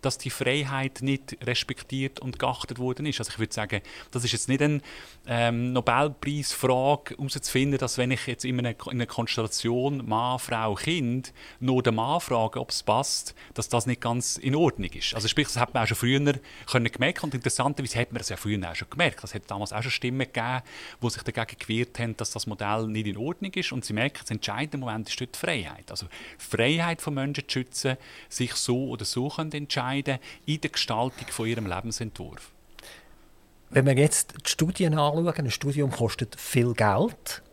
dass 0.02 0.18
die 0.18 0.30
Freiheit 0.30 1.02
nicht 1.02 1.38
respektiert 1.46 2.20
und 2.20 2.40
geachtet 2.40 2.80
worden 2.80 3.06
ist. 3.06 3.20
Also 3.20 3.32
ich 3.32 3.40
würde 3.40 3.54
sagen, 3.54 3.82
das 4.12 4.24
ist 4.24 4.32
jetzt 4.32 4.50
nicht 4.50 4.62
eine 4.62 4.82
ähm, 5.28 5.74
Nobelpreisfrage 5.74 7.16
herauszufinden, 7.16 7.80
dass 7.80 7.98
wenn 7.98 8.12
ich 8.12 8.28
jetzt 8.28 8.46
in 8.46 8.60
einer, 8.60 8.76
in 8.88 8.92
einer 8.92 9.06
Konstellation 9.06 10.08
Mann, 10.08 10.40
Frau, 10.40 10.76
Kind 10.76 11.34
nur 11.60 11.84
den 11.84 11.96
Mann 11.96 12.20
frage, 12.20 12.60
ob 12.60 12.70
es 12.72 12.84
passt, 12.84 13.36
dass 13.54 13.70
das 13.70 13.86
nicht 13.86 14.02
ganz 14.02 14.38
in 14.38 14.56
Ordnung 14.56 14.90
ist. 14.92 15.14
Also 15.14 15.28
sprich, 15.28 15.48
das 15.48 15.58
hat 15.58 15.74
man 15.74 15.84
auch 15.84 15.88
schon 15.88 15.98
früher 15.98 16.20
können 16.66 16.92
gemerkt 16.92 17.24
und 17.24 17.34
interessanterweise 17.34 18.00
hat 18.00 18.12
man 18.12 18.20
das 18.20 18.30
ja 18.30 18.38
früher 18.38 18.70
auch 18.70 18.76
schon 18.76 18.90
gemerkt. 18.90 19.24
Das 19.24 19.34
hat 19.34 19.44
damals 19.48 19.74
auch 19.74 19.82
schon 19.82 19.92
Stimmen 19.92 20.20
gegeben, 20.20 20.62
die 21.02 21.10
sich 21.10 21.24
dagegen 21.24 21.60
gewehrt 21.60 22.00
haben, 22.00 22.18
dass 22.18 22.32
das 22.32 22.48
Modell 22.48 22.88
nicht 22.88 23.08
in 23.08 23.18
Ordnung 23.18 23.52
ist. 23.54 23.72
Und 23.72 23.86
sie 23.86 23.94
merken, 23.94 24.20
das 24.22 24.32
entscheidende 24.32 24.78
Moment 24.78 25.10
ist 25.10 25.20
dort 25.20 25.36
die 25.36 25.40
Freiheit. 25.40 25.69
Also 25.90 26.08
Freiheit 26.38 27.02
von 27.02 27.14
Menschen 27.14 27.48
zu 27.48 27.54
schützen, 27.54 27.98
sich 28.30 28.54
so 28.54 28.90
oder 28.90 29.06
so 29.06 29.30
können 29.30 29.52
entscheiden 29.52 30.20
in 30.46 30.62
der 30.62 30.70
Gestaltung 30.70 31.28
von 31.30 31.48
ihrem 31.48 31.68
Lebensentwurf. 31.68 32.52
Wenn 33.70 33.86
wir 33.86 33.94
jetzt 33.94 34.34
die 34.46 34.50
Studien 34.50 34.98
anschauen, 34.98 35.28
ein 35.28 35.52
Studium 35.52 35.92
kostet 35.92 36.36
viel 36.40 36.74
Geld. 36.74 37.44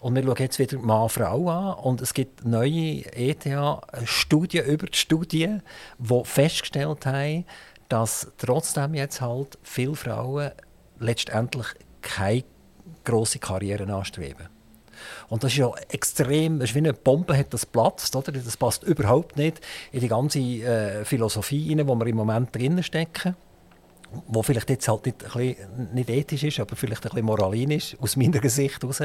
Und 0.00 0.14
wir 0.14 0.22
schauen 0.22 0.36
jetzt 0.38 0.58
wieder 0.58 0.78
Mann-Frau 0.78 1.48
an. 1.50 1.74
Und 1.78 2.00
es 2.00 2.14
gibt 2.14 2.44
neue 2.44 3.04
ETH-Studien 3.12 4.64
über 4.64 4.86
die 4.86 4.96
Studien, 4.96 5.62
die 5.98 6.24
festgestellt 6.24 7.04
haben, 7.04 7.44
dass 7.88 8.32
trotzdem 8.38 8.94
jetzt 8.94 9.20
halt 9.20 9.58
viele 9.62 9.94
Frauen 9.94 10.52
letztendlich 11.00 11.66
keine 12.00 12.44
grosse 13.04 13.38
Karriere 13.38 13.92
anstreben. 13.92 14.48
Und 15.28 15.44
das 15.44 15.52
ist 15.52 15.58
ja 15.58 15.70
extrem, 15.88 16.58
das 16.58 16.70
ist 16.70 16.74
wie 16.74 16.80
eine 16.80 16.92
Bombe, 16.92 17.36
hat 17.36 17.52
das 17.52 17.66
platzt, 17.66 18.14
oder? 18.16 18.32
Das 18.32 18.56
passt 18.56 18.82
überhaupt 18.82 19.36
nicht 19.36 19.60
in 19.92 20.00
die 20.00 20.08
ganze 20.08 20.38
äh, 20.38 21.04
Philosophie 21.04 21.74
rein, 21.74 21.86
wo 21.86 21.94
wir 21.94 22.06
im 22.06 22.16
Moment 22.16 22.54
drinnen 22.54 22.82
stecken 22.82 23.36
wo 24.26 24.42
vielleicht 24.42 24.70
jetzt 24.70 24.88
halt 24.88 25.06
nicht, 25.06 25.18
bisschen, 25.18 25.56
nicht 25.92 26.08
ethisch 26.08 26.44
ist, 26.44 26.60
aber 26.60 26.76
vielleicht 26.76 27.04
ein 27.04 27.10
bisschen 27.10 27.26
moralinisch, 27.26 27.96
aus 28.00 28.16
meiner 28.16 28.46
Sicht 28.48 28.82
heraus. 28.82 29.02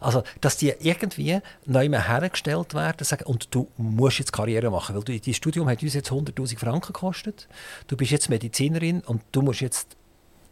Also, 0.00 0.22
dass 0.40 0.56
die 0.56 0.72
irgendwie 0.80 1.40
neu 1.66 1.88
hergestellt 1.88 2.74
werden 2.74 3.04
sagen, 3.04 3.24
und 3.24 3.54
du 3.54 3.68
musst 3.76 4.18
jetzt 4.18 4.32
Karriere 4.32 4.70
machen, 4.70 4.96
weil 4.96 5.02
du, 5.02 5.18
dein 5.18 5.34
Studium 5.34 5.68
hat 5.68 5.82
uns 5.82 5.94
jetzt 5.94 6.10
100'000 6.10 6.58
Franken 6.58 6.92
gekostet, 6.92 7.48
du 7.86 7.96
bist 7.96 8.12
jetzt 8.12 8.30
Medizinerin 8.30 9.00
und 9.00 9.22
du 9.32 9.42
musst 9.42 9.60
jetzt 9.60 9.96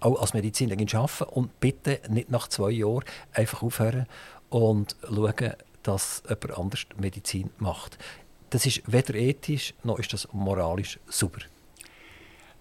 auch 0.01 0.21
als 0.21 0.35
Medizinerin 0.35 0.89
arbeiten 0.93 1.25
und 1.25 1.61
bitte 1.61 2.01
nicht 2.09 2.31
nach 2.31 2.49
zwei 2.49 2.71
Jahren 2.71 3.05
einfach 3.33 3.63
aufhören 3.63 4.07
und 4.55 4.95
schauen, 5.03 5.55
dass 5.83 6.23
jemand 6.29 6.57
anders 6.57 6.87
Medizin 6.97 7.51
macht. 7.59 7.99
Das 8.51 8.67
ist 8.67 8.83
weder 8.87 9.15
ethisch 9.17 9.75
noch 9.83 9.99
ist 9.99 10.13
das 10.13 10.29
moralisch 10.33 11.01
super. 11.07 11.41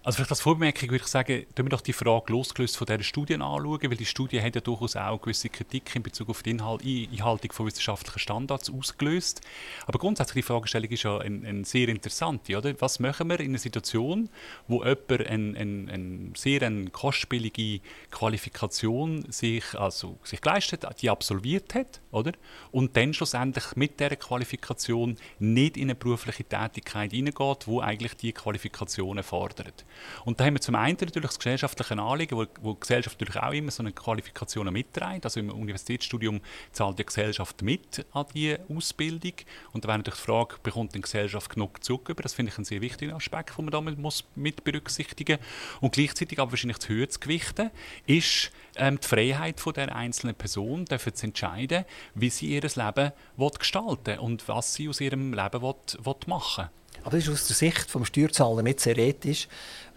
Also 0.04 0.16
vielleicht 0.16 0.32
als 0.32 0.42
Vorbemerkung 0.42 0.90
würde 0.90 1.02
ich 1.02 1.10
sagen, 1.10 1.46
tun 1.54 1.64
wir 1.64 1.70
doch 1.70 1.80
die 1.80 1.94
Frage 1.94 2.30
losgelöst 2.30 2.76
von 2.76 2.86
dieser 2.86 3.02
Studien 3.02 3.40
anschauen, 3.40 3.80
weil 3.84 3.96
die 3.96 4.04
Studie 4.04 4.42
hat 4.42 4.54
ja 4.54 4.60
durchaus 4.60 4.96
auch 4.96 5.18
gewisse 5.18 5.48
Kritik 5.48 5.96
in 5.96 6.02
Bezug 6.02 6.28
auf 6.28 6.42
die 6.42 6.50
Einhaltung 6.50 7.52
von 7.52 7.64
wissenschaftlichen 7.64 8.18
Standards 8.18 8.70
ausgelöst. 8.70 9.40
Aber 9.86 9.98
grundsätzlich 9.98 10.44
die 10.44 10.52
Fragestellung 10.52 10.90
ist 10.90 11.04
ja 11.04 11.16
eine 11.16 11.48
ein 11.48 11.64
sehr 11.64 11.88
interessante, 11.88 12.54
oder? 12.54 12.78
Was 12.82 13.00
machen 13.00 13.30
wir 13.30 13.40
in 13.40 13.52
einer 13.52 13.58
Situation, 13.58 14.28
wo 14.68 14.84
jemand 14.84 15.10
eine, 15.10 15.58
eine, 15.58 15.92
eine 15.92 16.32
sehr 16.36 16.60
eine 16.60 16.90
kostspielige 16.90 17.80
Qualifikation 18.10 19.24
sich, 19.32 19.74
also 19.74 20.18
sich 20.22 20.42
geleistet 20.42 20.84
hat, 20.84 21.00
die 21.00 21.08
absolviert 21.08 21.74
hat, 21.74 22.02
oder? 22.10 22.32
Und 22.72 22.94
dann 22.98 23.14
schlussendlich 23.14 23.74
mit 23.74 24.00
dieser 24.00 24.16
Qualifikation 24.16 25.16
nicht 25.38 25.78
in 25.78 25.84
eine 25.84 25.94
berufliche 25.94 26.44
Tätigkeit 26.44 27.12
hineingeht, 27.12 27.66
wo 27.66 27.80
eigentlich 27.80 28.18
die 28.18 28.34
Qualifikationen 28.34 29.24
fordert. 29.24 29.86
Und 30.24 30.40
da 30.40 30.44
haben 30.44 30.54
wir 30.54 30.60
zum 30.60 30.74
einen 30.74 30.96
natürlich 31.00 31.28
das 31.28 31.38
gesellschaftliche 31.38 31.98
Anliegen, 31.98 32.36
wo, 32.36 32.46
wo 32.60 32.74
die 32.74 32.80
Gesellschaft 32.80 33.20
natürlich 33.20 33.42
auch 33.42 33.52
immer 33.52 33.70
so 33.70 33.82
eine 33.82 33.92
Qualifikation 33.92 34.72
mitträgt. 34.72 35.24
Also 35.24 35.40
im 35.40 35.50
Universitätsstudium 35.50 36.40
zahlt 36.72 36.98
die 36.98 37.06
Gesellschaft 37.06 37.62
mit 37.62 38.06
an 38.12 38.26
die 38.34 38.56
Ausbildung. 38.74 39.32
Und 39.72 39.84
da 39.84 39.88
wäre 39.88 39.98
natürlich 39.98 40.20
die 40.20 40.26
Frage, 40.26 40.56
bekommt 40.62 40.94
die 40.94 41.00
Gesellschaft 41.00 41.50
genug 41.50 41.82
zurück? 41.82 42.12
Das 42.22 42.34
finde 42.34 42.52
ich 42.52 42.58
einen 42.58 42.64
sehr 42.64 42.80
wichtigen 42.80 43.12
Aspekt, 43.12 43.56
den 43.56 43.64
man 43.64 43.72
damit 43.72 43.98
muss 43.98 44.24
mit 44.34 44.64
berücksichtigen 44.64 45.38
muss. 45.38 45.82
Und 45.82 45.94
gleichzeitig 45.94 46.38
aber 46.38 46.52
wahrscheinlich 46.52 46.78
zu 46.78 46.88
höher 46.88 47.08
zu 47.08 47.20
gewichten, 47.20 47.70
ist 48.06 48.50
ähm, 48.76 48.98
die 49.00 49.06
Freiheit 49.06 49.60
von 49.60 49.72
der 49.74 49.94
einzelnen 49.94 50.34
Person, 50.34 50.84
dafür 50.84 51.14
zu 51.14 51.26
entscheiden, 51.26 51.84
wie 52.14 52.30
sie 52.30 52.48
ihr 52.48 52.62
Leben 52.62 53.12
gestalten 53.58 54.18
und 54.18 54.48
was 54.48 54.74
sie 54.74 54.88
aus 54.88 55.00
ihrem 55.00 55.32
Leben 55.32 55.62
will, 55.62 55.74
will 56.04 56.14
machen 56.26 56.64
will. 56.64 56.83
Aber 57.04 57.16
das 57.16 57.28
ist 57.28 57.32
aus 57.32 57.46
der 57.46 57.56
Sicht 57.56 57.94
des 57.94 58.08
Steuerzahler 58.08 58.62
nicht 58.62 58.80
sehr 58.80 58.98
ethisch, 58.98 59.48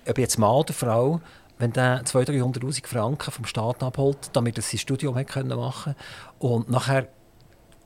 ob 0.08 0.18
jetzt 0.18 0.38
Mann 0.38 0.56
oder 0.56 0.74
Frau 0.74 1.22
wenn 1.60 1.74
der 1.74 2.04
200.000, 2.04 2.60
300'000 2.60 2.88
Franken 2.88 3.32
vom 3.32 3.46
Staat 3.46 3.82
abholt, 3.82 4.30
damit 4.34 4.58
er 4.58 4.62
sein 4.62 4.78
Studium 4.78 5.16
machen 5.16 5.26
konnte 5.26 5.96
und 6.40 6.70
nachher 6.70 7.08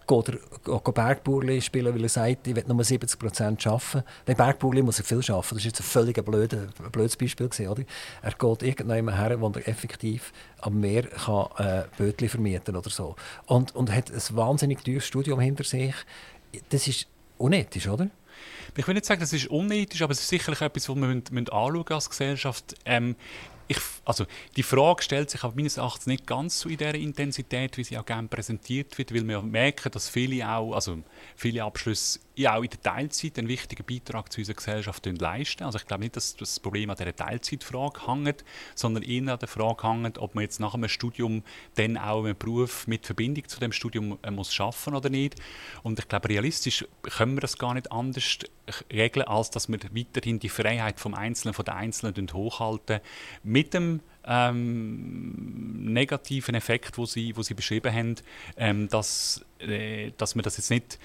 geht 0.08 0.30
er 0.68 0.92
Bergburli 0.94 1.62
spielen, 1.62 1.94
weil 1.94 2.04
er 2.04 2.10
sagt, 2.10 2.48
ich 2.48 2.56
will 2.56 2.66
nur 2.68 2.84
70 2.84 3.18
Prozent 3.18 3.66
arbeiten. 3.66 4.04
Bei 4.26 4.34
Bergburli 4.34 4.82
muss 4.82 5.00
er 5.00 5.06
viel 5.06 5.20
arbeiten. 5.20 5.56
Das 5.56 5.58
war 5.58 5.62
jetzt 5.62 5.80
ein 5.80 5.84
völlig 5.84 6.26
blöde, 6.26 6.68
blödes 6.92 7.16
Beispiel. 7.16 7.48
Oder? 7.48 7.84
Er 8.22 8.32
geht 8.32 8.64
irgendjemand 8.64 9.18
her, 9.18 9.40
wo 9.40 9.48
er 9.50 9.68
effektiv 9.68 10.34
am 10.60 10.82
Meer 10.82 11.04
kann, 11.04 11.46
äh, 11.58 11.84
Bötchen 11.98 12.28
vermieten 12.28 12.76
oder 12.76 12.90
so. 12.90 13.16
Und, 13.46 13.74
und 13.74 13.94
hat 13.94 14.12
ein 14.12 14.36
wahnsinnig 14.36 14.84
teures 14.84 15.06
Studium 15.06 15.40
hinter 15.40 15.64
sich. 15.64 15.96
Das 16.70 16.88
ist 16.90 17.08
unethisch, 17.38 17.88
oder? 17.88 18.10
Ich 18.76 18.88
will 18.88 18.94
nicht 18.94 19.06
sagen, 19.06 19.20
das 19.20 19.34
ist 19.34 19.48
unethisch, 19.48 20.02
aber 20.02 20.12
es 20.12 20.22
ist 20.22 20.30
sicherlich 20.30 20.62
etwas, 20.62 20.88
was 20.88 20.96
wir 20.96 21.54
anschauen 21.54 21.86
als 21.90 22.10
Gesellschaft. 22.10 22.76
Ähm, 22.86 23.16
ich, 23.68 23.78
also 24.04 24.26
die 24.58 24.64
Frage 24.64 25.02
stellt 25.02 25.30
sich 25.30 25.44
aber 25.44 25.56
meines 25.56 25.78
Erachtens 25.78 26.06
nicht 26.06 26.28
ganz 26.28 26.60
so 26.60 26.68
in 26.68 26.78
der 26.78 26.96
Intensität, 26.96 27.78
wie 27.78 27.84
sie 27.84 27.98
auch 27.98 28.06
gerne 28.06 28.28
präsentiert 28.28 28.98
wird, 28.98 29.14
weil 29.14 29.26
wir 29.28 29.42
merken, 29.42 29.92
dass 29.92 30.10
viele 30.10 30.48
auch, 30.50 30.74
also 30.74 31.00
viele 31.36 31.64
Abschlüsse 31.64 32.20
ja 32.36 32.56
auch 32.56 32.64
in 32.64 32.70
der 32.70 32.82
Teilzeit 32.82 33.38
einen 33.38 33.48
wichtigen 33.48 33.86
Beitrag 33.86 34.32
zu 34.32 34.40
unserer 34.40 34.56
Gesellschaft 34.56 35.06
leisten. 35.06 35.64
Also 35.64 35.78
ich 35.78 35.86
glaube 35.86 36.04
nicht, 36.04 36.16
dass 36.16 36.36
das 36.36 36.60
Problem 36.60 36.90
an 36.90 36.98
dieser 36.98 37.16
Teilzeitfrage 37.16 38.08
hängt, 38.08 38.44
sondern 38.76 39.04
eher 39.04 39.34
an 39.34 39.40
der 39.40 39.48
Frage 39.48 39.88
hängt, 39.88 40.18
ob 40.18 40.36
man 40.36 40.44
jetzt 40.44 40.60
nach 40.60 40.74
einem 40.74 40.90
Studium 40.90 41.44
dann 41.76 41.98
auch 41.98 42.24
einen 42.24 42.38
Beruf 42.38 42.88
mit 42.88 43.06
Verbindung 43.06 43.48
zu 43.48 43.60
dem 43.60 43.72
Studium 43.72 44.18
äh, 44.22 44.32
muss 44.32 44.54
schaffen 44.54 44.96
oder 44.96 45.10
nicht. 45.10 45.36
Und 45.84 46.00
ich 46.00 46.08
glaube, 46.08 46.30
realistisch 46.30 46.86
können 47.02 47.36
wir 47.36 47.42
das 47.42 47.58
gar 47.58 47.74
nicht 47.74 47.92
anders 47.92 48.40
regeln, 48.92 49.28
als 49.28 49.50
dass 49.50 49.70
wir 49.70 49.80
weiterhin 49.92 50.40
die 50.40 50.50
Freiheit 50.50 51.00
vom 51.00 51.14
Einzelnen, 51.14 51.54
von 51.54 51.66
der 51.66 51.76
Einzelnen 51.76 52.34
hochhalten 52.34 53.00
mit 53.44 53.74
dem 53.74 54.02
ähm, 54.24 55.94
negativen 55.94 56.56
Effekt, 56.56 56.98
wo 56.98 57.06
sie, 57.06 57.36
wo 57.36 57.42
sie 57.42 57.54
beschrieben 57.54 57.94
haben, 57.94 58.16
ähm, 58.56 58.88
dass, 58.88 59.44
äh, 59.60 60.12
dass 60.18 60.36
man 60.36 60.44
das 60.44 60.58
jetzt 60.58 60.70
nicht 60.70 61.00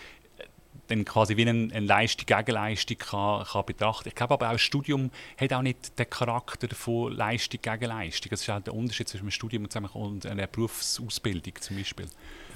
dann 0.88 1.05
quasi 1.05 1.37
wie 1.37 1.49
eine, 1.49 1.72
eine 1.72 1.87
Leistung, 1.87 2.27
Gegenleistung 2.27 2.99
kann, 2.99 3.44
kann 3.44 3.66
betrachten. 3.66 4.09
Ich 4.09 4.14
glaube 4.14 4.35
aber 4.35 4.49
auch, 4.49 4.53
das 4.53 4.62
Studium 4.62 5.11
hat 5.38 5.53
auch 5.53 5.62
nicht 5.62 5.99
den 5.99 6.09
Charakter 6.09 6.68
von 6.75 7.12
Leistung 7.12 7.61
gegen 7.62 7.87
Leistung. 7.87 8.31
Das 8.31 8.42
ist 8.42 8.51
auch 8.51 8.61
der 8.61 8.75
Unterschied 8.75 9.09
zwischen 9.09 9.25
einem 9.25 9.31
Studium 9.31 9.68
und 9.94 10.27
einer 10.27 10.46
Berufsausbildung 10.46 11.55
zum 11.61 11.77
Beispiel. 11.77 12.07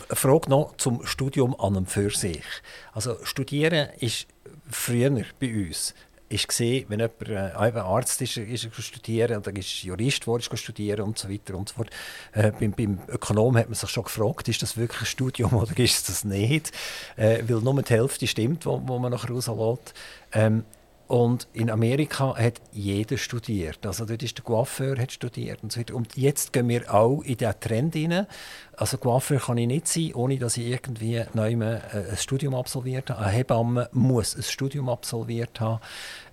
Eine 0.08 0.16
Frage 0.16 0.50
noch 0.50 0.76
zum 0.76 1.04
Studium 1.06 1.58
an 1.58 1.76
und 1.76 1.90
für 1.90 2.10
sich. 2.10 2.44
Also 2.92 3.16
Studieren 3.24 3.90
ist 3.98 4.26
früher 4.70 5.24
bei 5.38 5.66
uns 5.66 5.94
ist 6.30 6.48
gesehen, 6.48 6.86
wenn 6.88 7.00
jemand 7.00 7.28
äh, 7.28 7.78
Arzt 7.80 8.22
ist, 8.22 8.36
ist 8.36 8.64
er 8.64 8.82
studieren 8.82 9.38
oder 9.38 9.54
ist 9.54 9.82
Jurist, 9.82 10.26
wo 10.26 10.36
ist 10.36 10.58
studieren 10.58 11.02
und 11.02 11.18
so 11.18 11.28
weiter 11.28 11.54
und 11.56 11.68
so 11.68 11.74
fort. 11.74 11.90
Äh, 12.32 12.52
beim, 12.52 12.72
beim 12.72 13.00
Ökonom 13.08 13.56
hat 13.56 13.66
man 13.66 13.74
sich 13.74 13.90
schon 13.90 14.04
gefragt, 14.04 14.48
ist 14.48 14.62
das 14.62 14.76
wirklich 14.76 15.02
ein 15.02 15.06
Studium 15.06 15.52
oder 15.54 15.76
ist 15.78 16.08
das 16.08 16.24
nicht? 16.24 16.70
Äh, 17.16 17.42
weil 17.48 17.60
nur 17.60 17.82
die 17.82 17.92
Hälfte 17.92 18.26
stimmt, 18.28 18.64
wo, 18.64 18.80
wo 18.86 18.98
man 18.98 19.10
nachher 19.10 19.30
rauslässt. 19.30 19.92
Ähm, 20.32 20.64
und 21.10 21.48
in 21.54 21.70
Amerika 21.70 22.36
hat 22.36 22.60
jeder 22.70 23.18
studiert. 23.18 23.84
Also 23.84 24.04
dort 24.04 24.22
ist 24.22 24.38
der 24.38 24.44
Coiffeur 24.44 24.96
hat 24.96 25.10
studiert 25.10 25.60
und 25.60 25.72
so 25.72 25.80
weiter. 25.80 25.96
Und 25.96 26.16
jetzt 26.16 26.52
gehen 26.52 26.68
wir 26.68 26.94
auch 26.94 27.22
in 27.22 27.36
diesen 27.36 27.58
Trend 27.58 27.94
hinein. 27.94 28.28
Also 28.76 28.96
Coiffeur 28.96 29.40
kann 29.40 29.58
ich 29.58 29.66
nicht 29.66 29.88
sein, 29.88 30.14
ohne 30.14 30.38
dass 30.38 30.56
ich 30.56 30.68
irgendwie 30.68 31.24
neu 31.34 31.50
äh, 31.54 31.80
ein 32.12 32.16
Studium 32.16 32.54
absolviert 32.54 33.10
habe. 33.10 33.22
Eine 33.22 33.32
Hebamme 33.32 33.88
muss 33.90 34.36
ein 34.36 34.44
Studium 34.44 34.88
absolviert 34.88 35.58
haben. 35.58 35.80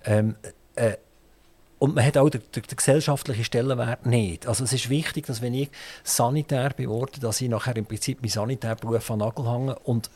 Ähm, 0.04 0.36
äh, 0.76 0.92
und 1.80 1.96
man 1.96 2.04
hat 2.04 2.16
auch 2.16 2.30
den, 2.30 2.42
den, 2.54 2.62
den, 2.62 2.76
gesellschaftlichen 2.76 3.44
Stellenwert 3.44 4.06
nicht. 4.06 4.46
Also 4.46 4.62
es 4.62 4.72
ist 4.72 4.90
wichtig, 4.90 5.26
dass 5.26 5.42
wenn 5.42 5.54
ich 5.54 5.70
Sanitär 6.04 6.70
beworde, 6.70 7.18
dass 7.18 7.40
ich 7.40 7.48
nachher 7.48 7.76
im 7.76 7.86
Prinzip 7.86 8.20
meinen 8.20 8.30
Sanitärberuf 8.30 9.10
an 9.10 9.18
Nagel 9.18 9.50
hänge 9.50 9.78
und 9.80 10.08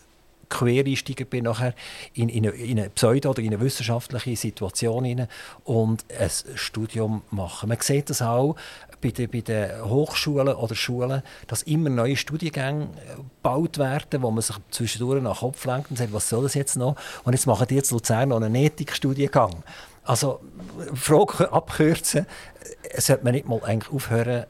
Quereinsteiger 0.53 1.25
bin 1.25 1.45
nachher 1.45 1.75
in, 2.15 2.29
in, 2.29 2.47
eine, 2.47 2.55
in 2.55 2.79
eine 2.79 2.91
Pseudo- 2.91 3.31
oder 3.31 3.41
in 3.41 3.49
eine 3.49 3.61
wissenschaftliche 3.61 4.37
Situation 4.37 5.05
hinein 5.05 5.29
und 5.65 6.05
ein 6.19 6.31
Studium 6.55 7.23
machen. 7.31 7.69
Man 7.69 7.79
sieht 7.81 8.11
das 8.11 8.23
auch 8.23 8.57
bei 9.01 9.11
den, 9.11 9.31
bei 9.31 9.41
den 9.41 9.85
Hochschulen 9.85 10.55
oder 10.55 10.75
Schulen, 10.75 11.23
dass 11.47 11.63
immer 11.63 11.91
neue 11.91 12.17
Studiengänge 12.17 12.85
äh, 12.85 13.17
gebaut 13.17 13.79
werden, 13.79 14.23
wo 14.23 14.31
man 14.31 14.43
sich 14.43 14.57
zwischendurch 14.71 15.23
nach 15.23 15.41
Kopf 15.41 15.65
lenkt 15.65 15.91
und 15.91 15.97
sagt, 15.97 16.13
was 16.13 16.29
soll 16.29 16.45
das 16.45 16.55
jetzt 16.55 16.77
noch? 16.77 16.97
Und 17.25 17.33
jetzt 17.33 17.47
machen 17.47 17.67
die 17.69 17.75
jetzt 17.75 17.91
Luzern 17.91 18.29
noch 18.29 18.37
einen 18.37 18.55
Ethikstudiengang. 18.55 19.65
Also, 20.05 20.41
Frage 20.95 21.53
abkürzen, 21.53 22.27
äh, 22.83 23.01
sollte 23.01 23.25
man 23.25 23.35
nicht 23.35 23.49
mal 23.49 23.61
eigentlich 23.65 23.93
aufhören, 23.93 24.47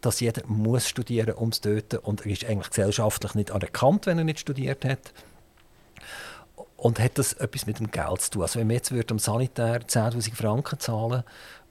dass 0.00 0.20
jeder 0.20 0.42
muss 0.46 0.88
studieren 0.88 1.34
muss, 1.34 1.42
um 1.42 1.52
zu 1.52 1.60
töten 1.62 1.98
und 1.98 2.24
er 2.24 2.32
ist 2.32 2.44
eigentlich 2.44 2.68
gesellschaftlich 2.68 3.34
nicht 3.34 3.50
anerkannt, 3.50 4.06
wenn 4.06 4.18
er 4.18 4.24
nicht 4.24 4.40
studiert 4.40 4.84
hat. 4.84 5.12
Und 6.76 6.98
hat 6.98 7.18
das 7.18 7.32
etwas 7.34 7.66
mit 7.66 7.78
dem 7.78 7.90
Geld 7.90 8.20
zu 8.20 8.30
tun? 8.32 8.42
Also 8.42 8.60
wenn 8.60 8.68
wir 8.68 8.76
jetzt 8.76 8.92
am 9.10 9.18
Sanitär 9.18 9.80
10'000 9.80 10.34
Franken 10.34 10.78
zahlen 10.78 11.24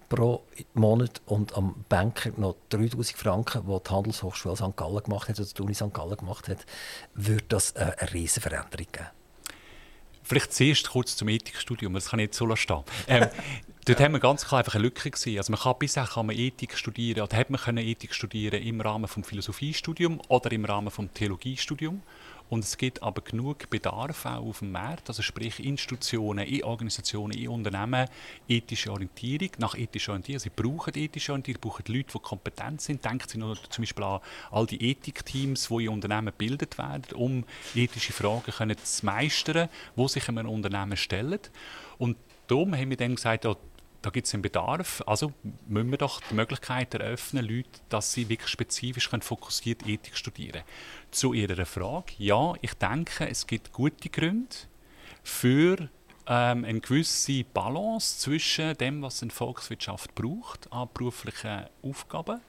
pro 0.10 0.44
Monat 0.74 1.22
und 1.26 1.56
am 1.56 1.86
Banker 1.90 2.32
noch 2.38 2.56
3'000 2.72 3.16
Franken, 3.16 3.66
die 3.68 3.84
die 3.84 3.90
Handelshochschule 3.90 4.56
St. 4.56 4.76
Gallen 4.76 5.04
gemacht 5.04 5.30
hat 5.30 5.40
oder 5.40 5.50
die 5.50 5.62
Uni 5.62 5.74
St. 5.74 5.94
Gallen 5.94 6.18
gemacht 6.18 6.48
hat, 6.48 6.66
würde 7.14 7.46
das 7.48 7.76
eine, 7.76 8.00
eine 8.00 8.14
riesige 8.14 8.42
Veränderung 8.42 8.88
geben. 8.92 9.08
Vielleicht 10.24 10.54
zuerst 10.54 10.90
kurz 10.90 11.16
zum 11.16 11.28
Ethikstudium, 11.28 11.94
das 11.94 12.10
kann 12.10 12.20
ich 12.20 12.26
jetzt 12.26 12.38
so 12.38 12.48
lassen. 12.48 12.84
Ähm, 13.08 13.28
dort 13.86 14.00
haben 14.00 14.14
wir 14.14 14.20
ganz 14.20 14.46
klar 14.46 14.60
einfach 14.60 14.74
eine 14.74 14.84
Lücke 14.84 15.12
gesehen. 15.12 15.38
Also 15.38 15.52
man 15.52 15.60
kann 15.60 15.76
bisher 15.78 16.06
kann 16.06 16.26
man 16.26 16.36
Ethik 16.36 16.76
studieren 16.76 17.22
oder 17.22 17.38
hat 17.38 17.52
man 17.52 17.62
können 17.62 17.86
Ethik 17.86 18.14
studieren 18.14 18.62
im 18.62 18.82
Rahmen 18.82 19.08
vom 19.08 19.24
Philosophiestudium 19.24 20.20
oder 20.28 20.52
im 20.52 20.66
Rahmen 20.66 20.90
vom 20.90 21.14
Theologiestudium. 21.14 22.02
Und 22.50 22.64
es 22.64 22.78
gibt 22.78 23.02
aber 23.02 23.22
genug 23.22 23.70
Bedarf 23.70 24.26
auch 24.26 24.46
auf 24.46 24.60
dem 24.60 24.72
Markt, 24.72 25.10
also 25.10 25.24
sprich 25.24 25.60
Institutionen, 25.60 26.46
in 26.46 26.64
Organisationen, 26.64 27.34
in 27.34 27.50
Unternehmen, 27.50 28.08
ethische 28.48 28.92
Orientierung, 28.92 29.50
nach 29.58 29.76
ethischer 29.76 30.12
Orientierung. 30.12 30.40
Sie 30.40 30.52
brauchen 30.56 30.96
ethische 30.96 31.32
Orientierung, 31.32 31.62
brauchen 31.62 31.86
Leute, 31.88 32.14
die 32.14 32.20
kompetent 32.20 32.82
sind. 32.82 33.04
Denken 33.04 33.28
Sie 33.28 33.38
nur 33.40 33.56
zum 33.70 33.82
Beispiel 33.82 34.04
an 34.04 34.20
all 34.52 34.66
die 34.68 34.92
Ethikteams, 34.92 35.68
die 35.70 35.86
in 35.86 35.90
Unternehmen 35.90 36.28
gebildet 36.28 36.78
werden, 36.78 37.16
um 37.16 37.44
ethische 37.74 38.14
Fragen 38.14 38.52
können 38.52 38.78
zu 38.78 39.06
meistern, 39.06 39.70
die 39.96 40.08
sich 40.08 40.30
einem 40.30 40.48
Unternehmen 40.48 40.98
stellen. 40.98 41.40
Und 41.98 42.18
darum 42.48 42.76
haben 42.76 42.90
wir 42.90 42.98
dann 42.98 43.16
gesagt, 43.16 43.46
da 44.06 44.12
gibt 44.12 44.28
es 44.28 44.34
einen 44.36 44.44
Bedarf. 44.44 45.04
Also 45.08 45.34
müssen 45.68 45.90
wir 45.90 45.98
doch 45.98 46.22
die 46.30 46.36
Möglichkeit 46.36 46.94
eröffnen, 46.94 47.44
Leute, 47.44 47.82
dass 47.90 48.14
sie 48.14 48.30
wirklich 48.30 48.50
spezifisch 48.50 49.10
können, 49.10 49.24
fokussiert 49.24 49.88
Ethik 49.88 50.16
studieren 50.16 50.62
Zu 51.10 51.34
Ihrer 51.34 51.66
Frage, 51.66 52.14
ja, 52.20 52.54
ich 52.62 52.76
denke, 52.76 53.28
es 53.28 53.48
gibt 53.48 53.72
gute 53.72 54.10
Gründe 54.10 54.56
für 55.24 55.90
ähm, 56.28 56.66
eine 56.66 56.82
gewisse 56.82 57.44
Balance 57.46 58.20
zwischen 58.20 58.78
dem, 58.78 59.02
was 59.02 59.24
eine 59.24 59.32
Volkswirtschaft 59.32 60.14
braucht, 60.14 60.72
an 60.72 60.88
beruflichen 60.94 61.66
Aufgaben 61.82 62.42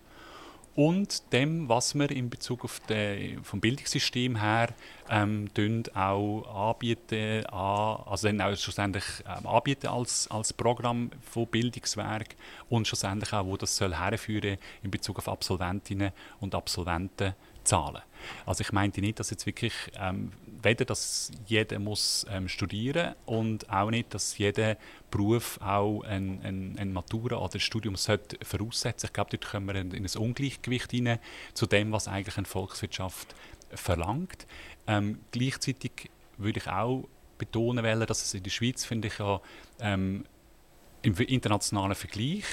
und 0.77 1.33
dem, 1.33 1.69
was 1.71 1.95
wir 1.95 2.11
in 2.11 2.29
Bezug 2.29 2.65
auf 2.65 2.81
den, 2.81 3.43
vom 3.43 3.61
Bildungssystem 3.61 4.37
her 4.37 4.69
ähm, 5.09 5.49
auch 5.95 6.71
anbieten, 6.71 7.47
an, 7.47 8.03
also 8.07 8.29
dann 8.29 8.43
auch 8.43 8.55
schlussendlich 8.57 9.05
ähm, 9.27 9.47
anbieten 9.47 9.87
als, 9.87 10.31
als 10.31 10.53
Programm 10.53 11.11
von 11.23 11.47
Bildungswerk 11.47 12.37
und 12.69 12.87
schlussendlich 12.87 13.33
auch, 13.33 13.47
wo 13.47 13.57
das 13.57 13.75
soll 13.75 13.97
herführen 13.97 14.59
in 14.83 14.91
Bezug 14.91 15.19
auf 15.19 15.29
Absolventinnen 15.29 16.13
und 16.41 16.55
Absolventen 16.55 17.35
zahlen. 17.65 18.03
Also 18.45 18.61
ich 18.61 18.73
meinte 18.73 19.01
nicht, 19.01 19.19
dass 19.19 19.31
jetzt 19.31 19.47
wirklich 19.47 19.73
ähm, 19.99 20.33
weder, 20.67 20.85
dass 20.85 21.31
jeder 21.47 21.79
muss 21.79 22.27
ähm, 22.29 22.49
studieren 22.49 23.15
und 23.25 23.71
auch 23.71 23.91
nicht, 23.91 24.13
dass 24.13 24.37
jeder 24.37 24.77
Beruf 25.11 25.59
auch 25.63 26.03
ein, 26.03 26.41
ein, 26.43 26.77
ein 26.79 26.93
Matura 26.93 27.37
oder 27.37 27.55
ein 27.55 27.61
Studium 27.61 27.97
sollte 27.97 28.37
voraussetzen. 28.45 29.07
Ich 29.07 29.13
glaube, 29.13 29.31
dort 29.31 29.51
kommen 29.51 29.67
wir 29.69 29.77
in, 29.77 29.93
in 29.93 30.05
ein 30.05 30.19
Ungleichgewicht 30.19 30.91
hinein 30.91 31.19
zu 31.55 31.67
dem, 31.67 31.93
was 31.93 32.09
eigentlich 32.09 32.37
eine 32.37 32.47
Volkswirtschaft 32.47 33.35
verlangt. 33.71 34.47
Ähm, 34.87 35.21
gleichzeitig 35.31 36.11
würde 36.37 36.61
ich 36.61 36.69
auch 36.69 37.09
betonen 37.39 37.85
wollen, 37.85 38.07
dass 38.07 38.23
es 38.23 38.35
in 38.35 38.43
der 38.43 38.51
Schweiz, 38.51 38.85
finde 38.85 39.09
ich, 39.09 39.19
ja, 39.19 39.41
ähm, 39.81 40.25
im 41.03 41.15
internationalen 41.17 41.95
Vergleich 41.95 42.45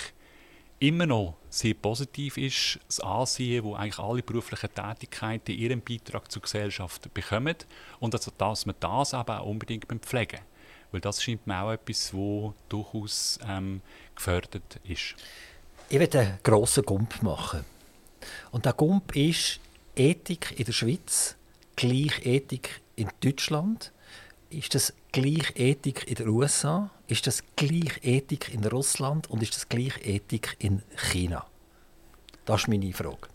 immer 0.80 1.06
noch 1.06 1.36
sehr 1.50 1.74
positiv 1.74 2.38
ist, 2.38 2.80
das 2.88 3.00
Ansehen, 3.00 3.64
wo 3.64 3.76
eigentlich 3.76 4.00
alle 4.00 4.24
beruflichen 4.24 4.70
Tätigkeiten 4.74 5.52
ihren 5.52 5.82
Beitrag 5.82 6.32
zur 6.32 6.42
Gesellschaft 6.42 7.14
bekommen 7.14 7.56
und 8.00 8.14
also, 8.14 8.32
dass 8.38 8.66
man 8.66 8.76
das 8.80 9.14
aber 9.14 9.42
auch 9.42 9.48
unbedingt 9.48 9.86
pflegen 10.06 10.40
weil 10.94 11.02
das 11.02 11.22
scheint 11.22 11.46
mir 11.48 11.60
auch 11.60 11.72
etwas, 11.72 12.14
wo 12.14 12.54
durchaus 12.70 13.40
ähm, 13.50 13.82
gefördert 14.16 14.80
ist. 14.84 15.16
Ich 15.90 16.00
werde 16.00 16.20
einen 16.20 16.40
grossen 16.44 16.84
Gump 16.86 17.22
machen. 17.24 17.66
Und 18.52 18.66
der 18.66 18.74
Gump 18.74 19.16
ist 19.16 19.60
Ethik 19.96 20.54
in 20.58 20.66
der 20.66 20.72
Schweiz, 20.72 21.36
gleich 21.76 22.26
Ethik 22.26 22.82
in 22.96 23.10
Deutschland. 23.22 23.92
Ist 24.52 24.76
das 24.76 24.94
gleich 25.12 25.56
Ethik 25.56 26.08
in 26.08 26.16
den 26.16 26.28
USA? 26.30 26.92
Ist 27.14 27.28
das 27.28 27.44
gleich 27.56 28.00
Ethik 28.02 28.52
in 28.52 28.66
Russland? 28.66 29.30
Und 29.30 29.44
ist 29.44 29.56
das 29.56 29.70
gleich 29.70 30.04
Ethik 30.04 30.56
in 30.58 30.82
China? 30.96 31.46
Das 32.44 32.62
ist 32.62 32.68
meine 32.70 32.92
Frage. 32.92 33.28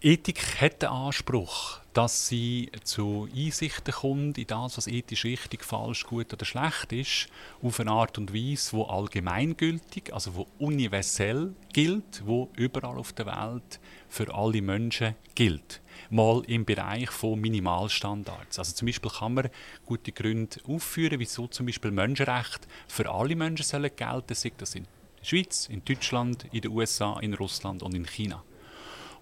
Ethik 0.00 0.60
hat 0.60 0.82
den 0.82 0.90
Anspruch, 0.90 1.80
dass 1.92 2.28
sie 2.28 2.70
zu 2.84 3.28
Einsichten 3.34 3.92
kommt 3.92 4.38
in 4.38 4.46
das, 4.46 4.76
was 4.76 4.86
ethisch 4.86 5.24
richtig, 5.24 5.64
falsch, 5.64 6.04
gut 6.04 6.32
oder 6.32 6.44
schlecht 6.44 6.92
ist, 6.92 7.26
auf 7.62 7.80
eine 7.80 7.90
Art 7.90 8.16
und 8.16 8.32
Weise, 8.32 8.76
wo 8.76 8.84
allgemeingültig, 8.84 10.14
also 10.14 10.36
wo 10.36 10.46
universell 10.60 11.52
gilt, 11.72 12.22
wo 12.24 12.48
überall 12.54 12.96
auf 12.96 13.12
der 13.12 13.26
Welt 13.26 13.80
für 14.08 14.32
alle 14.32 14.62
Menschen 14.62 15.16
gilt. 15.34 15.80
Mal 16.10 16.44
im 16.46 16.64
Bereich 16.64 17.10
von 17.10 17.40
Minimalstandards. 17.40 18.60
Also 18.60 18.74
zum 18.74 18.86
Beispiel 18.86 19.10
kann 19.10 19.34
man 19.34 19.50
gute 19.84 20.12
Gründe 20.12 20.60
aufführen, 20.68 21.18
wieso 21.18 21.48
zum 21.48 21.66
Beispiel 21.66 21.90
Menschenrechte 21.90 22.68
für 22.86 23.10
alle 23.10 23.34
Menschen 23.34 23.64
sollen 23.64 23.90
gelten, 23.96 24.34
sei 24.34 24.52
das 24.56 24.76
in 24.76 24.84
der 24.84 25.24
Schweiz, 25.24 25.68
in 25.68 25.84
Deutschland, 25.84 26.46
in 26.52 26.60
den 26.60 26.70
USA, 26.70 27.18
in 27.18 27.34
Russland 27.34 27.82
und 27.82 27.96
in 27.96 28.06
China. 28.06 28.44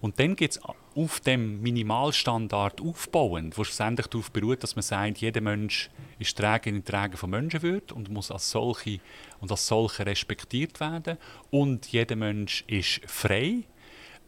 Und 0.01 0.19
dann 0.19 0.35
geht 0.35 0.51
es 0.51 0.61
auf 0.95 1.19
dem 1.19 1.61
Minimalstandard 1.61 2.81
aufbauen, 2.81 3.51
wo 3.55 3.63
schlussendlich 3.63 4.07
darauf 4.07 4.31
beruht, 4.31 4.63
dass 4.63 4.75
man 4.75 4.83
sagt, 4.83 5.19
jeder 5.19 5.41
Mensch 5.41 5.89
ist 6.19 6.37
Trägerin 6.37 6.83
Träger 6.83 7.17
von 7.17 7.29
Menschenwürde 7.29 7.93
und 7.93 8.09
muss 8.09 8.31
als 8.31 8.49
solche 8.49 8.99
und 9.39 9.51
als 9.51 9.67
solche 9.67 10.05
respektiert 10.05 10.79
werden. 10.79 11.17
Und 11.51 11.87
jeder 11.87 12.15
Mensch 12.15 12.63
ist 12.67 13.01
frei. 13.05 13.63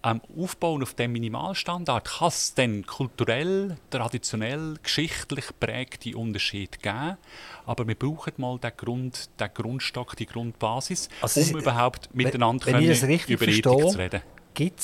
Ähm, 0.02 0.22
aufbauen 0.38 0.82
auf 0.82 0.94
dem 0.94 1.12
Minimalstandard 1.12 2.08
kann 2.08 2.30
es 2.30 2.54
dann 2.54 2.86
kulturell, 2.86 3.76
traditionell, 3.90 4.76
geschichtlich 4.82 5.48
prägte 5.60 6.16
Unterschiede 6.18 6.78
geben. 6.78 7.18
Aber 7.66 7.86
wir 7.86 7.96
brauchen 7.96 8.34
mal 8.38 8.58
den, 8.60 8.72
Grund, 8.78 9.30
den 9.40 9.50
Grundstock, 9.54 10.16
die 10.16 10.26
Grundbasis, 10.26 11.10
also, 11.22 11.42
um 11.42 11.60
überhaupt 11.60 12.16
miteinander 12.16 12.68
wenn, 12.68 12.76
wenn 12.76 13.20
über 13.28 13.48
Ethik 13.48 13.64
zu 13.64 13.98
reden. 13.98 14.22
Gibt 14.54 14.80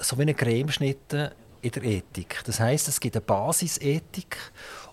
so 0.00 0.16
wie 0.18 0.22
eine 0.22 0.34
Cremeschnitte 0.34 1.34
in 1.60 1.70
der 1.70 1.82
Ethik. 1.82 2.42
Das 2.44 2.60
heißt, 2.60 2.88
es 2.88 3.00
gibt 3.00 3.16
eine 3.16 3.22
Basisethik 3.22 4.36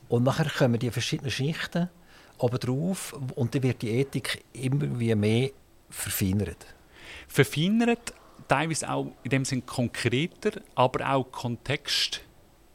und 0.08 0.24
nachher 0.24 0.49
kommen 0.49 0.80
die 0.80 0.91
verschiedenen 0.91 1.32
Schichten 1.32 1.89
oben 2.38 2.60
drauf 2.60 3.14
und 3.36 3.56
dann 3.56 3.64
wird 3.64 3.82
die 3.82 3.91
Ethik 3.91 4.43
immer 4.53 4.99
wie 4.99 5.16
mehr 5.16 5.51
verfeinert. 5.89 6.66
Verfeinert, 7.28 8.14
teilweise 8.47 8.89
auch 8.89 9.12
in 9.24 9.30
dem 9.30 9.45
Sinn 9.45 9.66
konkreter, 9.66 10.62
aber 10.76 11.10
auch 11.10 11.32
Kontext 11.32 12.22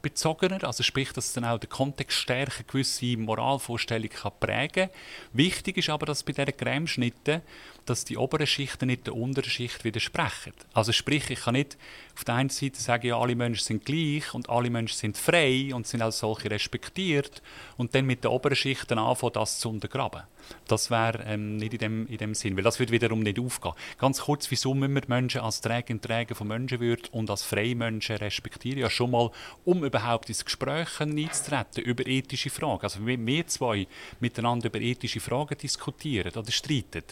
bezogener, 0.01 0.63
also 0.63 0.83
sprich, 0.83 1.13
dass 1.13 1.33
dann 1.33 1.45
auch 1.45 1.59
der 1.59 1.69
Kontext 1.69 2.17
stärker 2.17 2.63
gewisse 2.63 3.17
Moralvorstellungen 3.17 4.09
prägen 4.39 4.89
kann. 4.89 4.97
Wichtig 5.33 5.77
ist 5.77 5.89
aber, 5.89 6.07
dass 6.07 6.23
bei 6.23 6.33
diesen 6.33 6.57
Cremeschnitten, 6.57 7.41
dass 7.85 8.05
die 8.05 8.17
oberen 8.17 8.47
Schichten 8.47 8.87
nicht 8.87 9.07
der 9.07 9.15
unteren 9.15 9.49
Schicht 9.49 9.83
widersprechen. 9.83 10.53
Also 10.73 10.91
sprich, 10.91 11.29
ich 11.29 11.41
kann 11.41 11.53
nicht 11.53 11.77
auf 12.15 12.23
der 12.23 12.35
einen 12.35 12.49
Seite 12.49 12.79
sagen, 12.79 13.07
ja, 13.07 13.17
alle 13.17 13.35
Menschen 13.35 13.63
sind 13.63 13.85
gleich 13.85 14.33
und 14.33 14.49
alle 14.49 14.69
Menschen 14.69 14.97
sind 14.97 15.17
frei 15.17 15.73
und 15.73 15.87
sind 15.87 16.01
als 16.01 16.19
solche 16.19 16.51
respektiert 16.51 17.41
und 17.77 17.95
dann 17.95 18.05
mit 18.05 18.23
den 18.23 18.31
oberen 18.31 18.55
Schichten 18.55 18.99
anfangen, 18.99 19.33
das 19.33 19.59
zu 19.59 19.69
untergraben. 19.69 20.23
Das 20.67 20.89
wäre 20.89 21.23
ähm, 21.25 21.57
nicht 21.57 21.73
in 21.73 21.79
dem, 21.79 22.07
in 22.07 22.17
dem 22.17 22.35
Sinn, 22.35 22.55
weil 22.55 22.63
das 22.63 22.79
würde 22.79 22.91
wiederum 22.91 23.21
nicht 23.21 23.39
aufgehen. 23.39 23.73
Ganz 23.97 24.21
kurz, 24.21 24.49
wieso 24.51 24.73
müssen 24.73 24.95
wir 24.95 25.03
Menschen 25.07 25.41
als 25.41 25.61
Träger 25.61 25.93
und 25.93 26.01
Träger 26.01 26.35
von 26.35 26.47
Menschenwürde 26.47 27.09
und 27.11 27.29
als 27.29 27.43
freie 27.43 27.75
Menschen 27.75 28.17
respektieren? 28.17 28.79
Ja, 28.79 28.89
schon 28.89 29.11
mal, 29.11 29.31
um 29.65 29.83
überhaupt 29.83 30.29
ins 30.29 30.43
Gespräch 30.45 30.99
einzutreten 30.99 31.83
über 31.83 32.05
ethische 32.05 32.49
Fragen. 32.49 32.83
Also 32.83 33.05
wenn 33.05 33.25
wir 33.25 33.47
zwei 33.47 33.87
miteinander 34.19 34.67
über 34.67 34.79
ethische 34.79 35.19
Fragen 35.19 35.57
diskutieren 35.57 36.31
oder 36.35 36.51
streiten, 36.51 37.03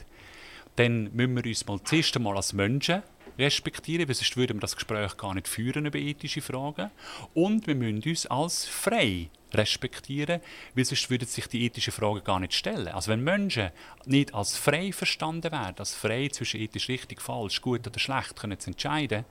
dann 0.79 1.09
müssen 1.13 1.35
wir 1.35 1.45
uns 1.45 1.67
mal 1.67 1.83
zuerst 1.83 2.15
einmal 2.15 2.37
als 2.37 2.53
Menschen 2.53 3.03
respektieren, 3.37 4.07
weil 4.07 4.15
sonst 4.15 4.37
würden 4.37 4.57
wir 4.57 4.61
das 4.61 4.75
Gespräch 4.75 5.17
gar 5.17 5.33
nicht 5.33 5.49
führen 5.49 5.85
über 5.85 5.99
ethische 5.99 6.41
Fragen. 6.41 6.89
Und 7.33 7.67
wir 7.67 7.75
müssen 7.75 8.01
uns 8.09 8.25
als 8.27 8.65
frei 8.65 9.29
respektieren, 9.53 10.39
weil 10.75 10.85
sonst 10.85 11.09
würden 11.09 11.27
sich 11.27 11.47
die 11.47 11.65
ethischen 11.65 11.91
Fragen 11.91 12.23
gar 12.23 12.39
nicht 12.39 12.53
stellen. 12.53 12.87
Also 12.87 13.11
wenn 13.11 13.21
Menschen 13.21 13.71
nicht 14.05 14.33
als 14.33 14.55
frei 14.55 14.93
verstanden 14.93 15.51
werden, 15.51 15.79
als 15.79 15.95
frei 15.95 16.29
zwischen 16.29 16.61
ethisch 16.61 16.87
richtig, 16.87 17.21
falsch, 17.21 17.59
gut 17.59 17.85
oder 17.85 17.99
schlecht 17.99 18.37
können 18.37 18.57
zu 18.57 18.69
entscheiden, 18.69 19.25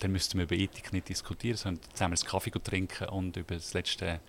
dann 0.00 0.12
müssten 0.12 0.38
wir 0.38 0.44
über 0.44 0.56
Ethik 0.56 0.94
nicht 0.94 1.10
diskutieren, 1.10 1.58
sondern 1.58 1.82
zusammen 1.92 2.16
einen 2.16 2.30
Kaffee 2.30 2.50
trinken 2.50 3.08
und 3.10 3.36
über 3.36 3.56
das 3.56 3.74
letzte 3.74 4.20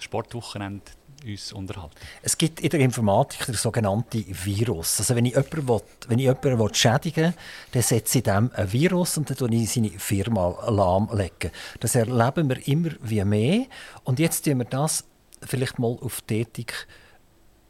Sportwochenende 0.00 0.92
uns 1.24 1.52
unterhalten. 1.52 1.94
Es 2.22 2.36
gibt 2.36 2.60
in 2.60 2.70
der 2.70 2.80
Informatik 2.80 3.46
den 3.46 3.54
sogenannten 3.54 4.24
Virus. 4.28 4.98
Also 5.00 5.14
wenn 5.14 5.26
ich 5.26 5.34
jemanden, 5.34 5.68
will, 5.68 5.80
wenn 6.08 6.18
ich 6.18 6.24
jemanden 6.24 6.74
schädigen 6.74 7.24
will, 7.24 7.34
dann 7.72 7.82
setze 7.82 8.18
ich 8.18 8.24
dem 8.24 8.50
ein 8.54 8.72
Virus 8.72 9.18
und 9.18 9.28
dann 9.28 9.50
lege 9.50 9.64
ich 9.64 9.72
seine 9.72 9.90
Firma 9.90 10.70
lahmlegen. 10.70 11.50
Das 11.80 11.94
erleben 11.94 12.48
wir 12.48 12.68
immer 12.68 12.90
wie 13.02 13.24
mehr. 13.24 13.66
Und 14.04 14.18
jetzt 14.18 14.44
tun 14.44 14.58
wir 14.58 14.64
das 14.64 15.04
vielleicht 15.42 15.78
mal 15.78 15.96
auf 16.00 16.20
die 16.22 16.40
Ethik 16.40 16.86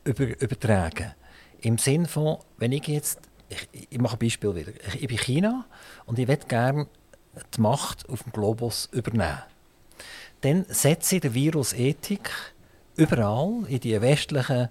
über, 0.05 0.25
übertragen. 0.41 1.15
Im 1.61 1.79
Sinne 1.79 2.09
von, 2.09 2.39
wenn 2.57 2.73
ich 2.73 2.87
jetzt, 2.87 3.21
ich, 3.49 3.89
ich 3.91 3.99
mache 3.99 4.17
ein 4.17 4.19
Beispiel 4.19 4.55
wieder, 4.55 4.73
ich, 4.89 5.03
ich 5.03 5.09
bin 5.09 5.19
China 5.19 5.67
und 6.07 6.19
ich 6.19 6.27
möchte 6.27 6.47
gerne 6.47 6.87
die 7.57 7.61
Macht 7.61 8.09
auf 8.09 8.23
dem 8.23 8.33
Globus 8.33 8.89
übernehmen. 8.93 9.43
Dann 10.43 10.65
setze 10.69 11.17
ich 11.17 11.21
den 11.21 11.35
Virus 11.35 11.73
Ethik 11.73 12.31
überall 12.97 13.65
in 13.69 13.81
die 13.81 14.01
westlichen 14.01 14.69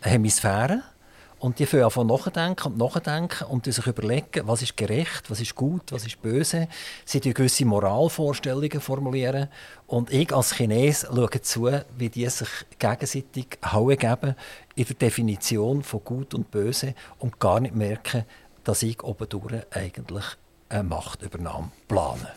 Hemisphären. 0.00 0.82
Und 1.40 1.60
die 1.60 1.66
fangen 1.66 1.84
an 1.84 2.06
nachdenken 2.08 2.72
und 2.72 2.78
nachdenken 2.78 3.44
und 3.44 3.64
sich 3.72 3.86
überlegen, 3.86 4.46
was 4.48 4.62
ist 4.62 4.76
gerecht, 4.76 5.30
was 5.30 5.40
ist 5.40 5.54
gut, 5.54 5.92
was 5.92 6.04
ist 6.04 6.20
böse. 6.20 6.66
Sie 7.04 7.20
formulieren 7.20 7.32
gewisse 7.32 7.64
Moralvorstellungen. 7.64 8.80
formulieren 8.80 9.48
Und 9.86 10.12
ich 10.12 10.34
als 10.34 10.54
Chines 10.54 11.06
schaue 11.08 11.42
zu, 11.42 11.70
wie 11.96 12.08
die 12.08 12.28
sich 12.28 12.48
gegenseitig 12.80 13.58
Haue 13.64 13.96
geben 13.96 14.34
in 14.74 14.84
der 14.84 14.96
Definition 14.96 15.84
von 15.84 16.02
Gut 16.02 16.34
und 16.34 16.50
Böse 16.50 16.94
und 17.20 17.38
gar 17.38 17.60
nicht 17.60 17.74
merken, 17.74 18.24
dass 18.64 18.82
ich 18.82 19.00
oben 19.04 19.28
eigentlich 19.70 20.24
eine 20.68 20.82
Machtübernahme 20.82 21.70
plane. 21.86 22.28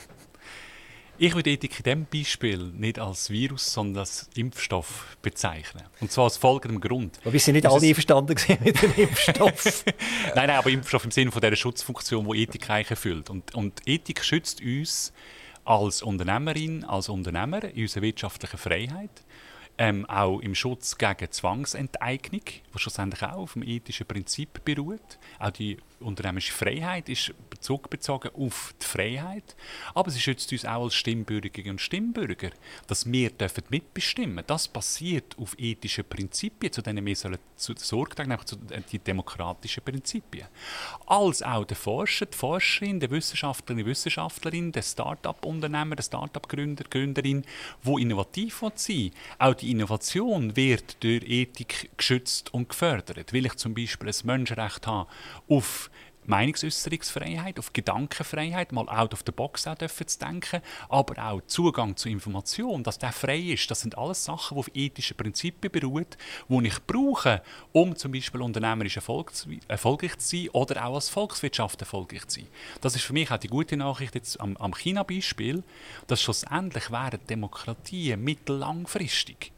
Ich 1.24 1.36
würde 1.36 1.52
Ethik 1.52 1.78
in 1.78 1.84
diesem 1.84 2.06
Beispiel 2.08 2.58
nicht 2.58 2.98
als 2.98 3.30
Virus, 3.30 3.72
sondern 3.72 4.00
als 4.00 4.28
Impfstoff 4.34 5.18
bezeichnen. 5.22 5.84
Und 6.00 6.12
zwar 6.12 6.24
aus 6.26 6.38
folgendem 6.38 6.82
Grund. 6.82 7.20
Aber 7.22 7.32
wir 7.32 7.40
sind 7.40 7.54
nicht 7.54 7.68
alle 7.68 7.86
einverstanden 7.86 8.36
mit 8.64 8.82
dem 8.82 8.92
Impfstoff. 8.98 9.86
nein, 10.36 10.48
nein, 10.48 10.58
aber 10.58 10.72
Impfstoff 10.72 11.06
im 11.06 11.12
Sinne 11.12 11.32
von 11.32 11.40
dieser 11.40 11.56
Schutzfunktion, 11.56 12.28
die 12.28 12.42
Ethik 12.42 12.68
eigentlich 12.72 12.90
erfüllt. 12.90 13.30
Und, 13.30 13.54
und 13.54 13.82
Ethik 13.86 14.26
schützt 14.26 14.62
uns 14.64 15.14
als 15.64 16.02
Unternehmerin, 16.02 16.86
als 16.86 17.08
Unternehmer 17.08 17.66
in 17.66 17.84
unserer 17.84 18.02
wirtschaftlichen 18.02 18.58
Freiheit 18.58 19.12
ähm, 19.82 20.06
auch 20.06 20.42
im 20.42 20.54
Schutz 20.54 20.96
gegen 20.96 21.32
Zwangsenteignung, 21.32 22.44
was 22.72 22.84
schlussendlich 22.84 23.24
auch 23.24 23.38
auf 23.38 23.54
dem 23.54 23.64
ethischen 23.64 24.06
Prinzip 24.06 24.64
beruht. 24.64 25.18
Auch 25.40 25.50
die 25.50 25.78
unternehmerische 26.00 26.54
Freiheit 26.54 27.10
ist 27.10 27.34
Bezug 27.50 27.90
bezogen 27.90 28.30
auf 28.36 28.76
die 28.80 28.86
Freiheit, 28.86 29.56
aber 29.96 30.12
sie 30.12 30.20
schützt 30.20 30.52
uns 30.52 30.66
auch 30.66 30.84
als 30.84 30.94
Stimmbürgerinnen 30.94 31.72
und 31.72 31.82
Stimmbürger, 31.82 32.52
dass 32.86 33.12
wir 33.12 33.32
dürfen 33.32 33.64
mitbestimmen. 33.70 34.44
Das 34.46 34.68
passiert 34.68 35.36
auf 35.40 35.58
ethischen 35.58 36.06
Prinzipien, 36.06 36.72
zu 36.72 36.84
denen 36.84 37.04
wir 37.04 37.16
sollen 37.16 37.40
Sorge 37.56 38.16
tragen, 38.16 38.30
nämlich 38.30 38.46
zu 38.46 38.58
den 38.58 38.84
demokratischen 39.04 39.84
Prinzipien. 39.84 40.48
Als 41.08 41.42
auch 41.42 41.66
der 41.66 41.78
Forscher, 41.78 42.28
die 42.28 42.38
Forscherin, 42.38 43.00
der 43.00 43.10
Wissenschaftler, 43.10 43.76
die 43.76 43.86
Wissenschaftlerin, 43.86 44.72
der 44.72 44.82
Start-up-Unternehmer, 44.84 45.96
der 45.96 46.04
Start-up-Gründer, 46.04 46.84
Gründerin, 46.90 47.44
die 47.84 48.02
innovativ 48.02 48.64
sein 48.76 49.12
auch 49.40 49.54
die 49.54 49.71
Innovation 49.72 50.56
wird 50.56 51.02
durch 51.04 51.24
Ethik 51.24 51.90
geschützt 51.98 52.54
und 52.54 52.70
gefördert. 52.70 53.34
Will 53.34 53.46
ich 53.46 53.56
zum 53.56 53.74
Beispiel 53.74 54.10
ein 54.10 54.16
Menschenrecht 54.24 54.86
haben 54.86 55.10
auf 55.48 55.90
Meinungsäußerungsfreiheit, 56.26 57.58
auf 57.58 57.74
Gedankenfreiheit, 57.74 58.72
mal 58.72 58.88
out 58.90 59.14
of 59.14 59.24
the 59.26 59.32
box 59.32 59.66
auch 59.68 59.76
dürfen 59.76 60.08
zu 60.08 60.20
denken, 60.20 60.62
aber 60.88 61.24
auch 61.24 61.42
Zugang 61.48 61.96
zu 61.98 62.10
Information, 62.10 62.84
dass 62.84 63.00
der 63.00 63.12
frei 63.12 63.40
ist. 63.40 63.72
Das 63.72 63.82
sind 63.82 63.98
alles 63.98 64.24
Sachen, 64.24 64.56
die 64.56 64.60
auf 64.60 64.72
ethischen 64.74 65.18
Prinzipien 65.18 65.72
beruhen, 65.72 66.06
die 66.48 66.68
ich 66.68 66.86
brauche, 66.86 67.42
um 67.72 67.96
zum 67.96 68.12
Beispiel 68.12 68.42
unternehmerisch 68.42 68.98
erfolgreich 68.98 70.18
zu 70.18 70.38
sein 70.38 70.50
oder 70.50 70.86
auch 70.86 70.96
als 70.96 71.10
Volkswirtschaft 71.10 71.82
erfolgreich 71.82 72.28
zu 72.28 72.42
sein. 72.42 72.50
Das 72.82 72.96
ist 72.96 73.04
für 73.04 73.14
mich 73.14 73.32
auch 73.32 73.38
die 73.38 73.48
gute 73.48 73.78
Nachricht 73.78 74.16
jetzt 74.16 74.40
am, 74.40 74.56
am 74.58 74.76
China-Beispiel, 74.76 75.64
dass 76.08 76.22
schlussendlich 76.22 76.92
werden 76.92 77.20
Demokratien 77.28 78.24
mittellangfristig 78.24 79.52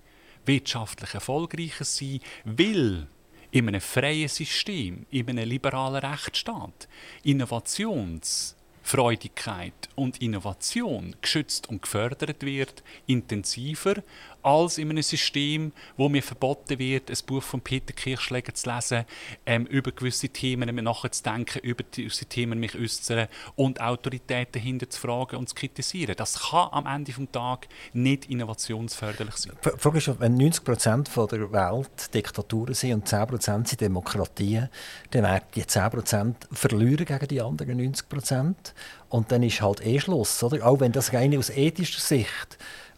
wirtschaftlich 0.46 1.14
erfolgreicher 1.14 1.86
sein, 1.86 2.20
weil 2.44 3.08
in 3.52 3.68
einem 3.68 3.82
freien 3.82 4.28
System, 4.28 5.06
in 5.12 5.30
einem 5.30 5.48
liberalen 5.48 6.04
Rechtsstaat, 6.04 6.88
Innovationsfreudigkeit 7.24 9.90
und 9.96 10.20
Innovation 10.22 11.16
geschützt 11.22 11.70
und 11.70 11.84
gefördert 11.84 12.44
wird, 12.44 12.84
intensiver 13.06 14.02
als 14.44 14.78
in 14.78 14.90
einem 14.90 15.04
System, 15.04 15.72
wo 15.98 16.10
mir 16.10 16.22
verboten 16.22 16.78
wird, 16.80 17.10
ein 17.10 17.18
Buch 17.26 17.44
von 17.44 17.62
Peter 17.62 17.94
Kirchschläger 17.94 18.54
zu 18.54 18.70
lesen, 18.70 19.06
ähm, 19.46 19.66
über 19.66 19.92
gewisse 19.92 20.30
Themen 20.30 20.76
nachzudenken, 20.76 21.60
über 21.62 21.84
diese 21.84 22.26
Themen 22.26 22.60
mich 22.60 22.76
äußern 22.76 23.28
und 23.56 23.82
Autoritäten 23.82 24.54
dahinter 24.54 24.90
zu 24.90 25.00
fragen 25.00 25.38
und 25.38 25.50
zu 25.50 25.56
kritisieren. 25.56 26.16
Das 26.18 26.50
kann 26.50 26.70
am 26.72 26.86
Ende 26.86 27.12
des 27.12 27.32
Tages 27.32 27.70
nicht 27.94 28.30
innovationsförderlich 28.30 29.36
sein. 29.36 29.54
Die 29.64 29.80
Frage 29.80 29.98
ist, 29.98 30.20
wenn 30.20 30.36
90 30.36 30.64
Prozent 30.64 31.10
der 31.16 31.52
Welt 31.52 32.14
Diktaturen 32.14 32.74
sind 32.74 32.94
und 32.94 33.08
10 33.08 33.28
Prozent 33.28 33.68
sind 33.68 33.82
Demokratien, 33.82 34.70
dann 35.12 35.24
werden 35.24 35.46
die 35.56 35.66
10 35.66 35.90
Prozent 35.90 36.48
verlieren 36.52 37.06
gegen 37.06 37.28
die 37.28 37.42
anderen 37.42 37.78
90 37.78 38.10
Prozent. 38.10 38.74
Und 39.10 39.32
dann 39.32 39.44
ist 39.44 39.62
halt 39.62 39.86
eh 39.86 40.00
Schluss. 40.00 40.42
Oder? 40.44 40.66
Auch 40.66 40.80
wenn 40.80 40.92
das 40.92 41.14
rein 41.14 41.38
aus 41.38 41.52
ethischer 41.52 42.02
Sicht 42.02 42.58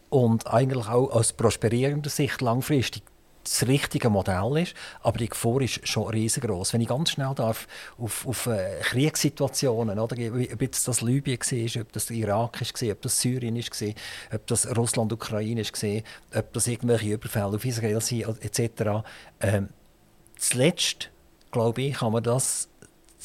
und 0.09 0.47
eigentlich 0.47 0.87
auch 0.87 1.11
aus 1.11 1.33
prosperierender 1.33 2.09
Sicht 2.09 2.41
langfristig 2.41 3.03
das 3.45 3.67
richtige 3.67 4.09
Modell 4.09 4.57
ist, 4.57 4.73
aber 5.01 5.19
die 5.19 5.29
Gefahr 5.29 5.61
ist 5.61 5.87
schon 5.87 6.07
riesengroß. 6.09 6.73
Wenn 6.73 6.81
ich 6.81 6.87
ganz 6.87 7.11
schnell 7.11 7.33
darf 7.35 7.67
auf, 7.97 8.25
auf 8.27 8.47
äh, 8.47 8.79
Kriegssituationen, 8.81 9.99
oder, 9.99 10.15
ob 10.15 10.61
jetzt 10.61 10.87
das 10.87 11.01
Libyen 11.01 11.39
war, 11.39 11.81
ob 11.81 11.91
das 11.93 12.09
Irak 12.09 12.59
war, 12.61 12.91
ob 12.91 13.01
das 13.01 13.21
Syrien 13.21 13.55
war, 13.55 13.93
ob 14.33 14.47
das 14.47 14.75
Russland, 14.75 15.13
Ukraine 15.13 15.63
war, 15.63 16.39
ob 16.39 16.53
das 16.53 16.67
irgendwelche 16.67 17.13
Überfälle 17.13 17.55
auf 17.55 17.65
Israel 17.65 18.01
sind, 18.01 18.43
etc. 18.43 19.05
Ähm, 19.39 19.69
zuletzt, 20.37 21.11
glaube 21.51 21.83
ich, 21.83 21.95
kann 21.95 22.13
man 22.13 22.23
das 22.23 22.67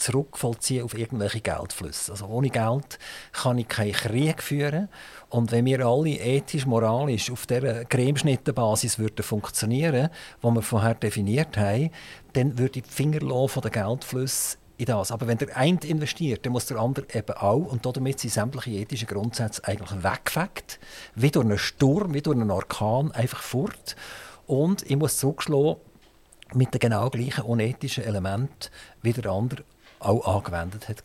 zurückvollziehen 0.01 0.85
auf 0.85 0.97
irgendwelche 0.97 1.41
Geldflüsse. 1.41 2.13
Also 2.13 2.27
ohne 2.27 2.49
Geld 2.49 2.99
kann 3.33 3.59
ich 3.59 3.69
keinen 3.69 3.93
Krieg 3.93 4.43
führen. 4.43 4.89
Und 5.31 5.53
wenn 5.53 5.65
wir 5.65 5.87
alle 5.87 6.11
ethisch, 6.11 6.67
moralisch 6.67 7.31
auf 7.31 7.47
dieser 7.47 7.85
Cremeschnittenbasis 7.85 8.99
würden 8.99 9.23
funktionieren, 9.23 10.11
die 10.43 10.47
wir 10.47 10.63
vorher 10.63 10.95
definiert 10.95 11.57
haben, 11.57 11.91
dann 12.33 12.59
würde 12.59 12.81
die 12.81 12.83
Finger 12.83 13.49
von 13.49 13.63
den 13.63 13.71
Geldflüssen 13.71 14.59
in 14.77 14.87
das. 14.87 15.13
Aber 15.13 15.29
wenn 15.29 15.39
der 15.39 15.57
eine 15.57 15.79
investiert, 15.85 16.45
dann 16.45 16.53
muss 16.53 16.67
der 16.67 16.79
andere 16.79 17.07
eben 17.15 17.37
auch. 17.37 17.67
Und 17.67 17.87
damit 17.87 18.19
sind 18.19 18.33
sämtliche 18.33 18.71
ethischen 18.71 19.07
Grundsätze 19.07 19.63
eigentlich 19.65 20.03
weggefegt. 20.03 20.81
Wie 21.15 21.31
durch 21.31 21.45
einen 21.45 21.59
Sturm, 21.59 22.13
wie 22.13 22.23
durch 22.23 22.37
einen 22.37 22.51
Orkan, 22.51 23.13
einfach 23.13 23.43
fort. 23.43 23.95
Und 24.47 24.83
ich 24.91 24.97
muss 24.97 25.19
zurückschlagen 25.19 25.77
mit 26.55 26.75
den 26.75 26.81
genau 26.81 27.09
gleichen 27.09 27.45
unethischen 27.45 28.03
Elementen 28.03 28.71
wie 29.03 29.13
der 29.13 29.31
andere 29.31 29.63
auch 30.01 30.27
angewendet 30.27 30.89
hat. 30.89 31.05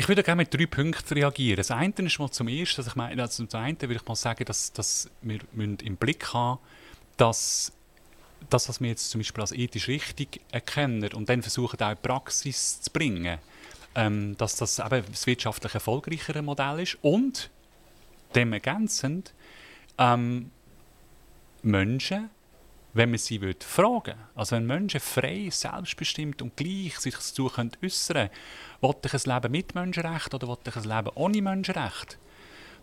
Ich 0.00 0.08
würde 0.08 0.22
gerne 0.22 0.40
mit 0.40 0.54
drei 0.54 0.64
Punkten 0.64 1.12
reagieren. 1.12 1.58
Das 1.58 1.70
eine 1.70 1.92
ist 1.98 2.18
mal 2.18 2.30
zum 2.30 2.48
ersten, 2.48 2.76
dass 2.76 2.86
ich 2.86 2.96
meine, 2.96 3.20
also 3.20 3.44
zum 3.44 3.60
einen 3.60 3.78
würde 3.82 3.96
ich 3.96 4.06
mal 4.06 4.14
sagen, 4.14 4.46
dass, 4.46 4.72
dass 4.72 5.10
wir 5.20 5.40
im 5.52 5.96
Blick 5.98 6.32
haben 6.32 6.58
dass 7.18 7.70
das, 8.48 8.70
was 8.70 8.80
wir 8.80 8.88
jetzt 8.88 9.10
zum 9.10 9.20
Beispiel 9.20 9.42
als 9.42 9.52
ethisch 9.52 9.88
richtig 9.88 10.40
erkennen 10.52 11.12
und 11.12 11.28
dann 11.28 11.42
versuchen 11.42 11.78
auch 11.82 11.90
in 11.90 11.98
Praxis 11.98 12.80
zu 12.80 12.90
bringen, 12.90 13.38
ähm, 13.94 14.38
dass 14.38 14.56
das 14.56 14.78
eben 14.78 15.04
das 15.10 15.26
wirtschaftlich 15.26 15.74
erfolgreichere 15.74 16.40
Modell 16.40 16.80
ist 16.80 16.96
und 17.02 17.50
dem 18.34 18.54
ergänzend 18.54 19.34
ähm, 19.98 20.50
Menschen 21.62 22.30
wenn 22.92 23.10
man 23.10 23.18
sie 23.18 23.40
würde 23.40 23.64
fragen 23.64 24.14
also 24.34 24.56
wenn 24.56 24.66
Menschen 24.66 25.00
frei, 25.00 25.48
selbstbestimmt 25.50 26.42
und 26.42 26.56
gleich 26.56 26.98
sich 26.98 27.14
dazu 27.14 27.46
äußern 27.46 27.70
können, 27.80 28.30
will 28.80 28.94
ich 29.04 29.14
ein 29.14 29.34
Leben 29.34 29.52
mit 29.52 29.74
Menschenrecht 29.74 30.34
oder 30.34 30.48
will 30.48 30.56
ich 30.66 30.76
ein 30.76 30.84
Leben 30.84 31.10
ohne 31.14 31.42
Menschenrecht? 31.42 32.18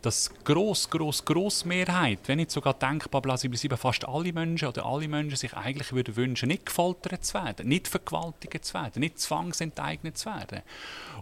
Dass 0.03 0.31
gross, 0.43 0.89
gross, 0.89 1.25
gross 1.25 1.65
Mehrheit, 1.65 2.19
wenn 2.27 2.37
nicht 2.37 2.51
sogar 2.51 2.75
denkbar 2.75 3.21
plausibel 3.21 3.77
fast 3.77 4.07
alle 4.07 4.31
Menschen 4.31 4.67
oder 4.67 4.85
alle 4.85 5.07
Menschen 5.07 5.37
sich 5.37 5.53
eigentlich 5.55 5.91
würden 5.91 6.15
wünschen, 6.15 6.49
nicht 6.49 6.67
gefoltert 6.67 7.25
zu 7.25 7.33
werden, 7.33 7.67
nicht 7.67 7.87
vergewaltigt 7.87 8.63
zu 8.63 8.75
werden, 8.75 8.99
nicht 8.99 9.19
zwangsenteignet 9.19 10.17
zu 10.17 10.29
werden. 10.29 10.61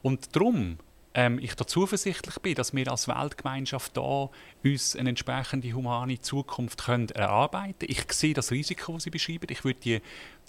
Und 0.02 0.36
darum 0.36 0.78
ähm, 1.16 1.40
ich 1.40 1.56
da 1.56 1.66
zuversichtlich 1.66 2.40
bin, 2.40 2.56
dass 2.56 2.76
wir 2.76 2.92
als 2.92 3.08
Weltgemeinschaft 3.08 3.96
da 3.96 4.30
uns 4.64 4.96
eine 4.98 5.10
entsprechende 5.10 5.72
humane 5.72 6.20
Zukunft 6.20 6.84
können 6.84 7.10
erarbeiten 7.10 7.86
Ich 7.88 8.12
sehe 8.12 8.34
das 8.34 8.52
Risiko, 8.52 8.94
das 8.94 9.04
Sie 9.04 9.10
beschreiben. 9.10 9.48
Ich 9.50 9.64
würde 9.64 9.80
die, 9.80 10.02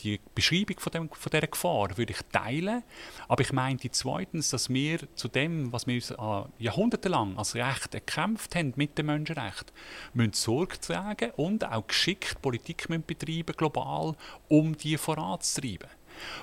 die 0.03 0.21
Beschreibung 0.35 0.81
von, 0.81 0.91
dem, 0.91 1.09
von 1.09 1.31
dieser 1.31 1.47
Gefahr 1.47 1.97
würde 1.97 2.13
ich 2.13 2.21
teilen. 2.33 2.83
Aber 3.29 3.43
ich 3.43 3.53
meinte 3.53 3.91
zweitens, 3.93 4.51
dass 4.51 4.69
wir 4.69 4.99
zu 5.15 5.29
dem, 5.29 5.73
was 5.73 5.87
wir 5.87 5.95
uns 5.95 6.11
äh, 6.11 6.45
jahrhundertelang 6.59 7.39
als 7.39 7.55
Recht 7.55 7.95
erkämpft 7.95 8.57
haben 8.57 8.73
mit 8.75 8.99
dem 8.99 9.07
Menschenrecht, 9.07 9.73
müssen 10.15 10.33
Sorge 10.33 10.81
tragen 10.81 11.31
und 11.37 11.65
auch 11.65 11.87
geschickt 11.87 12.43
Politik 12.43 12.89
müssen 12.89 13.05
betreiben 13.07 13.55
global, 13.57 14.17
um 14.49 14.77
die 14.77 14.99
voranzutreiben. 14.99 15.96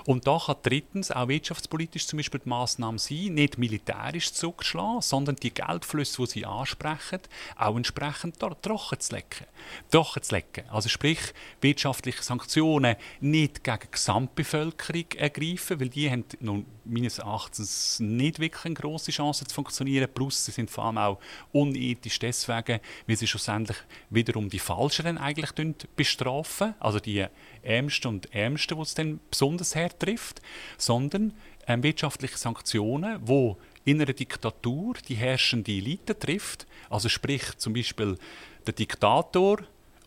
Und 0.06 0.28
da 0.28 0.40
kann 0.46 0.56
drittens 0.64 1.12
auch 1.12 1.28
wirtschaftspolitisch 1.28 2.08
zum 2.08 2.18
Beispiel 2.18 2.42
die 2.44 2.50
Massnahme 2.50 3.00
sein, 3.00 3.34
nicht 3.34 3.58
militärisch 3.58 4.34
zurückzuschlagen, 4.34 5.02
sondern 5.02 5.36
die 5.36 5.54
Geldflüsse, 5.54 6.24
die 6.24 6.30
sie 6.30 6.46
ansprechen, 6.46 7.20
auch 7.58 7.76
entsprechend 7.76 8.40
trocken 8.40 9.00
zu 9.00 9.14
lecken. 9.14 9.48
Trocken 9.92 10.24
zu 10.24 10.36
lecken. 10.36 10.70
Also 10.70 10.90
sprich, 10.90 11.20
wirtschaftliche 11.62 12.24
Sanktionen 12.24 12.96
nicht 13.22 13.64
gegen 13.64 13.80
die 13.84 13.92
Gesamtbevölkerung 13.92 15.06
ergreifen, 15.18 15.80
weil 15.80 15.90
die 15.90 16.10
haben 16.10 16.26
nun 16.40 16.66
meines 16.86 17.20
Erachtens 17.20 18.00
nicht 18.00 18.40
wirklich 18.40 18.66
eine 18.66 18.76
grosse 18.76 19.12
Chance 19.12 19.46
zu 19.46 19.54
funktionieren. 19.54 20.10
Plus, 20.14 20.46
sie 20.46 20.52
sind 20.52 20.70
vor 20.70 20.86
allem 20.86 20.98
auch 20.98 21.20
unethisch 21.52 22.20
deswegen, 22.20 22.80
weil 23.08 23.16
sie 23.16 23.28
schlussendlich 23.28 23.78
wiederum 24.10 24.50
die 24.50 24.60
Falscheren 24.60 25.18
eigentlich 25.18 25.52
bestrafen, 25.96 26.76
also 26.80 27.00
die 27.00 27.26
Ärmsten 27.62 28.08
und 28.08 28.34
Ärmsten, 28.34 28.78
die 28.78 28.84
es 28.84 28.94
dann 28.94 29.20
besonders 29.30 29.76
hart 29.76 30.00
trifft, 30.00 30.42
sondern 30.78 31.34
ähm, 31.68 31.84
wirtschaftliche 31.84 32.38
Sanktionen, 32.38 33.20
wo 33.22 33.58
in 33.86 34.02
einer 34.02 34.14
Diktatur 34.14 34.96
die 35.08 35.16
herrschende 35.16 35.72
Elite 35.72 36.18
trifft, 36.18 36.68
also 36.90 37.10
sprich 37.10 37.58
zum 37.58 37.74
Beispiel 37.74 38.18
der 38.66 38.74
Diktator 38.74 39.60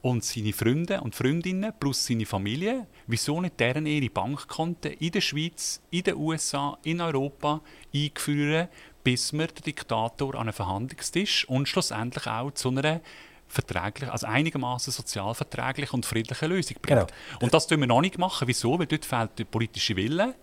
und 0.07 0.25
seine 0.25 0.53
Freunde 0.53 1.01
und 1.01 1.17
Freundinnen 1.17 1.73
plus 1.81 2.07
seine 2.07 2.27
Familie, 2.27 2.87
wieso 3.09 3.41
nicht 3.41 3.59
deren 3.59 3.87
ihre 3.87 4.09
Bankkonten 4.09 4.93
in 4.93 5.11
der 5.11 5.21
Schweiz, 5.21 5.83
in 5.91 6.05
den 6.05 6.15
USA, 6.15 6.79
in 6.85 7.01
Europa 7.01 7.61
einführen, 7.93 8.69
bis 9.03 9.33
wir 9.33 9.49
den 9.49 9.65
Diktator 9.65 10.37
an 10.37 10.43
einen 10.43 10.53
Verhandlungstisch 10.53 11.49
und 11.49 11.69
schlussendlich 11.69 12.29
auch 12.29 12.53
zu 12.53 12.69
einer 12.69 13.01
verträglich, 13.49 14.09
also 14.09 14.29
einigermaßen 14.29 14.93
sozialverträglich 14.93 15.93
und 15.93 16.07
friedliche 16.07 16.47
Lösung 16.47 16.77
bringt. 16.81 17.09
Genau. 17.09 17.41
Und 17.41 17.53
das 17.53 17.67
tun 17.67 17.81
wir 17.81 17.89
noch 17.89 18.01
nicht 18.01 18.17
machen. 18.17 18.47
Wieso? 18.47 18.79
Weil 18.79 18.87
dort 18.87 19.05
fehlt 19.05 19.37
der 19.41 19.45
politische 19.45 19.97
Wille 19.97 20.37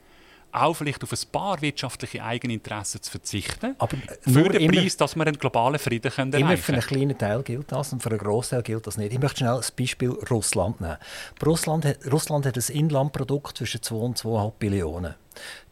auch 0.54 0.74
vielleicht 0.74 1.04
auf 1.04 1.12
ein 1.12 1.32
paar 1.32 1.62
wirtschaftliche 1.62 2.24
Eigeninteressen 2.24 3.02
zu 3.02 3.12
verzichten, 3.12 3.76
Aber 3.80 3.98
für 4.22 4.50
den 4.50 4.72
Preis, 4.72 4.98
dass 4.98 5.16
wir 5.16 5.26
einen 5.26 5.38
globalen 5.38 5.80
Frieden 5.80 6.12
können 6.12 6.34
erreichen 6.34 6.48
können. 6.48 6.58
für 6.58 6.74
einen 6.74 6.82
kleinen 6.82 7.18
Teil 7.18 7.44
gilt 7.44 7.72
das 7.72 7.94
und 7.94 8.02
für 8.02 8.10
einen 8.10 8.20
grossen 8.20 8.52
Teil 8.52 8.64
gilt 8.64 8.88
das 8.88 8.98
nicht. 8.98 9.14
Ich 9.14 9.20
möchte 9.20 9.40
schnell 9.40 9.56
das 9.56 9.72
Beispiel 9.72 10.12
Russland 10.30 10.82
nehmen. 10.82 10.98
Russland 11.46 11.86
hat, 11.86 11.98
Russland 12.12 12.46
hat 12.46 12.58
ein 12.58 12.76
Inlandprodukt 12.76 13.58
zwischen 13.58 13.82
2 13.82 13.96
und 13.96 14.18
2,5 14.18 14.52
Billionen. 14.60 15.16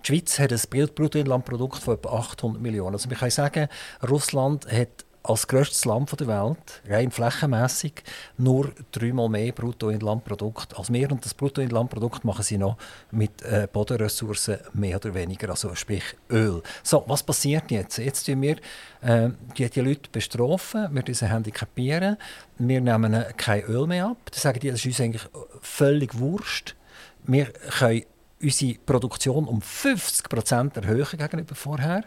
Die 0.03 0.07
Schweiz 0.07 0.39
hat 0.39 0.51
ein 0.51 0.89
Bruttoinlandprodukt 0.95 1.83
von 1.83 1.95
etwa 1.95 2.17
800 2.17 2.61
Millionen. 2.61 2.95
Also 2.95 3.07
man 3.07 3.17
kann 3.17 3.29
sagen, 3.29 3.67
Russland 4.07 4.65
hat 4.71 5.05
als 5.23 5.47
grösstes 5.47 5.85
Land 5.85 6.19
der 6.19 6.27
Welt, 6.27 6.81
rein 6.87 7.11
flächenmässig, 7.11 8.03
nur 8.37 8.71
dreimal 8.91 9.29
mehr 9.29 9.51
Bruttoinlandprodukt 9.51 10.77
als 10.77 10.91
wir. 10.91 11.11
Und 11.11 11.23
das 11.23 11.33
Bruttoinlandprodukt 11.33 12.25
machen 12.25 12.43
sie 12.43 12.57
noch 12.57 12.77
mit 13.11 13.41
äh, 13.43 13.67
Bodenressourcen 13.71 14.57
mehr 14.73 14.97
oder 14.97 15.13
weniger, 15.13 15.49
also 15.49 15.75
sprich 15.75 16.03
Öl. 16.29 16.63
So, 16.83 17.03
was 17.07 17.23
passiert 17.23 17.69
jetzt? 17.69 17.97
Jetzt 17.97 18.25
tun 18.25 18.41
wir 18.41 18.57
äh, 19.01 19.29
die, 19.57 19.69
die 19.69 19.81
Leute 19.81 20.09
bestrafen, 20.11 20.87
wir 20.91 21.03
diese 21.03 21.27
handicapieren, 21.27 22.17
wir 22.57 22.81
nehmen 22.81 23.23
kein 23.37 23.63
Öl 23.63 23.85
mehr 23.87 24.07
ab. 24.07 24.17
Dann 24.31 24.39
sagen 24.39 24.59
die, 24.59 24.71
das 24.71 24.79
ist 24.79 24.85
uns 24.87 25.01
eigentlich 25.01 25.27
völlig 25.61 26.17
wurscht. 26.17 26.75
Wir 27.23 27.45
können 27.45 28.03
unsere 28.41 28.79
Produktion 28.85 29.45
um 29.45 29.61
50 29.61 30.29
Prozent 30.29 30.77
erhöhen 30.77 31.05
gegenüber 31.17 31.53
vorher. 31.53 32.03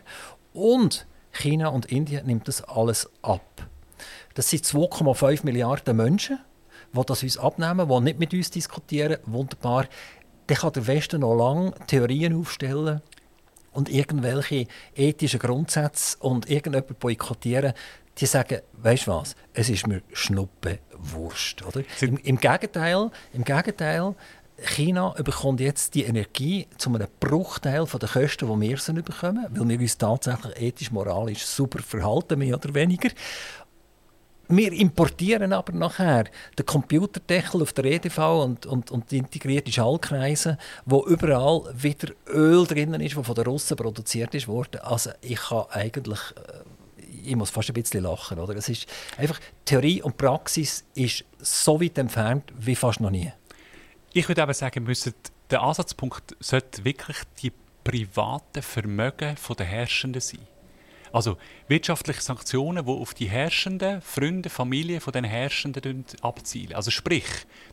Und 0.52 1.06
China 1.34 1.68
und 1.68 1.86
Indien 1.86 2.26
nimmt 2.26 2.48
das 2.48 2.62
alles 2.62 3.10
ab. 3.22 3.66
Das 4.34 4.50
sind 4.50 4.64
2,5 4.64 5.44
Milliarden 5.44 5.96
Menschen, 5.96 6.38
die 6.92 7.02
das 7.06 7.22
uns 7.22 7.38
abnehmen, 7.38 7.88
die 7.88 8.00
nicht 8.00 8.18
mit 8.18 8.34
uns 8.34 8.50
diskutieren. 8.50 9.18
Wunderbar. 9.26 9.86
Dann 10.46 10.56
kann 10.56 10.72
der 10.72 10.86
Westen 10.86 11.20
noch 11.20 11.34
lange 11.34 11.72
Theorien 11.86 12.38
aufstellen 12.38 13.00
und 13.72 13.88
irgendwelche 13.88 14.66
ethischen 14.94 15.40
Grundsätze 15.40 16.16
und 16.20 16.48
irgendjemand 16.48 16.98
boykottieren. 16.98 17.72
Die 18.18 18.26
sagen, 18.26 18.60
weißt 18.74 19.06
du 19.08 19.10
was, 19.12 19.34
es 19.54 19.68
ist 19.68 19.86
mir 19.86 20.02
Schnuppe 20.12 20.78
Wurst. 20.92 21.64
Oder? 21.66 21.82
Im, 22.00 22.16
Im, 22.18 22.38
Gegenteil, 22.38 23.10
Im 23.32 23.44
Gegenteil, 23.44 24.14
China 24.58 25.14
bekommt 25.22 25.60
jetzt 25.60 25.94
die 25.94 26.04
Energie 26.04 26.66
zu 26.78 26.90
einem 26.90 27.08
Bruchteil 27.20 27.86
der 27.86 28.08
Kosten, 28.08 28.60
die 28.60 28.68
wir 28.68 28.78
sie 28.78 28.92
bekommen, 28.94 29.46
weil 29.50 29.68
wir 29.68 29.80
uns 29.80 29.98
tatsächlich 29.98 30.60
ethisch, 30.60 30.90
moralisch 30.90 31.44
super 31.44 31.80
verhalten, 31.80 32.38
mehr 32.38 32.54
oder 32.54 32.72
weniger. 32.72 33.10
Wir 34.48 34.72
importieren 34.72 35.52
aber 35.54 35.72
nachher 35.72 36.24
den 36.58 36.66
Computerdeckel 36.66 37.62
auf 37.62 37.72
der 37.72 37.86
EDV 37.86 38.18
und, 38.18 38.66
und, 38.66 38.90
und 38.90 39.10
die 39.10 39.18
integrierte 39.18 39.72
Schallkreise, 39.72 40.58
wo 40.84 41.04
überall 41.06 41.62
wieder 41.74 42.12
Öl 42.28 42.66
drin 42.66 42.92
ist, 42.94 43.16
das 43.16 43.26
von 43.26 43.34
den 43.34 43.44
Russen 43.44 43.76
produziert 43.76 44.46
worden. 44.46 44.80
Also 44.82 45.10
ich 45.22 45.36
kann 45.36 45.64
eigentlich, 45.70 46.20
äh, 46.36 47.24
ich 47.26 47.36
muss 47.36 47.50
fast 47.50 47.70
ein 47.70 47.74
bisschen 47.74 48.02
lachen, 48.02 48.38
oder? 48.38 48.54
Es 48.54 48.68
ist 48.68 48.86
einfach 49.16 49.40
Theorie 49.64 50.02
und 50.02 50.18
Praxis 50.18 50.84
ist 50.94 51.24
so 51.38 51.80
weit 51.80 51.96
entfernt 51.96 52.52
wie 52.58 52.76
fast 52.76 53.00
noch 53.00 53.10
nie. 53.10 53.32
Ich 54.16 54.28
würde 54.28 54.44
aber 54.44 54.54
sagen, 54.54 54.84
müssen, 54.84 55.12
der 55.50 55.60
Ansatzpunkt 55.60 56.36
sollte 56.38 56.84
wirklich 56.84 57.16
die 57.42 57.52
privaten 57.82 58.62
Vermögen 58.62 59.34
der 59.58 59.66
Herrschenden 59.66 60.20
sein. 60.20 60.46
Also 61.12 61.36
wirtschaftliche 61.66 62.20
Sanktionen, 62.20 62.86
die 62.86 62.90
auf 62.90 63.12
die 63.12 63.28
Herrschenden, 63.28 64.00
Freunde, 64.00 64.50
Familie 64.50 65.00
von 65.00 65.12
den 65.12 65.24
Herrschenden 65.24 66.04
abzielen. 66.22 66.74
Also 66.74 66.92
sprich, 66.92 67.24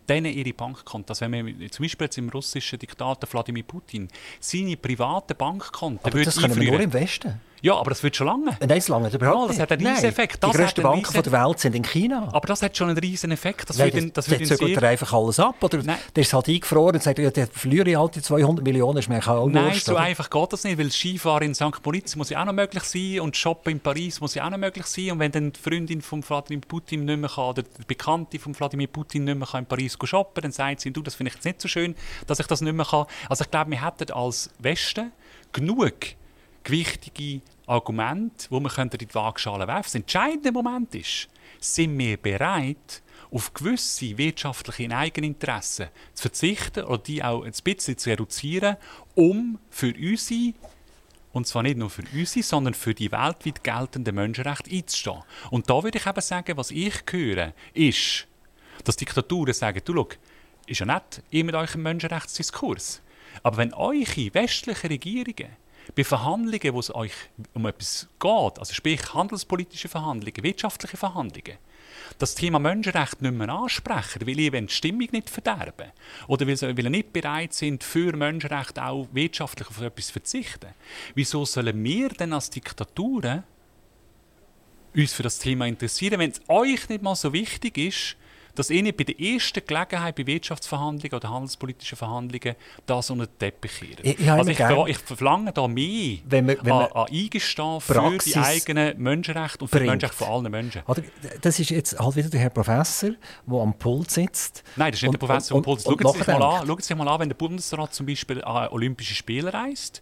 denen 0.09 0.33
ihre 0.33 0.53
Bankkonten. 0.53 1.09
Also 1.09 1.29
wenn 1.29 1.45
man 1.45 1.71
zum 1.71 1.83
Beispiel 1.83 2.05
jetzt 2.05 2.17
im 2.17 2.29
russischen 2.29 2.79
Diktator 2.79 3.31
Wladimir 3.31 3.63
Putin 3.63 4.07
seine 4.39 4.77
privaten 4.77 5.37
Bankkonten 5.37 6.03
Aber 6.03 6.23
das 6.23 6.37
können 6.37 6.59
wir 6.59 6.71
nur 6.71 6.81
im 6.81 6.93
Westen. 6.93 7.39
Ja, 7.63 7.75
aber 7.75 7.91
das 7.91 8.01
wird 8.01 8.15
schon 8.15 8.25
lange. 8.25 8.57
Nein, 8.59 8.69
das 8.69 8.87
lange 8.87 9.09
überhaupt 9.09 9.41
ja, 9.41 9.47
das 9.47 9.59
hat 9.59 9.71
einen 9.71 9.85
riesen 9.85 10.05
Effekt. 10.05 10.43
Die 10.43 10.49
grössten 10.49 10.81
Banken 10.81 11.05
riesen... 11.05 11.23
der 11.23 11.31
Welt 11.31 11.59
sind 11.59 11.75
in 11.75 11.83
China. 11.83 12.27
Aber 12.31 12.47
das 12.47 12.63
hat 12.63 12.75
schon 12.75 12.89
einen 12.89 12.97
riesen 12.97 13.31
Effekt. 13.31 13.69
Das 13.69 13.77
Nein, 13.77 13.93
wird, 13.93 14.17
das, 14.17 14.25
das, 14.25 14.49
das 14.49 14.57
sehr... 14.57 14.83
einfach 14.83 15.13
alles 15.13 15.39
ab? 15.39 15.63
Oder 15.63 15.83
Nein. 15.83 15.97
der 16.15 16.21
ist 16.21 16.33
halt 16.33 16.49
eingefroren 16.49 16.95
und 16.95 17.03
sagt, 17.03 17.19
ja, 17.19 17.29
der 17.29 17.45
verliere 17.45 17.91
ich 17.91 17.95
halt 17.95 18.15
die 18.15 18.21
200 18.23 18.65
Millionen, 18.65 18.97
ist 18.97 19.09
mir 19.09 19.19
auch 19.27 19.47
Nein, 19.47 19.73
Wurst, 19.73 19.85
so 19.85 19.91
oder? 19.91 20.01
einfach 20.01 20.29
geht 20.29 20.53
das 20.53 20.63
nicht, 20.63 20.79
weil 20.79 20.91
Skifahren 20.91 21.43
in 21.43 21.53
St. 21.53 21.85
Moritz 21.85 22.15
muss 22.15 22.31
ja 22.31 22.41
auch 22.41 22.45
noch 22.45 22.53
möglich 22.53 22.83
sein 22.83 23.19
und 23.19 23.37
Shoppen 23.37 23.73
in 23.73 23.79
Paris 23.79 24.19
muss 24.19 24.33
ja 24.33 24.45
auch 24.45 24.49
noch 24.49 24.57
möglich 24.57 24.87
sein. 24.87 25.11
Und 25.11 25.19
wenn 25.19 25.31
dann 25.31 25.53
die 25.53 25.59
Freundin 25.59 26.01
von 26.01 26.23
Vladimir 26.23 26.61
Putin 26.67 27.05
nicht 27.05 27.19
mehr 27.19 27.29
kann, 27.29 27.43
oder 27.45 27.61
die 27.61 27.83
Bekannte 27.85 28.39
von 28.39 28.55
Vladimir 28.55 28.87
Putin 28.87 29.25
nicht 29.25 29.37
mehr 29.37 29.47
kann 29.47 29.59
in 29.59 29.65
Paris 29.67 29.97
shoppen, 30.03 30.41
dann 30.41 30.51
sagt 30.51 30.81
sie, 30.81 30.91
du, 30.91 31.03
das 31.03 31.13
finde 31.13 31.29
ich 31.29 31.35
jetzt 31.35 31.45
nicht 31.45 31.61
so 31.61 31.67
schön, 31.67 31.95
dass 32.25 32.39
ich 32.39 32.47
das 32.47 32.61
nicht 32.61 32.73
mehr 32.73 32.85
kann. 32.85 33.05
Also 33.29 33.43
ich 33.43 33.51
glaube, 33.51 33.69
wir 33.69 33.85
hätten 33.85 34.11
als 34.11 34.49
Westen 34.57 35.11
genug 35.53 35.93
gewichtige 36.63 37.41
Argumente, 37.67 38.47
wo 38.49 38.59
wir 38.59 38.77
in 38.77 38.89
die 38.89 39.13
Waagschale 39.13 39.67
werfen 39.67 39.83
Das 39.83 39.95
entscheidende 39.95 40.51
Moment 40.51 40.93
ist, 40.95 41.29
sind 41.59 41.97
wir 41.97 42.17
bereit, 42.17 43.01
auf 43.31 43.53
gewisse 43.53 44.17
wirtschaftliche 44.17 44.93
Eigeninteressen 44.95 45.87
zu 46.13 46.21
verzichten 46.23 46.83
oder 46.83 46.97
die 46.97 47.23
auch 47.23 47.43
ein 47.43 47.53
bisschen 47.63 47.97
zu 47.97 48.09
reduzieren, 48.09 48.75
um 49.15 49.57
für 49.69 49.93
unsere 49.97 50.53
und 51.33 51.47
zwar 51.47 51.63
nicht 51.63 51.77
nur 51.77 51.89
für 51.89 52.03
unsere, 52.13 52.43
sondern 52.43 52.73
für 52.73 52.93
die 52.93 53.11
weltweit 53.11 53.63
geltenden 53.63 54.15
Menschenrechte 54.15 54.69
einzustehen. 54.69 55.23
Und 55.49 55.69
da 55.69 55.81
würde 55.81 55.97
ich 55.97 56.05
eben 56.05 56.21
sagen, 56.21 56.57
was 56.57 56.71
ich 56.71 56.93
höre, 57.09 57.53
ist, 57.73 58.27
dass 58.83 58.97
Diktaturen 58.97 59.53
sagen, 59.53 59.81
du 59.85 59.93
schau, 59.93 60.09
ist 60.67 60.79
ja 60.79 60.85
nett, 60.85 61.23
ihr 61.29 61.45
mit 61.45 61.55
eurem 61.55 61.83
Menschenrechtsdiskurs. 61.83 63.01
Aber 63.43 63.57
wenn 63.57 63.73
eure 63.73 64.33
westlichen 64.33 64.87
Regierungen 64.87 65.55
bei 65.95 66.03
Verhandlungen, 66.03 66.73
wo 66.73 66.79
es 66.79 66.93
euch 66.93 67.13
um 67.53 67.65
etwas 67.65 68.07
geht, 68.19 68.59
also 68.59 68.73
sprich 68.73 69.13
handelspolitische 69.13 69.89
Verhandlungen, 69.89 70.43
wirtschaftliche 70.43 70.97
Verhandlungen, 70.97 71.57
das 72.17 72.35
Thema 72.35 72.59
Menschenrecht 72.59 73.21
nicht 73.21 73.33
mehr 73.33 73.49
ansprechen, 73.49 74.25
weil 74.25 74.39
ihr 74.39 74.51
die 74.51 74.69
Stimmung 74.69 75.07
nicht 75.11 75.29
verderben 75.29 75.91
oder 76.27 76.47
weil 76.47 76.57
sie 76.57 76.73
nicht 76.73 77.13
bereit 77.13 77.53
sind, 77.53 77.83
für 77.83 78.15
Menschenrechte 78.15 78.83
auch 78.83 79.07
wirtschaftlich 79.11 79.67
auf 79.67 79.81
etwas 79.81 80.07
zu 80.07 80.13
verzichten. 80.13 80.69
Wieso 81.15 81.45
sollen 81.45 81.83
wir 81.83 82.09
denn 82.09 82.33
als 82.33 82.49
Diktaturen 82.49 83.43
uns 84.95 85.13
für 85.13 85.23
das 85.23 85.39
Thema 85.39 85.67
interessieren, 85.67 86.19
wenn 86.19 86.31
es 86.31 86.41
euch 86.47 86.89
nicht 86.89 87.01
mal 87.01 87.15
so 87.15 87.31
wichtig 87.33 87.77
ist, 87.77 88.17
dass 88.55 88.69
Ihnen 88.69 88.93
bei 88.95 89.03
der 89.03 89.19
ersten 89.19 89.65
Gelegenheit 89.65 90.15
bei 90.15 90.25
Wirtschaftsverhandlungen 90.25 91.15
oder 91.15 91.29
handelspolitischen 91.29 91.97
Verhandlungen 91.97 92.55
das 92.85 93.09
unter 93.09 93.27
den 93.27 93.37
Teppich 93.37 93.79
kehren. 93.79 93.97
Ich, 94.03 94.19
ich, 94.19 94.31
also 94.31 94.49
ich, 94.49 94.57
ver 94.57 94.85
ich 94.87 94.97
verlange 94.97 95.51
da 95.51 95.67
mehr 95.67 96.17
wenn 96.25 96.47
wir, 96.47 96.57
wenn 96.61 96.71
an, 96.71 96.91
an 96.91 97.07
Eingestehen 97.11 97.81
für 97.81 98.17
die 98.25 98.35
eigenen 98.35 99.01
Menschenrechte 99.01 99.63
und 99.63 99.67
für 99.69 99.79
die 99.79 99.85
Menschenrechte 99.85 100.23
von 100.23 100.27
allen 100.27 100.51
Menschen. 100.51 100.81
Oder, 100.87 101.03
das 101.41 101.59
ist 101.59 101.69
jetzt 101.69 101.99
halt 101.99 102.15
wieder 102.15 102.29
der 102.29 102.39
Herr 102.39 102.49
Professor, 102.49 103.11
der 103.45 103.59
am 103.59 103.73
Pult 103.73 104.11
sitzt. 104.11 104.63
Nein, 104.75 104.91
das 104.91 104.99
ist 104.99 105.03
nicht 105.03 105.09
und, 105.09 105.21
der 105.21 105.27
Professor 105.27 105.57
am 105.57 105.63
Pult 105.63 105.81
schauen 105.81 105.97
Sie 106.77 106.87
sich 106.87 106.97
mal 106.97 107.07
an, 107.07 107.19
wenn 107.19 107.29
der 107.29 107.35
Bundesrat 107.35 107.93
zum 107.93 108.05
Beispiel 108.05 108.43
an 108.43 108.69
Olympische 108.69 109.15
Spiele 109.15 109.53
reist 109.53 110.01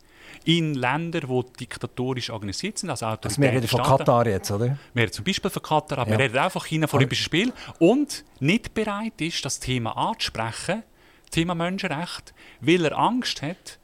in 0.58 0.74
Ländern, 0.74 1.30
die 1.30 1.58
diktatorisch 1.60 2.32
organisiert 2.32 2.80
sind, 2.80 2.90
also 2.90 3.06
Also 3.06 3.40
wir 3.40 3.52
reden 3.52 3.68
von 3.68 3.84
Katar 3.84 4.26
jetzt, 4.26 4.50
oder? 4.50 4.80
Wir 4.96 5.04
reden 5.04 5.14
zum 5.14 5.24
Beispiel 5.24 5.52
von 5.52 5.62
Katar, 5.62 6.00
aber 6.00 6.12
ja. 6.12 6.18
wir 6.18 6.26
reden 6.26 6.40
auch 6.40 6.52
von 6.52 6.64
China, 6.64 6.88
von 6.88 6.98
Olympischen 6.98 7.24
Spielen 7.24 7.54
und 7.78 8.26
nicht 8.40 8.74
bereit 8.74 9.22
ist, 9.22 9.46
das 9.46 9.60
Thema 9.60 9.96
anzusprechen, 9.96 10.82
Thema 11.30 11.54
Menschenrecht, 11.54 12.34
weil 12.62 12.84
er 12.86 12.98
Angst 12.98 13.44
hat, 13.44 13.78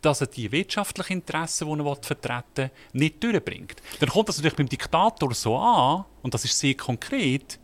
dass 0.00 0.20
er 0.20 0.28
die 0.28 0.52
wirtschaftlichen 0.52 1.14
Interessen, 1.14 1.66
die 1.66 1.84
er 1.84 1.96
vertreten 1.96 2.44
will, 2.54 2.70
nicht 2.92 3.24
durchbringt. 3.24 3.82
Dann 3.98 4.08
kommt 4.08 4.28
das 4.28 4.36
natürlich 4.36 4.56
beim 4.56 4.68
Diktator 4.68 5.34
so 5.34 5.58
an, 5.58 6.04
und 6.22 6.34
das 6.34 6.44
ist 6.44 6.56
sehr 6.56 6.74
konkret, 6.74 7.58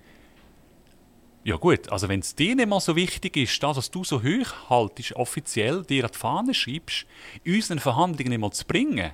ja 1.44 1.56
gut, 1.56 1.90
also 1.90 2.08
wenn 2.08 2.20
es 2.20 2.34
dir 2.34 2.54
nicht 2.54 2.68
mal 2.68 2.80
so 2.80 2.96
wichtig 2.96 3.36
ist, 3.36 3.62
das, 3.62 3.76
was 3.76 3.90
du 3.90 4.04
so 4.04 4.22
hoch 4.22 4.70
haltest, 4.70 5.16
offiziell 5.16 5.82
dir 5.82 6.04
an 6.04 6.10
die 6.12 6.18
Fahne 6.18 6.54
schreibst, 6.54 7.06
in 7.44 7.54
unseren 7.56 7.78
Verhandlungen 7.78 8.30
nicht 8.30 8.40
mal 8.40 8.50
zu 8.50 8.66
bringen, 8.66 9.12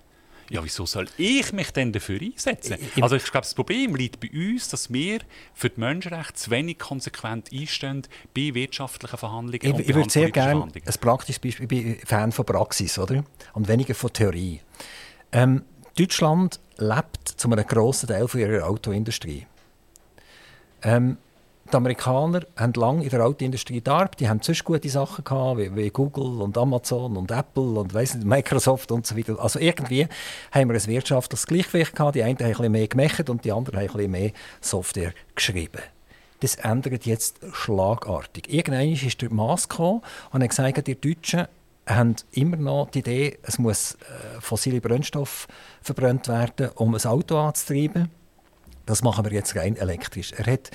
ja, 0.51 0.63
wieso 0.63 0.85
soll 0.85 1.07
ich 1.17 1.53
mich 1.53 1.71
denn 1.71 1.93
dafür 1.93 2.21
einsetzen? 2.21 2.77
Also 3.01 3.17
ich 3.17 3.25
glaube, 3.25 3.45
das 3.45 3.55
Problem 3.55 3.97
liegt 3.97 4.21
bei 4.21 4.31
uns, 4.31 4.69
dass 4.69 4.93
wir 4.93 5.21
für 5.55 5.71
die 5.71 5.81
Menschenrechte 5.81 6.35
zu 6.35 6.51
wenig 6.51 6.79
konsequent 6.79 7.51
einstehen 7.53 8.03
bei 8.35 8.55
wirtschaftlichen 8.55 9.17
Verhandlungen 9.17 9.61
ich, 9.63 9.73
und 9.73 9.81
Ich 9.81 9.95
würde 9.95 10.11
sehr 10.11 10.31
gerne 10.31 10.65
ein 10.65 10.95
praktisches 11.01 11.39
Beispiel, 11.39 11.63
ich 11.63 11.69
bin 11.69 11.97
Fan 12.05 12.31
von 12.31 12.45
Praxis 12.45 12.99
oder? 12.99 13.25
und 13.55 13.69
weniger 13.69 13.95
von 13.95 14.13
Theorie. 14.13 14.61
Ähm, 15.33 15.63
Deutschland 15.97 16.61
lebt 16.77 17.29
zu 17.29 17.51
einem 17.51 17.67
grossen 17.67 18.09
Teil 18.09 18.29
von 18.29 18.41
ihrer 18.41 18.67
Autoindustrie. 18.69 19.47
Ähm, 20.83 21.17
die 21.73 21.77
Amerikaner 21.77 22.43
haben 22.57 22.73
lange 22.75 23.05
in 23.05 23.11
der 23.11 23.25
Autoindustrie 23.25 23.81
gearbeitet. 23.81 24.21
Die 24.21 24.29
haben 24.29 24.41
sonst 24.43 24.65
gute 24.65 24.89
Sachen 24.89 25.25
gehabt, 25.25 25.59
wie, 25.59 25.75
wie, 25.75 25.91
Google 25.91 26.43
und 26.43 26.57
Amazon 26.59 27.17
und 27.17 27.31
Apple 27.31 27.79
und 27.81 27.95
nicht, 27.95 28.23
Microsoft 28.23 28.93
und 28.93 29.07
so 29.07 29.17
weiter. 29.17 29.39
Also 29.41 29.59
irgendwie 29.59 30.07
haben 30.53 30.69
wir 30.69 30.75
ein 30.75 30.87
wirtschaftliches 30.87 31.47
Gleichgewicht 31.47 31.97
gehabt. 31.97 32.17
Die 32.17 32.23
einen 32.23 32.39
haben 32.39 32.45
ein 32.45 32.53
bisschen 32.53 32.73
mehr 32.73 32.89
gemacht 32.89 33.31
und 33.31 33.45
die 33.45 33.53
anderen 33.53 33.79
haben 33.79 33.89
ein 33.89 33.93
bisschen 33.93 34.11
mehr 34.11 34.31
Software 34.61 35.13
geschrieben. 35.35 35.81
Das 36.41 36.57
ändert 36.57 37.07
jetzt 37.07 37.39
schlagartig. 37.53 38.53
Irgendwann 38.53 38.93
ist 38.93 39.23
der 39.23 39.33
Maß 39.33 39.69
gekommen 39.69 40.03
und 40.33 40.43
hat 40.43 40.51
gesagt, 40.51 40.87
die 40.87 41.01
Deutschen 41.01 41.47
haben 41.87 42.17
immer 42.33 42.57
noch 42.57 42.91
die 42.91 43.01
Idee, 43.01 43.39
es 43.43 43.59
muss 43.59 43.95
äh, 43.95 44.41
fossile 44.41 44.81
Brennstoff 44.81 45.47
verbrannt 45.83 46.29
werden, 46.29 46.71
um 46.75 46.95
ein 46.95 47.05
Auto 47.05 47.39
anzutreiben. 47.39 48.11
Das 48.87 49.03
machen 49.03 49.25
wir 49.25 49.33
jetzt 49.33 49.57
rein 49.57 49.77
elektrisch. 49.77 50.33
Er 50.33 50.53
hat 50.53 50.71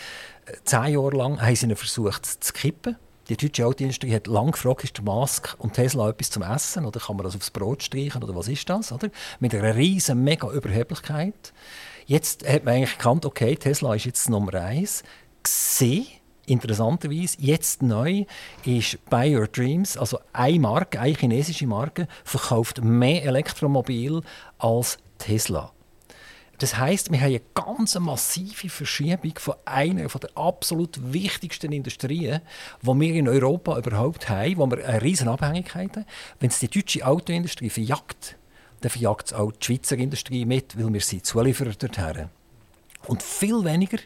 zehn 0.63 0.93
Jahre 0.93 1.15
lang 1.15 1.41
haben 1.41 1.55
sie 1.55 1.75
versucht 1.75 2.25
zu 2.25 2.53
kippen. 2.53 2.97
Die 3.29 3.37
deutsche 3.37 3.67
Autoindustrie 3.67 4.13
hat 4.15 4.25
lange 4.25 4.51
gefragt, 4.51 4.83
ist 4.83 4.97
der 4.97 5.03
Mask 5.03 5.55
und 5.59 5.73
Tesla 5.73 6.09
etwas 6.09 6.31
zum 6.31 6.41
Essen 6.41 6.83
oder 6.83 6.99
kann 6.99 7.15
man 7.15 7.25
das 7.25 7.35
aufs 7.35 7.51
Brot 7.51 7.83
streichen 7.83 8.23
oder 8.23 8.35
was 8.35 8.47
ist 8.47 8.67
das? 8.67 8.91
Oder? 8.91 9.09
Mit 9.39 9.53
einer 9.53 9.75
riesen 9.75 10.23
mega 10.23 10.49
Überheblichkeit. 10.49 11.53
Jetzt 12.07 12.47
hat 12.47 12.65
man 12.65 12.73
eigentlich 12.73 12.93
erkannt, 12.93 13.27
okay, 13.27 13.55
Tesla 13.55 13.93
ist 13.93 14.05
jetzt 14.05 14.31
Nummer 14.31 14.55
eins. 14.55 15.03
Gesehen, 15.43 16.07
interessanterweise, 16.47 17.37
jetzt 17.39 17.83
neu 17.83 18.25
ist 18.65 18.97
Buy 19.11 19.37
Your 19.37 19.47
Dreams, 19.47 19.95
also 19.95 20.17
eine 20.33 20.59
Marke, 20.59 20.99
eine 20.99 21.15
chinesische 21.15 21.67
Marke, 21.67 22.07
verkauft 22.23 22.83
mehr 22.83 23.25
Elektromobil 23.25 24.21
als 24.57 24.97
Tesla. 25.19 25.71
Das 26.59 26.77
heißt, 26.77 27.09
wir 27.09 27.19
haben 27.21 27.27
eine 27.27 27.41
ganz 27.55 27.97
massive 27.97 28.69
Verschiebung 28.69 29.33
von 29.37 29.55
einer 29.63 30.07
der 30.07 30.29
absolut 30.35 31.13
wichtigsten 31.13 31.71
Industrien, 31.71 32.41
die 32.81 32.99
wir 32.99 33.15
in 33.15 33.29
Europa 33.29 33.77
überhaupt 33.77 34.27
haben, 34.27 34.57
wo 34.57 34.67
wir 34.67 34.85
eine 34.85 35.01
riesen 35.01 35.29
Abhängigkeit 35.29 35.95
haben. 35.95 36.05
Wenn 36.39 36.49
es 36.49 36.59
die 36.59 36.67
deutsche 36.67 37.05
Autoindustrie 37.05 37.69
verjagt, 37.69 38.35
dann 38.81 38.91
verjagt 38.91 39.27
es 39.27 39.33
auch 39.33 39.53
die 39.53 39.65
Schweizer 39.65 39.97
Industrie 39.97 40.45
mit, 40.45 40.77
weil 40.77 40.93
wir 40.93 41.01
sie 41.01 41.21
Zulieferer 41.21 41.73
dorthin. 41.73 42.29
Und 43.07 43.23
viel 43.23 43.63
weniger 43.63 43.99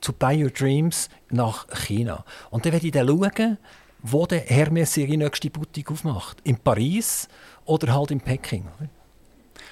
zu 0.00 0.12
Buy 0.12 0.42
Your 0.42 0.50
Dreams 0.50 1.08
nach 1.30 1.68
China. 1.86 2.24
Und 2.50 2.66
dann 2.66 2.72
werde 2.72 2.86
ich 2.86 2.92
dann 2.92 3.06
schauen, 3.06 3.58
wo 4.02 4.26
der 4.26 4.40
Hermes 4.40 4.96
ihre 4.96 5.16
nächste 5.16 5.50
Boutique 5.50 5.92
aufmacht. 5.92 6.38
In 6.42 6.58
Paris 6.58 7.28
oder 7.64 7.94
halt 7.94 8.10
in 8.10 8.20
Peking. 8.20 8.66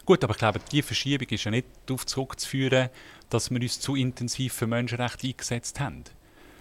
Gut, 0.08 0.24
aber 0.24 0.32
ich 0.32 0.38
glaube, 0.38 0.58
diese 0.72 0.84
Verschiebung 0.84 1.28
ist 1.28 1.44
ja 1.44 1.50
nicht 1.50 1.66
darauf 1.84 2.06
zurückzuführen, 2.06 2.88
dass 3.28 3.50
wir 3.50 3.60
uns 3.60 3.78
zu 3.78 3.94
intensiv 3.94 4.54
für 4.54 4.66
Menschenrechte 4.66 5.26
eingesetzt 5.26 5.80
haben 5.80 6.02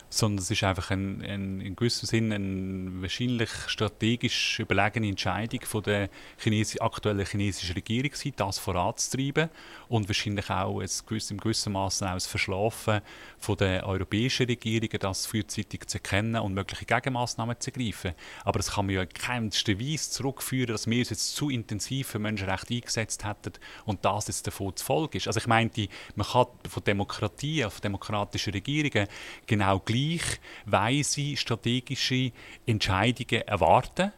sondern 0.10 0.39
es 0.39 0.49
ist 0.49 0.64
einfach 0.64 0.91
ein, 0.91 1.22
ein, 1.22 1.60
in 1.60 1.76
gewissem 1.76 2.08
Sinn 2.08 2.32
eine 2.32 3.01
wahrscheinlich 3.01 3.49
strategisch 3.68 4.60
überlegene 4.60 5.10
Entscheidung 5.10 5.62
von 5.66 5.84
der 5.84 6.10
Chinesi 6.38 6.80
aktuellen 6.80 7.26
chinesischen 7.26 7.74
Regierung 7.74 8.12
gewesen, 8.12 8.34
das 8.38 8.58
voranzutreiben 8.58 9.49
und 9.89 10.08
wahrscheinlich 10.08 10.49
auch 10.49 10.80
ein 10.80 10.89
gewiss, 11.05 11.32
im 11.32 11.39
gewissen 11.39 11.74
Maße 11.74 12.08
auch 12.08 12.14
das 12.14 12.26
Verschlafen 12.26 13.01
von 13.38 13.58
der 13.58 13.86
europäischen 13.86 14.45
Regierungen, 14.45 14.99
das 14.99 15.26
frühzeitig 15.26 15.88
zu 15.88 15.97
erkennen 15.97 16.41
und 16.41 16.53
mögliche 16.53 16.86
Gegenmaßnahmen 16.86 17.60
zu 17.60 17.72
ergreifen. 17.72 18.14
Aber 18.45 18.60
das 18.60 18.72
kann 18.72 18.86
man 18.86 18.95
ja 18.95 19.01
in 19.01 19.10
keinster 19.10 19.78
Weise 19.78 20.10
zurückführen, 20.12 20.72
dass 20.72 20.88
wir 20.88 20.99
uns 20.99 21.10
jetzt 21.10 21.36
zu 21.36 21.49
intensiv 21.49 22.08
für 22.08 22.20
Menschenrechte 22.20 22.76
eingesetzt 22.76 23.26
hätten 23.26 23.53
und 23.86 24.05
das 24.05 24.28
jetzt 24.28 24.47
davon 24.47 24.76
zu 24.76 24.86
Folge 24.86 25.18
ist. 25.18 25.28
Also 25.28 25.39
ich 25.39 25.47
meinte, 25.47 25.88
man 26.16 26.28
kann 26.28 26.47
von 26.70 26.84
Demokratie, 26.84 27.64
von 27.64 27.82
demokratischen 27.84 28.53
Regierungen 28.53 29.08
genau 29.45 29.80
gleich 29.80 29.96
gleich 29.97 30.39
weise 30.65 31.37
strategische 31.37 32.31
Entscheidungen 32.65 33.41
erwarten. 33.47 34.11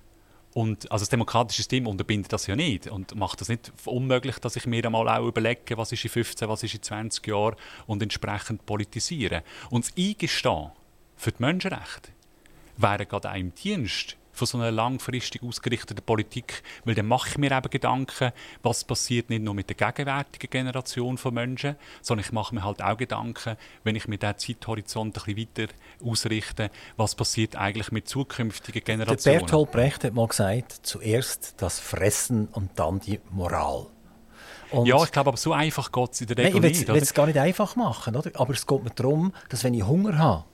Und 0.54 0.92
also 0.92 1.04
das 1.04 1.10
demokratische 1.10 1.58
System 1.58 1.86
unterbindet 1.86 2.34
das 2.34 2.48
ja 2.48 2.56
nicht 2.56 2.88
und 2.88 3.16
macht 3.16 3.40
das 3.40 3.50
nicht 3.50 3.72
unmöglich, 3.86 4.40
dass 4.40 4.56
ich 4.56 4.66
mir 4.66 4.84
einmal 4.84 5.08
auch 5.08 5.28
überlege, 5.28 5.78
was 5.78 5.92
ist 5.92 6.04
in 6.04 6.10
15, 6.10 6.50
was 6.50 6.64
ist 6.64 6.74
in 6.74 6.82
20 6.82 7.28
Jahren 7.28 7.56
und 7.86 8.02
entsprechend 8.02 8.66
politisiere. 8.66 9.44
Und 9.70 9.86
das 9.86 9.94
Eingestehen 9.96 10.72
für 11.16 11.32
die 11.32 11.42
Menschenrechte 11.42 12.12
wäre 12.78 13.06
gerade 13.06 13.30
einem 13.30 13.54
Dienst 13.54 14.18
von 14.40 14.48
so 14.48 14.58
einer 14.58 14.72
langfristig 14.72 15.44
ausgerichteten 15.44 16.04
Politik, 16.04 16.64
weil 16.86 16.96
dann 16.96 17.06
mache 17.06 17.30
ich 17.30 17.38
mir 17.38 17.52
eben 17.52 17.70
Gedanken, 17.70 18.32
was 18.64 18.84
passiert 18.84 19.30
nicht 19.30 19.44
nur 19.44 19.54
mit 19.54 19.70
der 19.70 19.76
gegenwärtigen 19.76 20.50
Generation 20.50 21.18
von 21.18 21.34
Menschen, 21.34 21.76
sondern 22.02 22.26
ich 22.26 22.32
mache 22.32 22.56
mir 22.56 22.64
halt 22.64 22.82
auch 22.82 22.98
Gedanken, 22.98 23.58
wenn 23.84 23.96
ich 23.96 24.08
mir 24.08 24.18
diesen 24.18 24.38
Zeithorizont 24.38 25.18
ein 25.18 25.36
bisschen 25.36 25.68
weiter 25.68 25.74
ausrichte, 26.04 26.72
was 26.98 27.16
passiert 27.16 27.56
eigentlich 27.56 27.92
mit 27.92 28.08
zukünftigen 28.08 28.84
Generationen. 28.84 29.40
Der 29.40 29.46
Bertolt 29.46 29.72
Brecht 29.72 30.04
hat 30.04 30.14
mal 30.14 30.28
gesagt, 30.28 30.80
zuerst 30.84 31.62
das 31.62 31.80
Fressen 31.80 32.48
und 32.48 32.72
dann 32.80 33.00
die 33.00 33.20
Moral. 33.30 33.88
Und 34.72 34.86
ja, 34.86 35.04
ich 35.04 35.12
glaube, 35.12 35.30
aber 35.30 35.38
so 35.38 35.54
einfach 35.54 35.92
geht 35.92 36.14
es 36.14 36.22
in 36.22 36.28
der 36.28 36.38
Regel 36.38 36.62
Nein, 36.62 36.72
ich 36.72 36.88
will 36.88 36.96
es 36.98 37.14
gar 37.14 37.26
nicht 37.26 37.40
einfach 37.40 37.76
machen, 37.76 38.16
oder? 38.16 38.32
aber 38.36 38.54
es 38.54 38.66
geht 38.68 38.84
mir 38.84 38.92
darum, 38.92 39.34
dass 39.50 39.64
wenn 39.64 39.74
ich 39.74 39.86
Hunger 39.86 40.18
habe, 40.18 40.46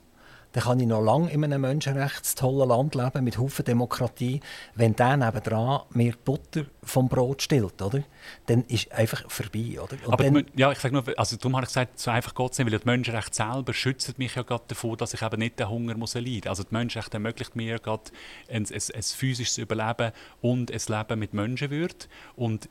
dann 0.56 0.64
kann 0.64 0.80
ich 0.80 0.86
noch 0.86 1.02
lange 1.02 1.30
in 1.30 1.44
einem 1.44 1.60
menschenrechtstollen 1.60 2.70
Land 2.70 2.94
leben, 2.94 3.24
mit 3.24 3.36
Haufen 3.36 3.62
Demokratie. 3.62 4.40
Wenn 4.74 4.96
der 4.96 5.18
nebendran 5.18 5.82
mir 5.90 6.14
Butter 6.24 6.64
vom 6.82 7.08
Brot 7.10 7.42
stillt, 7.42 7.82
oder? 7.82 8.02
dann 8.46 8.64
ist 8.64 8.90
einfach 8.90 9.30
vorbei. 9.30 9.78
Oder? 9.78 9.96
Und 10.06 10.12
Aber 10.14 10.24
dann, 10.24 10.46
ja, 10.56 10.72
ich 10.72 10.78
sage 10.78 10.94
nur, 10.94 11.04
also 11.18 11.36
darum 11.36 11.56
habe 11.56 11.64
ich 11.64 11.68
gesagt, 11.68 11.98
so 11.98 12.10
einfach 12.10 12.34
geht 12.34 12.52
es 12.52 12.58
nicht, 12.58 12.66
weil 12.66 12.78
das 12.78 12.86
Menschenrecht 12.86 13.34
selber 13.34 13.74
schützt 13.74 14.18
mich 14.18 14.34
ja 14.34 14.42
gerade 14.42 14.64
davor, 14.68 14.96
dass 14.96 15.12
ich 15.12 15.20
eben 15.20 15.38
nicht 15.38 15.58
den 15.58 15.68
Hunger 15.68 15.94
muss 15.94 16.14
leiden 16.14 16.36
muss. 16.36 16.46
Also 16.46 16.62
das 16.62 16.72
Menschenrecht 16.72 17.12
ermöglicht 17.12 17.54
mir 17.54 17.72
ja 17.72 17.78
gerade 17.78 18.04
ein, 18.48 18.64
ein, 18.64 18.82
ein 18.94 19.02
physisches 19.02 19.58
Überleben 19.58 20.12
und 20.40 20.70
ein 20.72 20.80
Leben 20.88 21.18
mit 21.18 21.34
Menschenwürde. 21.34 22.06
Und 22.34 22.70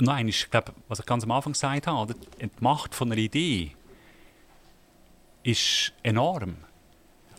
noch 0.00 0.18
ich 0.18 0.50
glaube, 0.50 0.72
was 0.88 1.00
ich 1.00 1.06
ganz 1.06 1.24
am 1.24 1.32
Anfang 1.32 1.52
gesagt 1.52 1.86
habe, 1.86 2.14
die 2.40 2.50
Macht 2.60 2.94
von 2.94 3.12
einer 3.12 3.20
Idee 3.20 3.72
ist 5.42 5.92
enorm. 6.02 6.56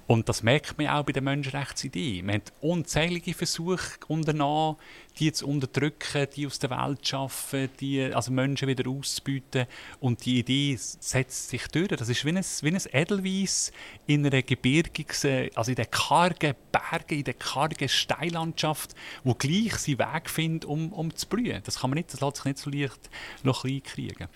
Und 0.08 0.30
das 0.30 0.42
merkt 0.42 0.78
man 0.78 0.88
auch 0.88 1.04
bei 1.04 1.12
der 1.12 1.22
Menschenrechtsidee. 1.22 2.22
Man 2.24 2.36
hat 2.36 2.54
unzählige 2.62 3.34
Versuche 3.34 4.00
unternommen, 4.08 4.78
die 5.20 5.34
zu 5.34 5.46
unterdrücken, 5.46 6.28
die 6.34 6.48
aus 6.48 6.60
der 6.60 6.70
Welt 6.70 7.04
zu 7.04 7.10
schaffen, 7.10 7.70
die, 7.82 8.02
also 8.02 8.32
Menschen 8.32 8.70
wieder 8.70 8.90
auszubieten. 8.90 9.68
Und 10.00 10.24
die 10.26 10.40
Idee 10.40 10.78
setzt 10.78 11.50
sich 11.50 11.68
durch. 11.68 11.90
Das 11.90 12.08
ist 12.08 12.24
wie 12.24 12.30
ein, 12.30 12.38
wie 12.62 12.70
ein 12.70 12.82
Edelweiss 12.94 13.74
in 14.06 14.26
einer 14.26 14.42
gebirgigen, 14.44 15.50
also 15.56 15.72
in 15.72 15.76
den 15.76 15.92
kargen 15.92 16.56
Bergen, 16.72 17.18
in 17.18 17.24
der 17.26 17.34
kargen 17.34 17.90
Steillandschaft, 17.90 18.96
wo 19.26 19.34
gleich 19.34 19.76
seinen 19.76 20.00
Weg 20.00 20.30
findet, 20.30 20.64
um, 20.64 20.94
um 20.94 21.14
zu 21.14 21.28
blühen. 21.28 21.62
Das 21.66 21.80
kann 21.80 21.90
man 21.90 21.98
nicht, 21.98 22.14
das 22.14 22.22
lässt 22.22 22.38
sich 22.38 22.46
nicht 22.46 22.60
so 22.60 22.70
leicht 22.70 23.10
noch 23.44 23.64
klein 23.64 23.84
kriegen. 23.84 24.30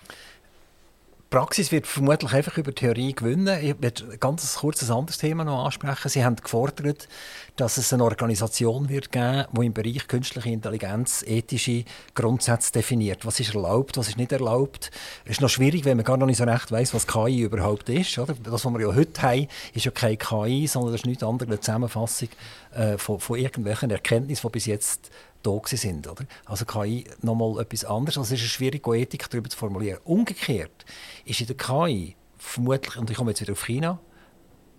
Praxis 1.32 1.72
wird 1.72 1.86
vermutlich 1.86 2.34
einfach 2.34 2.58
über 2.58 2.74
Theorie 2.74 3.14
gewinnen. 3.14 3.58
Ich 3.62 3.80
werde 3.80 4.04
ein 4.04 4.20
ganz 4.20 4.54
kurzes 4.56 4.90
anderes 4.90 5.16
Thema 5.16 5.44
noch 5.44 5.64
ansprechen. 5.64 6.10
Sie 6.10 6.22
haben 6.22 6.36
gefordert, 6.36 7.08
dass 7.56 7.78
es 7.78 7.90
eine 7.90 8.04
Organisation 8.04 8.90
wird 8.90 9.10
geben, 9.10 9.46
die 9.50 9.64
im 9.64 9.72
Bereich 9.72 10.08
künstliche 10.08 10.50
Intelligenz 10.50 11.24
ethische 11.26 11.86
Grundsätze 12.14 12.72
definiert. 12.72 13.24
Was 13.24 13.40
ist 13.40 13.54
erlaubt, 13.54 13.96
was 13.96 14.08
ist 14.08 14.18
nicht 14.18 14.30
erlaubt. 14.30 14.90
Es 15.24 15.32
ist 15.32 15.40
noch 15.40 15.48
schwierig, 15.48 15.86
wenn 15.86 15.96
man 15.96 16.04
gar 16.04 16.18
noch 16.18 16.26
nicht 16.26 16.36
so 16.36 16.44
recht 16.44 16.70
weiß, 16.70 16.92
was 16.92 17.06
KI 17.06 17.40
überhaupt 17.40 17.88
ist. 17.88 18.18
Oder? 18.18 18.34
Das, 18.34 18.66
was 18.66 18.70
wir 18.70 18.80
ja 18.82 18.94
heute 18.94 19.22
haben, 19.22 19.48
ist 19.72 19.86
ja 19.86 19.90
keine 19.90 20.18
KI, 20.18 20.66
sondern 20.66 20.92
das 20.92 21.00
ist 21.00 21.06
nichts 21.06 21.24
anderes 21.24 21.48
eine 21.48 21.60
Zusammenfassung 21.60 22.28
äh, 22.74 22.98
von, 22.98 23.18
von 23.18 23.38
irgendwelchen 23.38 23.90
Erkenntnissen, 23.90 24.46
die 24.46 24.52
bis 24.52 24.66
jetzt 24.66 25.10
da 25.42 25.60
sind. 25.64 26.06
Oder? 26.06 26.24
Also 26.44 26.64
KI 26.64 27.04
nochmal 27.22 27.60
etwas 27.60 27.84
anderes. 27.84 28.18
Also 28.18 28.34
es 28.34 28.42
ist 28.42 28.48
schwierig, 28.48 28.86
Ethik 28.86 29.28
darüber 29.30 29.48
zu 29.48 29.56
formulieren. 29.56 30.00
Umgekehrt 30.04 30.84
ist 31.24 31.40
in 31.40 31.46
der 31.46 31.56
KI 31.56 32.16
vermutlich, 32.38 32.96
und 32.96 33.10
ich 33.10 33.16
komme 33.16 33.30
jetzt 33.30 33.40
wieder 33.40 33.52
auf 33.52 33.64
China, 33.64 33.98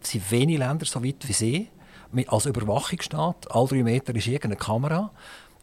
sind 0.02 0.32
wenige 0.32 0.60
Länder 0.60 0.86
so 0.86 1.04
weit 1.04 1.28
wie 1.28 1.34
sie, 1.34 1.70
als 2.28 2.46
Überwachungsstaat, 2.46 3.50
alle 3.52 3.68
drei 3.68 3.84
Meter 3.84 4.16
ist 4.16 4.28
irgendeine 4.28 4.58
Kamera, 4.58 5.12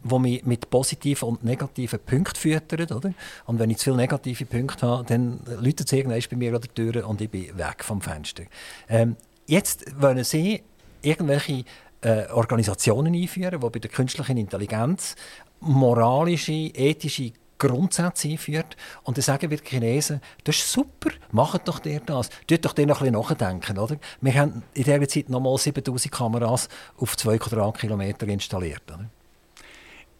wo 0.03 0.19
mich 0.19 0.45
mit 0.45 0.71
positiven 0.71 1.29
und 1.29 1.45
negativen 1.45 2.01
Punkten 2.01 2.37
füttert. 2.37 2.91
Oder? 2.91 3.13
Und 3.47 3.59
wenn 3.59 3.71
ich 3.71 3.79
zu 3.79 3.85
viele 3.85 3.97
negative 3.97 4.47
Punkte 4.47 4.87
habe, 4.87 5.05
dann 5.05 5.41
läutet 5.47 5.87
es 5.87 5.93
irgendwann 5.93 6.23
bei 6.31 6.37
mir 6.37 6.55
an 6.55 6.61
der 6.61 6.75
Tür 6.75 7.07
und 7.07 7.21
ich 7.21 7.31
bin 7.31 7.57
weg 7.57 7.85
vom 7.85 8.01
Fenster. 8.01 8.45
Ähm, 8.89 9.17
jetzt 9.47 9.85
wollen 10.01 10.25
Sie 10.25 10.63
irgendwelche 11.03 11.65
äh, 12.03 12.27
Organisationen 12.29 13.15
einführen, 13.15 13.61
die 13.61 13.71
bei 13.71 13.79
der 13.79 13.91
künstlichen 13.91 14.37
Intelligenz 14.37 15.17
moralische, 15.61 16.53
ethische 16.53 17.33
Grundsätze 17.59 18.29
einführt. 18.29 18.77
Und 19.05 19.17
dann 19.19 19.23
sagen 19.23 19.51
wir 19.51 19.59
Chinesen, 19.63 20.21
das 20.45 20.57
ist 20.57 20.73
super, 20.73 21.11
macht 21.31 21.69
doch 21.69 21.79
dir 21.79 22.01
das. 22.01 22.31
Tut 22.47 22.65
doch 22.65 22.73
dir 22.73 22.87
noch 22.87 23.03
ein 23.03 23.13
bisschen 23.13 23.21
nachdenken. 23.21 23.79
Oder? 23.79 23.99
Wir 24.21 24.35
haben 24.35 24.63
in 24.75 24.85
dieser 24.85 25.09
Zeit 25.09 25.29
nochmal 25.29 25.57
7000 25.59 26.13
Kameras 26.13 26.69
auf 26.97 27.17
2 27.17 27.39
Quadratkilometer 27.39 28.27
installiert. 28.27 28.83
Oder? 28.89 29.11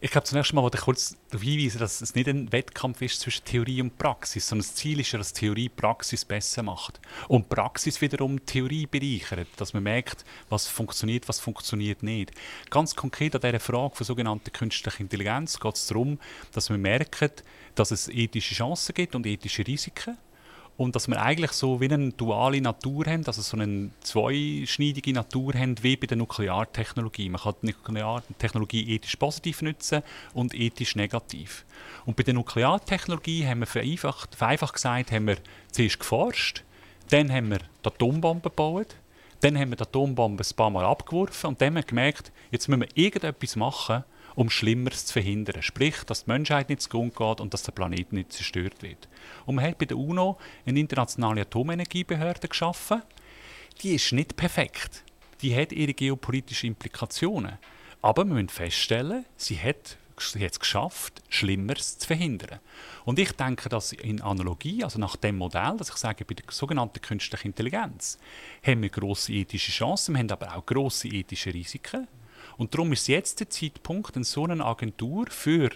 Ich 0.03 0.09
glaube, 0.09 0.25
zunächst 0.25 0.51
mal 0.53 0.63
wollte 0.63 0.79
ich 0.79 0.83
kurz 0.83 1.15
darauf 1.29 1.43
hinweisen, 1.43 1.77
dass 1.77 2.01
es 2.01 2.15
nicht 2.15 2.27
ein 2.27 2.51
Wettkampf 2.51 3.03
ist 3.03 3.19
zwischen 3.19 3.45
Theorie 3.45 3.83
und 3.83 3.99
Praxis, 3.99 4.47
sondern 4.47 4.65
das 4.65 4.73
Ziel 4.73 4.99
ist 4.99 5.11
ja, 5.11 5.19
dass 5.19 5.31
Theorie 5.31 5.69
Praxis 5.69 6.25
besser 6.25 6.63
macht. 6.63 6.99
Und 7.27 7.49
Praxis 7.49 8.01
wiederum 8.01 8.43
Theorie 8.43 8.87
bereichert, 8.87 9.47
dass 9.57 9.75
man 9.75 9.83
merkt, 9.83 10.25
was 10.49 10.65
funktioniert, 10.67 11.29
was 11.29 11.39
funktioniert 11.39 12.01
nicht. 12.01 12.31
Ganz 12.71 12.95
konkret 12.95 13.35
an 13.35 13.41
dieser 13.41 13.59
Frage 13.59 13.95
von 13.95 14.05
sogenannter 14.07 14.49
künstlicher 14.49 15.01
Intelligenz 15.01 15.59
geht 15.59 15.75
es 15.75 15.85
darum, 15.85 16.17
dass 16.51 16.71
man 16.71 16.81
merkt, 16.81 17.43
dass 17.75 17.91
es 17.91 18.09
ethische 18.09 18.55
Chancen 18.55 18.95
gibt 18.95 19.13
und 19.13 19.27
ethische 19.27 19.67
Risiken 19.67 20.17
und 20.81 20.95
dass 20.95 21.07
wir 21.07 21.21
eigentlich 21.21 21.51
so 21.51 21.79
wie 21.79 21.91
eine 21.91 22.11
duale 22.11 22.59
Natur 22.59 23.05
haben, 23.05 23.23
also 23.27 23.43
so 23.43 23.55
eine 23.55 23.91
zweischneidige 24.01 25.13
Natur 25.13 25.53
haben 25.53 25.75
wie 25.83 25.95
bei 25.95 26.07
der 26.07 26.17
Nukleartechnologie. 26.17 27.29
Man 27.29 27.39
kann 27.39 27.53
die 27.61 27.67
Nukleartechnologie 27.67 28.95
ethisch 28.95 29.15
positiv 29.15 29.61
nutzen 29.61 30.01
und 30.33 30.55
ethisch 30.55 30.95
negativ. 30.95 31.65
Und 32.07 32.17
bei 32.17 32.23
der 32.23 32.33
Nukleartechnologie 32.33 33.45
haben 33.45 33.59
wir 33.59 33.67
vereinfacht, 33.67 34.33
vereinfacht 34.33 34.73
gesagt, 34.73 35.11
haben 35.11 35.27
wir 35.27 35.37
zuerst 35.71 35.99
geforscht, 35.99 36.63
dann 37.11 37.31
haben 37.31 37.51
wir 37.51 37.59
die 37.59 37.87
Atombombe 37.87 38.49
gebaut, 38.49 38.95
dann 39.41 39.59
haben 39.59 39.69
wir 39.69 39.77
die 39.77 39.83
Atombombe 39.83 40.43
ein 40.43 40.55
paar 40.55 40.71
Mal 40.71 40.85
abgeworfen 40.85 41.49
und 41.49 41.61
dann 41.61 41.67
haben 41.67 41.75
wir 41.75 41.83
gemerkt, 41.83 42.31
jetzt 42.49 42.67
müssen 42.67 42.81
wir 42.81 42.89
irgendetwas 42.95 43.55
machen, 43.55 44.03
um 44.35 44.49
Schlimmeres 44.49 45.05
zu 45.05 45.13
verhindern. 45.13 45.61
Sprich, 45.61 46.03
dass 46.05 46.25
die 46.25 46.31
Menschheit 46.31 46.69
nicht 46.69 46.81
zugrunde 46.81 47.15
geht 47.15 47.41
und 47.41 47.53
dass 47.53 47.63
der 47.63 47.71
Planet 47.71 48.13
nicht 48.13 48.33
zerstört 48.33 48.81
wird. 48.81 49.07
Und 49.45 49.55
man 49.55 49.65
hat 49.65 49.77
bei 49.77 49.85
der 49.85 49.97
UNO 49.97 50.37
eine 50.65 50.79
internationale 50.79 51.41
Atomenergiebehörde 51.41 52.47
geschaffen. 52.47 53.01
Die 53.81 53.95
ist 53.95 54.11
nicht 54.11 54.35
perfekt. 54.35 55.03
Die 55.41 55.55
hat 55.55 55.71
ihre 55.71 55.93
geopolitischen 55.93 56.67
Implikationen. 56.67 57.57
Aber 58.01 58.25
wir 58.25 58.33
müssen 58.33 58.49
feststellen, 58.49 59.25
sie 59.37 59.59
hat 59.59 59.97
sie 60.29 60.43
hat 60.43 60.51
es 60.51 60.59
geschafft, 60.59 61.21
Schlimmeres 61.29 61.97
zu 61.97 62.07
verhindern. 62.07 62.59
Und 63.05 63.19
ich 63.19 63.31
denke, 63.31 63.69
dass 63.69 63.91
in 63.91 64.21
Analogie, 64.21 64.83
also 64.83 64.99
nach 64.99 65.15
dem 65.15 65.37
Modell, 65.37 65.75
dass 65.77 65.89
ich 65.89 65.95
sage, 65.95 66.25
bei 66.25 66.35
der 66.35 66.45
sogenannten 66.49 67.01
künstlichen 67.01 67.47
Intelligenz, 67.47 68.19
haben 68.65 68.81
wir 68.81 68.89
grosse 68.89 69.33
ethische 69.33 69.71
Chancen, 69.71 70.13
wir 70.13 70.19
haben 70.19 70.31
aber 70.31 70.55
auch 70.55 70.65
grosse 70.65 71.07
ethische 71.07 71.53
Risiken. 71.53 72.07
Und 72.57 72.73
darum 72.73 72.91
ist 72.93 73.07
jetzt 73.07 73.39
der 73.39 73.49
Zeitpunkt, 73.49 74.15
in 74.15 74.23
so 74.23 74.45
einer 74.45 74.65
Agentur 74.65 75.27
für 75.29 75.69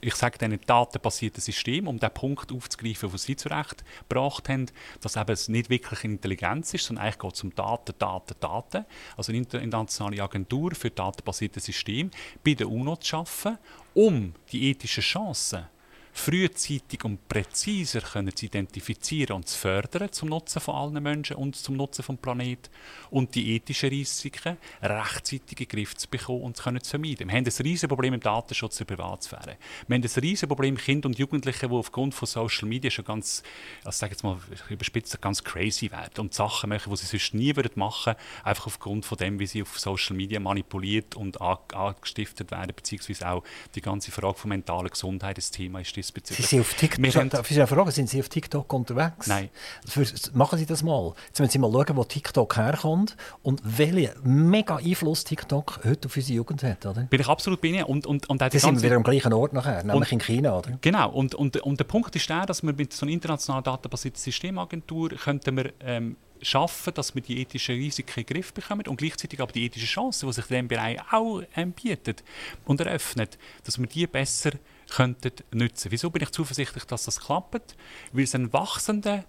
ich 0.00 0.14
sage 0.14 0.38
dann, 0.38 0.58
datenbasiertes 0.64 1.44
System, 1.44 1.88
um 1.88 1.98
den 1.98 2.10
Punkt 2.10 2.52
aufzugreifen, 2.52 3.10
den 3.10 3.18
Sie 3.18 3.36
zurechtgebracht 3.36 4.48
haben, 4.48 4.66
dass 5.00 5.16
eben 5.16 5.32
es 5.32 5.48
nicht 5.48 5.70
wirklich 5.70 6.04
Intelligenz 6.04 6.72
ist, 6.74 6.84
sondern 6.84 7.04
eigentlich 7.04 7.18
geht 7.18 7.34
es 7.34 7.42
um 7.42 7.54
Daten, 7.54 7.94
Daten, 7.98 8.34
Daten. 8.38 8.84
Also 9.16 9.32
eine 9.32 9.38
internationale 9.40 10.22
Agentur 10.22 10.72
für 10.74 10.90
datenbasiertes 10.90 11.64
System 11.64 12.10
bei 12.44 12.54
der 12.54 12.70
UNO 12.70 12.96
zu 12.96 13.08
schaffen, 13.08 13.58
um 13.94 14.34
die 14.52 14.70
ethischen 14.70 15.02
Chancen 15.02 15.66
frühzeitig 16.18 17.04
und 17.04 17.28
präziser 17.28 18.00
können 18.00 18.34
zu 18.34 18.46
identifizieren 18.46 19.36
und 19.36 19.48
zu 19.48 19.58
fördern 19.58 20.12
zum 20.12 20.28
Nutzen 20.28 20.60
von 20.60 20.74
allen 20.74 21.02
Menschen 21.02 21.36
und 21.36 21.56
zum 21.56 21.76
Nutzen 21.76 22.02
vom 22.02 22.18
Planeten 22.18 22.68
und 23.10 23.34
die 23.34 23.54
ethischen 23.54 23.88
Risiken 23.88 24.56
rechtzeitig 24.82 25.52
in 25.52 25.56
den 25.56 25.68
Griff 25.68 25.96
zu 25.96 26.08
bekommen 26.08 26.42
und 26.42 26.56
zu 26.56 26.64
können 26.64 26.82
zu 26.82 26.90
vermeiden. 26.90 27.28
Wir 27.28 27.36
haben 27.36 27.44
ein 27.44 27.62
riesiges 27.62 27.88
Problem 27.88 28.14
im 28.14 28.20
Datenschutz 28.20 28.78
der 28.78 28.84
Privatsphäre. 28.84 29.56
Wir 29.86 29.96
haben 29.96 30.02
ein 30.02 30.20
riesiges 30.22 30.48
Problem 30.48 30.76
Kinder 30.76 31.08
und 31.08 31.18
Jugendliche, 31.18 31.68
die 31.68 31.74
aufgrund 31.74 32.14
von 32.14 32.26
Social 32.26 32.68
Media 32.68 32.90
schon 32.90 33.04
ganz, 33.04 33.42
also 33.84 33.96
sage 33.96 34.12
jetzt 34.12 34.24
mal 34.24 34.38
überspitzt, 34.68 35.20
ganz 35.20 35.44
crazy 35.44 35.90
werden 35.90 36.18
und 36.18 36.34
Sachen 36.34 36.70
machen, 36.70 36.90
die 36.90 36.96
sie 36.96 37.06
sonst 37.06 37.34
nie 37.34 37.54
würden 37.54 37.72
machen, 37.76 38.14
einfach 38.44 38.66
aufgrund 38.66 39.06
von 39.06 39.18
dem, 39.18 39.38
wie 39.38 39.46
sie 39.46 39.62
auf 39.62 39.78
Social 39.78 40.16
Media 40.16 40.40
manipuliert 40.40 41.14
und 41.14 41.40
angestiftet 41.40 42.50
werden, 42.50 42.72
beziehungsweise 42.74 43.28
auch 43.28 43.44
die 43.74 43.80
ganze 43.80 44.10
Frage 44.10 44.38
von 44.38 44.48
mentaler 44.48 44.88
Gesundheit 44.88 45.38
das 45.38 45.50
Thema 45.50 45.80
ist 45.80 45.96
diesbezüglich. 46.08 46.46
Sie 46.46 46.56
sind 46.56 46.60
auf 46.60 46.74
TikTok, 46.74 47.14
haben, 47.14 47.30
darf 47.30 47.50
ich 47.50 47.68
fragen, 47.68 47.90
sind 47.90 48.08
Sie 48.08 48.20
auf 48.20 48.28
TikTok 48.28 48.72
unterwegs? 48.72 49.26
Nein. 49.26 49.50
Für, 49.86 50.04
machen 50.32 50.58
Sie 50.58 50.66
das 50.66 50.82
mal. 50.82 51.14
Jetzt 51.26 51.40
müssen 51.40 51.52
Sie 51.52 51.58
mal 51.58 51.70
schauen, 51.70 51.96
wo 51.96 52.04
TikTok 52.04 52.56
herkommt 52.56 53.16
und 53.42 53.60
welchen 53.64 54.10
mega 54.22 54.76
Einfluss 54.76 55.24
TikTok 55.24 55.80
heute 55.84 56.08
auf 56.08 56.16
unsere 56.16 56.36
Jugend 56.36 56.62
hat. 56.62 56.86
Oder? 56.86 57.02
Bin 57.02 57.20
ich 57.20 57.28
absolut 57.28 57.60
bei 57.60 57.68
Ihnen. 57.68 57.84
Und, 57.84 58.06
und, 58.06 58.28
und 58.28 58.40
das 58.40 58.52
sind 58.52 58.76
wir 58.76 58.82
wieder 58.82 58.96
am 58.96 59.02
gleichen 59.02 59.32
Ort 59.32 59.52
nachher, 59.52 59.84
nämlich 59.84 60.12
und, 60.12 60.12
in 60.12 60.20
China. 60.20 60.58
Oder? 60.58 60.78
Genau. 60.80 61.10
Und, 61.10 61.34
und, 61.34 61.56
und 61.58 61.78
der 61.78 61.84
Punkt 61.84 62.14
ist 62.16 62.28
der, 62.28 62.46
dass 62.46 62.62
wir 62.62 62.72
mit 62.72 62.92
so 62.92 63.06
einer 63.06 63.12
international 63.12 63.62
datenbasierten 63.62 64.20
Systemagentur 64.20 65.10
könnten 65.10 65.56
wir 65.56 65.72
ähm, 65.80 66.16
schaffen, 66.40 66.94
dass 66.94 67.14
wir 67.14 67.22
die 67.22 67.40
ethischen 67.40 67.74
Risiken 67.74 68.20
in 68.20 68.26
den 68.26 68.34
Griff 68.34 68.52
bekommen 68.52 68.86
und 68.86 68.96
gleichzeitig 68.96 69.40
aber 69.40 69.52
die 69.52 69.64
ethischen 69.64 69.88
Chancen, 69.88 70.28
die 70.28 70.32
sich 70.32 70.44
in 70.44 70.48
diesem 70.48 70.68
Bereich 70.68 71.00
auch 71.10 71.42
ähm, 71.56 71.72
bieten 71.72 72.14
und 72.64 72.80
eröffnet, 72.80 73.38
dass 73.64 73.78
wir 73.78 73.86
die 73.86 74.06
besser 74.06 74.52
könnten 74.88 75.32
nutzen. 75.52 75.90
Wieso 75.90 76.10
bin 76.10 76.22
ich 76.22 76.30
zuversichtlich, 76.30 76.84
dass 76.84 77.04
das 77.04 77.20
klappt? 77.20 77.76
Weil 78.12 78.24
es 78.24 78.34
einen 78.34 78.52
wachsenden 78.52 79.24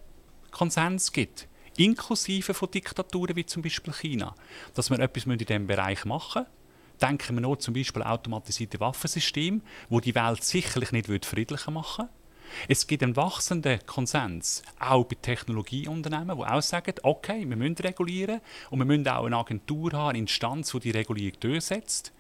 Konsens 0.52 1.12
gibt, 1.12 1.48
inklusive 1.78 2.54
von 2.54 2.72
Diktaturen 2.72 3.36
wie 3.36 3.46
zum 3.46 3.62
Beispiel 3.62 3.94
China, 3.94 4.36
dass 4.74 4.90
wir 4.90 5.00
etwas 5.00 5.26
in 5.26 5.38
diesem 5.38 5.68
Bereich 5.68 6.06
machen 6.06 6.44
müssen. 6.44 6.60
Denken 7.02 7.36
wir 7.36 7.42
nur 7.42 7.60
zum 7.60 7.74
Beispiel 7.74 8.04
automatisierte 8.04 8.80
Waffensysteme, 8.80 9.62
wo 9.88 10.00
die 10.02 10.16
Welt 10.16 10.44
sicherlich 10.44 10.92
nicht 10.92 11.26
friedlicher 11.26 11.72
machen 11.72 12.06
würde. 12.06 12.20
Es 12.68 12.88
gibt 12.88 13.04
einen 13.04 13.16
wachsenden 13.16 13.80
Konsens, 13.86 14.64
auch 14.80 15.06
bei 15.06 15.16
Technologieunternehmen, 15.22 16.38
die 16.38 16.44
auch 16.44 16.62
sagen, 16.62 16.96
okay, 17.04 17.48
wir 17.48 17.56
müssen 17.56 17.78
regulieren 17.78 18.42
und 18.70 18.80
wir 18.80 18.86
müssen 18.86 19.08
auch 19.08 19.26
eine 19.26 19.38
Agentur 19.38 19.92
haben, 19.94 20.10
eine 20.10 20.18
Instanz, 20.20 20.72
die 20.72 20.80
die 20.80 20.92
Regulierung 20.92 21.40
durchsetzt. 21.40 22.12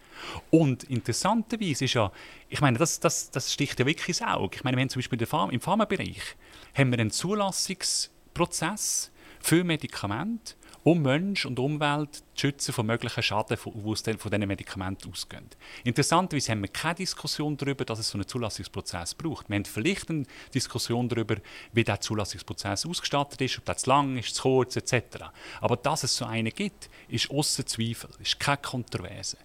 Und 0.50 0.84
interessanterweise 0.84 1.86
ist 1.86 1.94
ja, 1.94 2.12
ich 2.50 2.62
meine, 2.62 2.78
das, 2.78 3.00
das, 3.00 3.32
das 3.32 3.54
sticht 3.54 3.80
ja 3.80 3.86
wirklich 3.86 4.10
ins 4.10 4.22
Auge. 4.22 4.58
Ich 4.58 4.64
meine, 4.64 4.78
wir 4.78 4.82
haben 4.82 4.90
zum 4.90 5.00
Beispiel 5.00 5.22
im 5.22 5.62
Pharmabereich 5.62 6.36
haben 6.76 6.92
wir 6.92 7.00
einen 7.00 7.12
Zulassungsprozess 7.12 9.12
für 9.40 9.64
Medikamente, 9.64 10.56
um 10.84 11.02
Mensch 11.02 11.46
und 11.46 11.60
Umwelt 11.60 12.24
zu 12.36 12.48
schützen 12.48 12.74
von 12.74 12.86
möglichen 12.86 13.22
Schaden, 13.22 13.58
die 13.58 14.18
von 14.18 14.32
diesen 14.32 14.48
Medikamenten 14.48 15.12
ausgehen. 15.12 15.46
Interessanterweise 15.84 16.52
haben 16.52 16.62
wir 16.62 16.70
keine 16.70 16.96
Diskussion 16.96 17.58
darüber, 17.58 17.86
dass 17.86 18.00
es 18.00 18.10
so 18.10 18.18
einen 18.18 18.28
Zulassungsprozess 18.28 19.14
braucht. 19.14 19.50
Wir 19.50 19.58
haben 19.58 19.66
vielleicht 19.66 20.10
eine 20.10 20.26
Diskussion 20.54 21.10
darüber, 21.10 21.36
wie 21.74 21.84
der 21.84 22.00
Zulassungsprozess 22.00 22.86
ausgestattet 22.86 23.42
ist, 23.42 23.58
ob 23.58 23.66
der 23.66 23.78
zu 23.78 23.90
lang 23.90 24.18
ist, 24.18 24.36
zu 24.36 24.44
kurz 24.44 24.78
etc. 24.78 25.26
Aber 25.60 25.76
dass 25.76 26.04
es 26.04 26.16
so 26.16 26.26
einen 26.26 26.52
gibt, 26.52 26.90
ist 27.10 27.30
außer 27.30 27.66
Zweifel, 27.66 28.10
ist 28.20 28.40
keine 28.40 28.58
Kontroverse. 28.58 29.38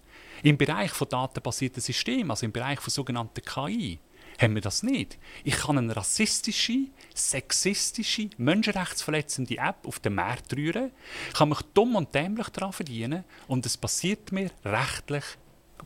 Im 0.45 0.59
Bereich 0.59 0.91
von 0.91 1.09
datenbasierten 1.09 1.81
Systemen, 1.81 2.29
also 2.29 2.45
im 2.45 2.51
Bereich 2.51 2.79
von 2.79 2.91
sogenannten 2.91 3.41
KI, 3.41 3.97
haben 4.39 4.53
wir 4.53 4.61
das 4.61 4.83
nicht. 4.83 5.17
Ich 5.43 5.55
kann 5.57 5.79
eine 5.79 5.95
rassistische, 5.95 6.85
sexistische, 7.15 8.29
menschenrechtsverletzende 8.37 9.57
App 9.57 9.87
auf 9.87 9.99
den 9.99 10.13
Markt 10.13 10.55
rühren, 10.55 10.91
kann 11.33 11.49
mich 11.49 11.63
dumm 11.73 11.95
und 11.95 12.13
dämlich 12.13 12.49
daran 12.49 12.73
verdienen 12.73 13.23
und 13.47 13.65
es 13.65 13.75
passiert 13.75 14.31
mir 14.31 14.51
rechtlich 14.63 15.23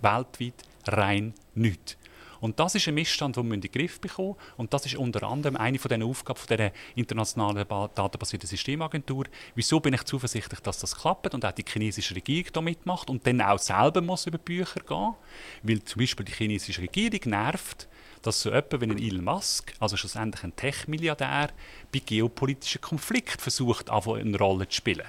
weltweit 0.02 0.66
rein 0.88 1.34
nichts. 1.56 1.96
Und 2.42 2.60
das 2.60 2.76
ist 2.76 2.88
ein 2.88 2.96
Missstand, 2.96 3.36
den 3.36 3.48
wir 3.48 3.56
in 3.56 3.62
den 3.62 3.72
Griff 3.72 4.00
bekommen 4.00 4.36
Und 4.58 4.74
das 4.74 4.86
ist 4.86 4.96
unter 4.96 5.24
anderem 5.24 5.58
eine 5.58 5.80
von 5.80 5.90
den 5.90 6.04
Aufgaben 6.04 6.40
der 6.50 6.72
internationalen 6.96 7.66
datenbasierten 7.68 8.48
Systemagentur. 8.48 9.26
Wieso 9.56 9.80
bin 9.80 9.94
ich 9.94 10.04
zuversichtlich, 10.04 10.60
dass 10.62 10.80
das 10.80 10.96
klappt 10.96 11.34
und 11.34 11.46
auch 11.46 11.52
die 11.52 11.66
chinesische 11.68 12.16
Regierung 12.16 12.50
da 12.54 12.62
mitmacht 12.62 13.10
und 13.10 13.26
dann 13.26 13.42
auch 13.42 13.60
selber 13.60 14.02
muss 14.02 14.26
über 14.26 14.38
Bücher 14.38 14.82
gehen? 14.82 15.16
Weil 15.64 15.84
zum 15.84 16.00
Beispiel 16.00 16.26
die 16.26 16.34
chinesische 16.34 16.82
Regierung 16.82 17.22
nervt, 17.26 17.88
dass 18.22 18.42
so 18.42 18.50
jemand 18.50 19.00
wie 19.00 19.08
Elon 19.08 19.24
Musk, 19.24 19.74
also 19.80 19.96
schlussendlich 19.98 20.44
ein 20.44 20.56
Tech-Milliardär, 20.56 21.50
bei 21.92 22.00
geopolitischen 22.00 22.82
Konflikten 22.82 23.40
versucht, 23.40 23.90
eine 23.90 24.38
Rolle 24.38 24.68
zu 24.68 24.76
spielen. 24.76 25.08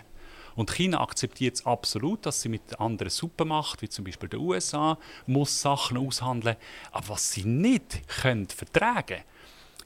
Und 0.60 0.70
China 0.70 1.00
akzeptiert 1.00 1.54
es 1.54 1.64
absolut, 1.64 2.26
dass 2.26 2.42
sie 2.42 2.50
mit 2.50 2.78
anderen 2.78 3.08
Supermacht, 3.08 3.80
wie 3.80 3.88
zum 3.88 4.04
Beispiel 4.04 4.28
den 4.28 4.40
USA, 4.40 4.98
muss 5.24 5.62
Sachen 5.62 5.96
aushandeln. 5.96 6.56
Aber 6.92 7.08
was 7.08 7.32
sie 7.32 7.44
nicht 7.44 8.06
können 8.06 8.46
vertragen 8.46 9.22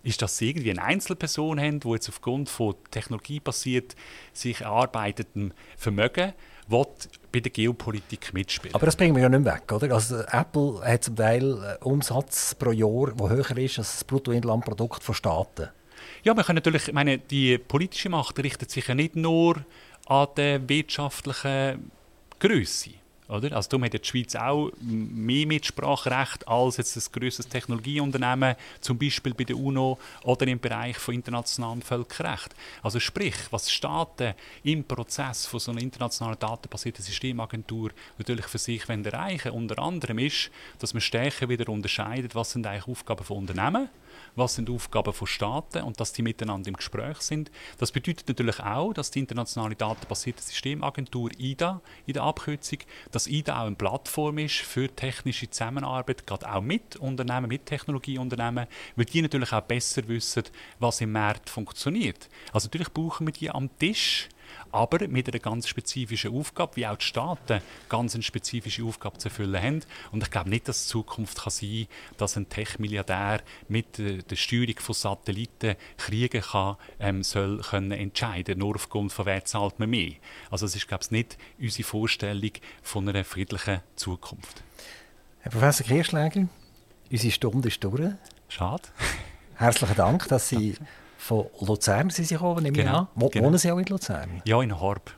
ist, 0.03 0.21
dass 0.21 0.37
sie 0.37 0.51
irgendwie 0.51 0.73
eine 0.73 0.83
Einzelperson 0.83 1.61
haben, 1.61 1.79
die 1.79 1.89
jetzt 1.91 2.09
aufgrund 2.09 2.49
von 2.49 2.75
Technologie 2.91 3.39
basiert 3.39 3.95
sich 4.33 4.63
erarbeitetem 4.63 5.53
Vermögen 5.77 6.33
will 6.67 6.87
bei 7.31 7.39
der 7.39 7.53
Geopolitik 7.53 8.35
mitspielen. 8.35 8.75
Aber 8.75 8.87
das 8.87 8.97
bringen 8.97 9.15
wir 9.15 9.23
ja 9.23 9.29
nicht 9.29 9.45
weg, 9.45 9.71
oder? 9.71 9.95
Also 9.95 10.23
Apple 10.23 10.81
hat 10.85 11.05
zum 11.05 11.15
Teil 11.15 11.79
Umsatz 11.83 12.53
pro 12.57 12.73
Jahr, 12.73 13.13
der 13.13 13.29
höher 13.29 13.59
ist 13.59 13.79
als 13.79 13.93
das 13.93 14.03
Bruttoinlandprodukt 14.03 15.05
von 15.05 15.15
Staaten. 15.15 15.69
Ja, 16.25 16.35
man 16.35 16.45
kann 16.45 16.57
natürlich, 16.57 16.89
ich 16.89 16.95
meine, 16.95 17.19
die 17.19 17.59
politische 17.59 18.09
Macht 18.09 18.39
richtet 18.41 18.73
sich 18.73 18.89
ja 18.89 18.95
nicht 18.97 19.15
nur 19.15 19.65
an 20.07 20.29
der 20.37 20.69
wirtschaftlichen 20.69 21.91
Größe. 22.39 22.91
Oder? 23.29 23.57
Also 23.57 23.71
darum 23.71 23.85
hat 23.85 23.95
die 23.95 24.01
Schweiz 24.03 24.37
auch 24.37 24.71
mehr 24.81 25.47
Mitspracherecht 25.47 26.47
als 26.47 26.77
jetzt 26.77 26.97
ein 26.97 27.13
grösseres 27.13 27.49
Technologieunternehmen, 27.49 28.55
zum 28.83 28.99
Beispiel 28.99 29.33
bei 29.33 29.45
der 29.45 29.57
UNO 29.57 29.99
oder 30.25 30.47
im 30.47 30.61
Bereich 30.61 30.99
von 30.99 31.15
internationalem 31.15 31.81
Völkerrecht. 31.81 32.55
Also 32.83 33.01
sprich, 33.01 33.35
was 33.51 33.73
Staaten 33.73 34.35
im 34.63 34.85
Prozess 34.85 35.47
von 35.47 35.59
so 35.59 35.71
einer 35.71 35.81
internationalen 35.81 36.39
datenbasierten 36.39 37.03
Systemagentur 37.03 37.93
natürlich 38.19 38.47
für 38.47 38.59
sich 38.59 38.87
erreichen 38.89 39.53
wollen, 39.53 39.63
unter 39.63 39.79
anderem 39.79 40.19
ist, 40.19 40.51
dass 40.79 40.93
man 40.93 41.01
stärker 41.01 41.49
wieder 41.49 41.71
unterscheidet, 41.71 42.35
was 42.35 42.53
sind 42.53 42.67
eigentlich 42.67 42.89
Aufgaben 42.89 43.25
von 43.25 43.39
Unternehmen 43.39 43.89
was 44.37 44.55
sind 44.55 44.71
Aufgaben 44.71 45.13
von 45.13 45.27
Staaten 45.27 45.83
und 45.83 46.01
dass 46.01 46.13
die 46.13 46.23
miteinander 46.23 46.69
im 46.69 46.77
Gespräch 46.77 47.19
sind. 47.19 47.51
Das 47.79 47.93
bedeutet 47.93 48.29
natürlich 48.29 48.61
auch, 48.61 48.93
dass 48.93 49.11
die 49.11 49.21
internationale 49.21 49.75
datenbasierte 49.75 50.43
Systemagentur 50.43 51.31
IDA 51.39 51.81
in 52.07 52.15
der 52.15 52.23
Abkürzung, 52.23 52.79
dass 53.11 53.27
IDA 53.27 53.61
auch 53.61 53.67
eine 53.67 53.77
Plattform 53.77 54.39
ist 54.39 54.57
für 54.57 54.89
technische 54.89 55.49
Zusammenarbeit, 55.51 56.27
gerade 56.27 56.51
auch 56.53 56.63
mit 56.63 56.97
Unternehmen, 56.97 57.49
mit 57.49 57.67
Technologieunternehmen, 57.67 58.67
weil 58.97 59.05
die 59.05 59.23
natürlich 59.23 59.53
auch 59.53 59.63
besser 59.63 60.07
wissen, 60.09 60.45
was 60.79 61.01
im 61.01 61.13
Markt 61.13 61.51
funktioniert. 61.51 62.29
Also 62.53 62.67
natürlich 62.67 62.93
brauchen 62.93 63.27
wir 63.27 63.33
die 63.33 63.51
am 63.51 63.71
Tisch 63.79 64.29
aber 64.75 65.07
mit 65.07 65.29
einer 65.29 65.39
ganz 65.39 65.69
spezifischen 65.69 66.35
Aufgabe, 66.35 66.77
wie 66.77 66.87
auch 66.87 66.97
die 66.97 67.05
Staaten 67.05 67.61
ganz 67.89 68.15
eine 68.15 68.25
spezifische 68.25 68.83
Aufgabe 68.85 69.19
zu 69.19 69.29
erfüllen 69.29 69.63
haben. 69.63 69.81
Und 70.11 70.23
ich 70.23 70.31
glaube 70.31 70.51
nicht, 70.51 70.67
dass 70.67 70.79
es 70.79 70.89
Zukunft 70.89 71.41
kann 71.41 71.51
sein 71.51 71.87
kann, 71.87 72.17
dass 72.19 72.37
ein 72.37 72.49
Tech-Milliardär 72.49 73.41
mit 73.69 73.99
der 73.99 74.37
Steuerung 74.37 74.75
von 74.81 74.95
Satelliten 74.95 75.77
Kriege 75.97 76.41
kann, 76.41 76.77
ähm, 76.99 77.23
soll 77.23 77.61
können 77.61 77.93
entscheiden, 77.93 78.59
nur 78.59 78.75
aufgrund 78.75 79.13
von 79.13 79.27
wer 79.27 79.45
zahlt 79.45 79.79
man 79.79 79.91
mehr. 79.91 80.13
Also 80.51 80.67
das 80.67 80.75
ist, 80.75 80.89
glaube 80.89 81.05
ich, 81.05 81.11
nicht 81.13 81.39
unsere 81.61 81.87
Vorstellung 81.87 82.53
von 82.83 83.09
einer 83.09 83.25
friedlichen 83.25 83.81
Zukunft. 83.95 84.65
Herr 85.41 85.53
Professor 85.53 85.87
Kirschläger, 85.87 86.49
unsere 87.11 87.33
Stunde 87.33 87.69
ist 87.69 87.85
durch. 87.85 88.13
Schade. 88.49 88.83
Herzlichen 89.55 89.95
Dank, 89.95 90.27
dass 90.29 90.49
Sie 90.49 90.75
von 91.25 91.47
Luzern 91.61 92.11
sind 92.11 92.27
Sie 92.27 92.35
gekommen, 92.35 92.63
nehme 92.63 92.77
genau, 92.77 93.09
Wo, 93.15 93.31
genau. 93.31 93.47
Wohnen 93.47 93.57
Sie 93.57 93.73
auch 93.73 93.79
in 93.79 93.87
Luzern? 93.87 94.43
Ja, 94.45 94.61
in 94.61 94.79
Horb. 94.79 95.11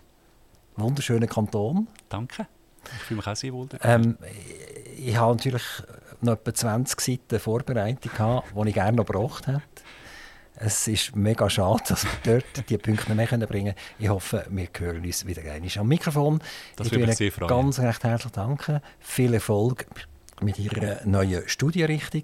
Wunderschöner 0.76 1.26
Kanton. 1.26 1.88
Danke. 2.08 2.46
Ich 2.84 3.02
fühle 3.02 3.16
mich 3.18 3.26
auch 3.26 3.34
sehr 3.34 3.52
wohl 3.52 3.68
ähm, 3.82 4.16
Ich 4.96 5.16
habe 5.16 5.34
natürlich 5.34 5.64
noch 6.20 6.34
etwa 6.34 6.54
20 6.54 7.00
Seiten 7.00 7.40
Vorbereitung 7.40 7.98
die 8.12 8.68
ich 8.68 8.74
gerne 8.74 8.96
noch 8.96 9.04
gebraucht 9.04 9.48
hätte. 9.48 9.62
Es 10.54 10.86
ist 10.86 11.16
mega 11.16 11.50
schade, 11.50 11.82
dass 11.88 12.04
wir 12.04 12.40
dort 12.40 12.68
die 12.70 12.78
Punkte 12.78 13.12
mehr 13.12 13.26
bringen 13.26 13.48
können. 13.48 13.74
Ich 13.98 14.08
hoffe, 14.08 14.46
wir 14.48 14.68
hören 14.78 15.04
uns 15.04 15.26
wieder 15.26 15.42
einmal 15.42 15.70
am 15.76 15.88
Mikrofon. 15.88 16.40
Das 16.76 16.86
ich 16.86 16.92
würde 16.92 17.06
mich 17.08 17.16
sehr 17.16 17.32
freuen. 17.32 17.48
ganz 17.48 17.80
recht 17.80 18.04
herzlich 18.04 18.32
danken. 18.32 18.80
Viel 19.00 19.34
Erfolg 19.34 19.86
mit 20.40 20.56
Ihrer 20.60 21.04
neuen 21.04 21.48
Studienrichtung. 21.48 22.22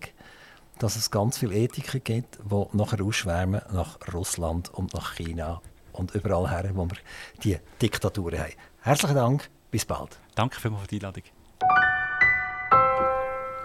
Dass 0.78 0.96
es 0.96 1.10
ganz 1.10 1.38
viele 1.38 1.54
Ethiker 1.54 2.00
gibt, 2.00 2.38
die 2.50 2.76
nachher 2.76 3.04
ausschwärmen 3.04 3.62
nach 3.72 3.98
Russland 4.12 4.70
und 4.70 4.94
nach 4.94 5.14
China 5.14 5.60
und 5.92 6.14
überall 6.14 6.50
her, 6.50 6.70
wo 6.74 6.84
wir 6.86 6.96
die 7.42 7.58
Diktaturen 7.80 8.38
haben. 8.38 8.52
Herzlichen 8.80 9.16
Dank, 9.16 9.50
bis 9.70 9.84
bald. 9.84 10.18
Danke 10.34 10.58
vielmals 10.60 10.82
für 10.82 10.88
die 10.88 10.96
Einladung. 10.96 11.24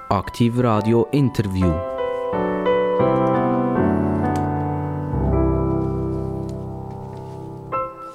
Aktiv 0.10 0.54
Radio 0.58 1.08
Interview. 1.12 1.74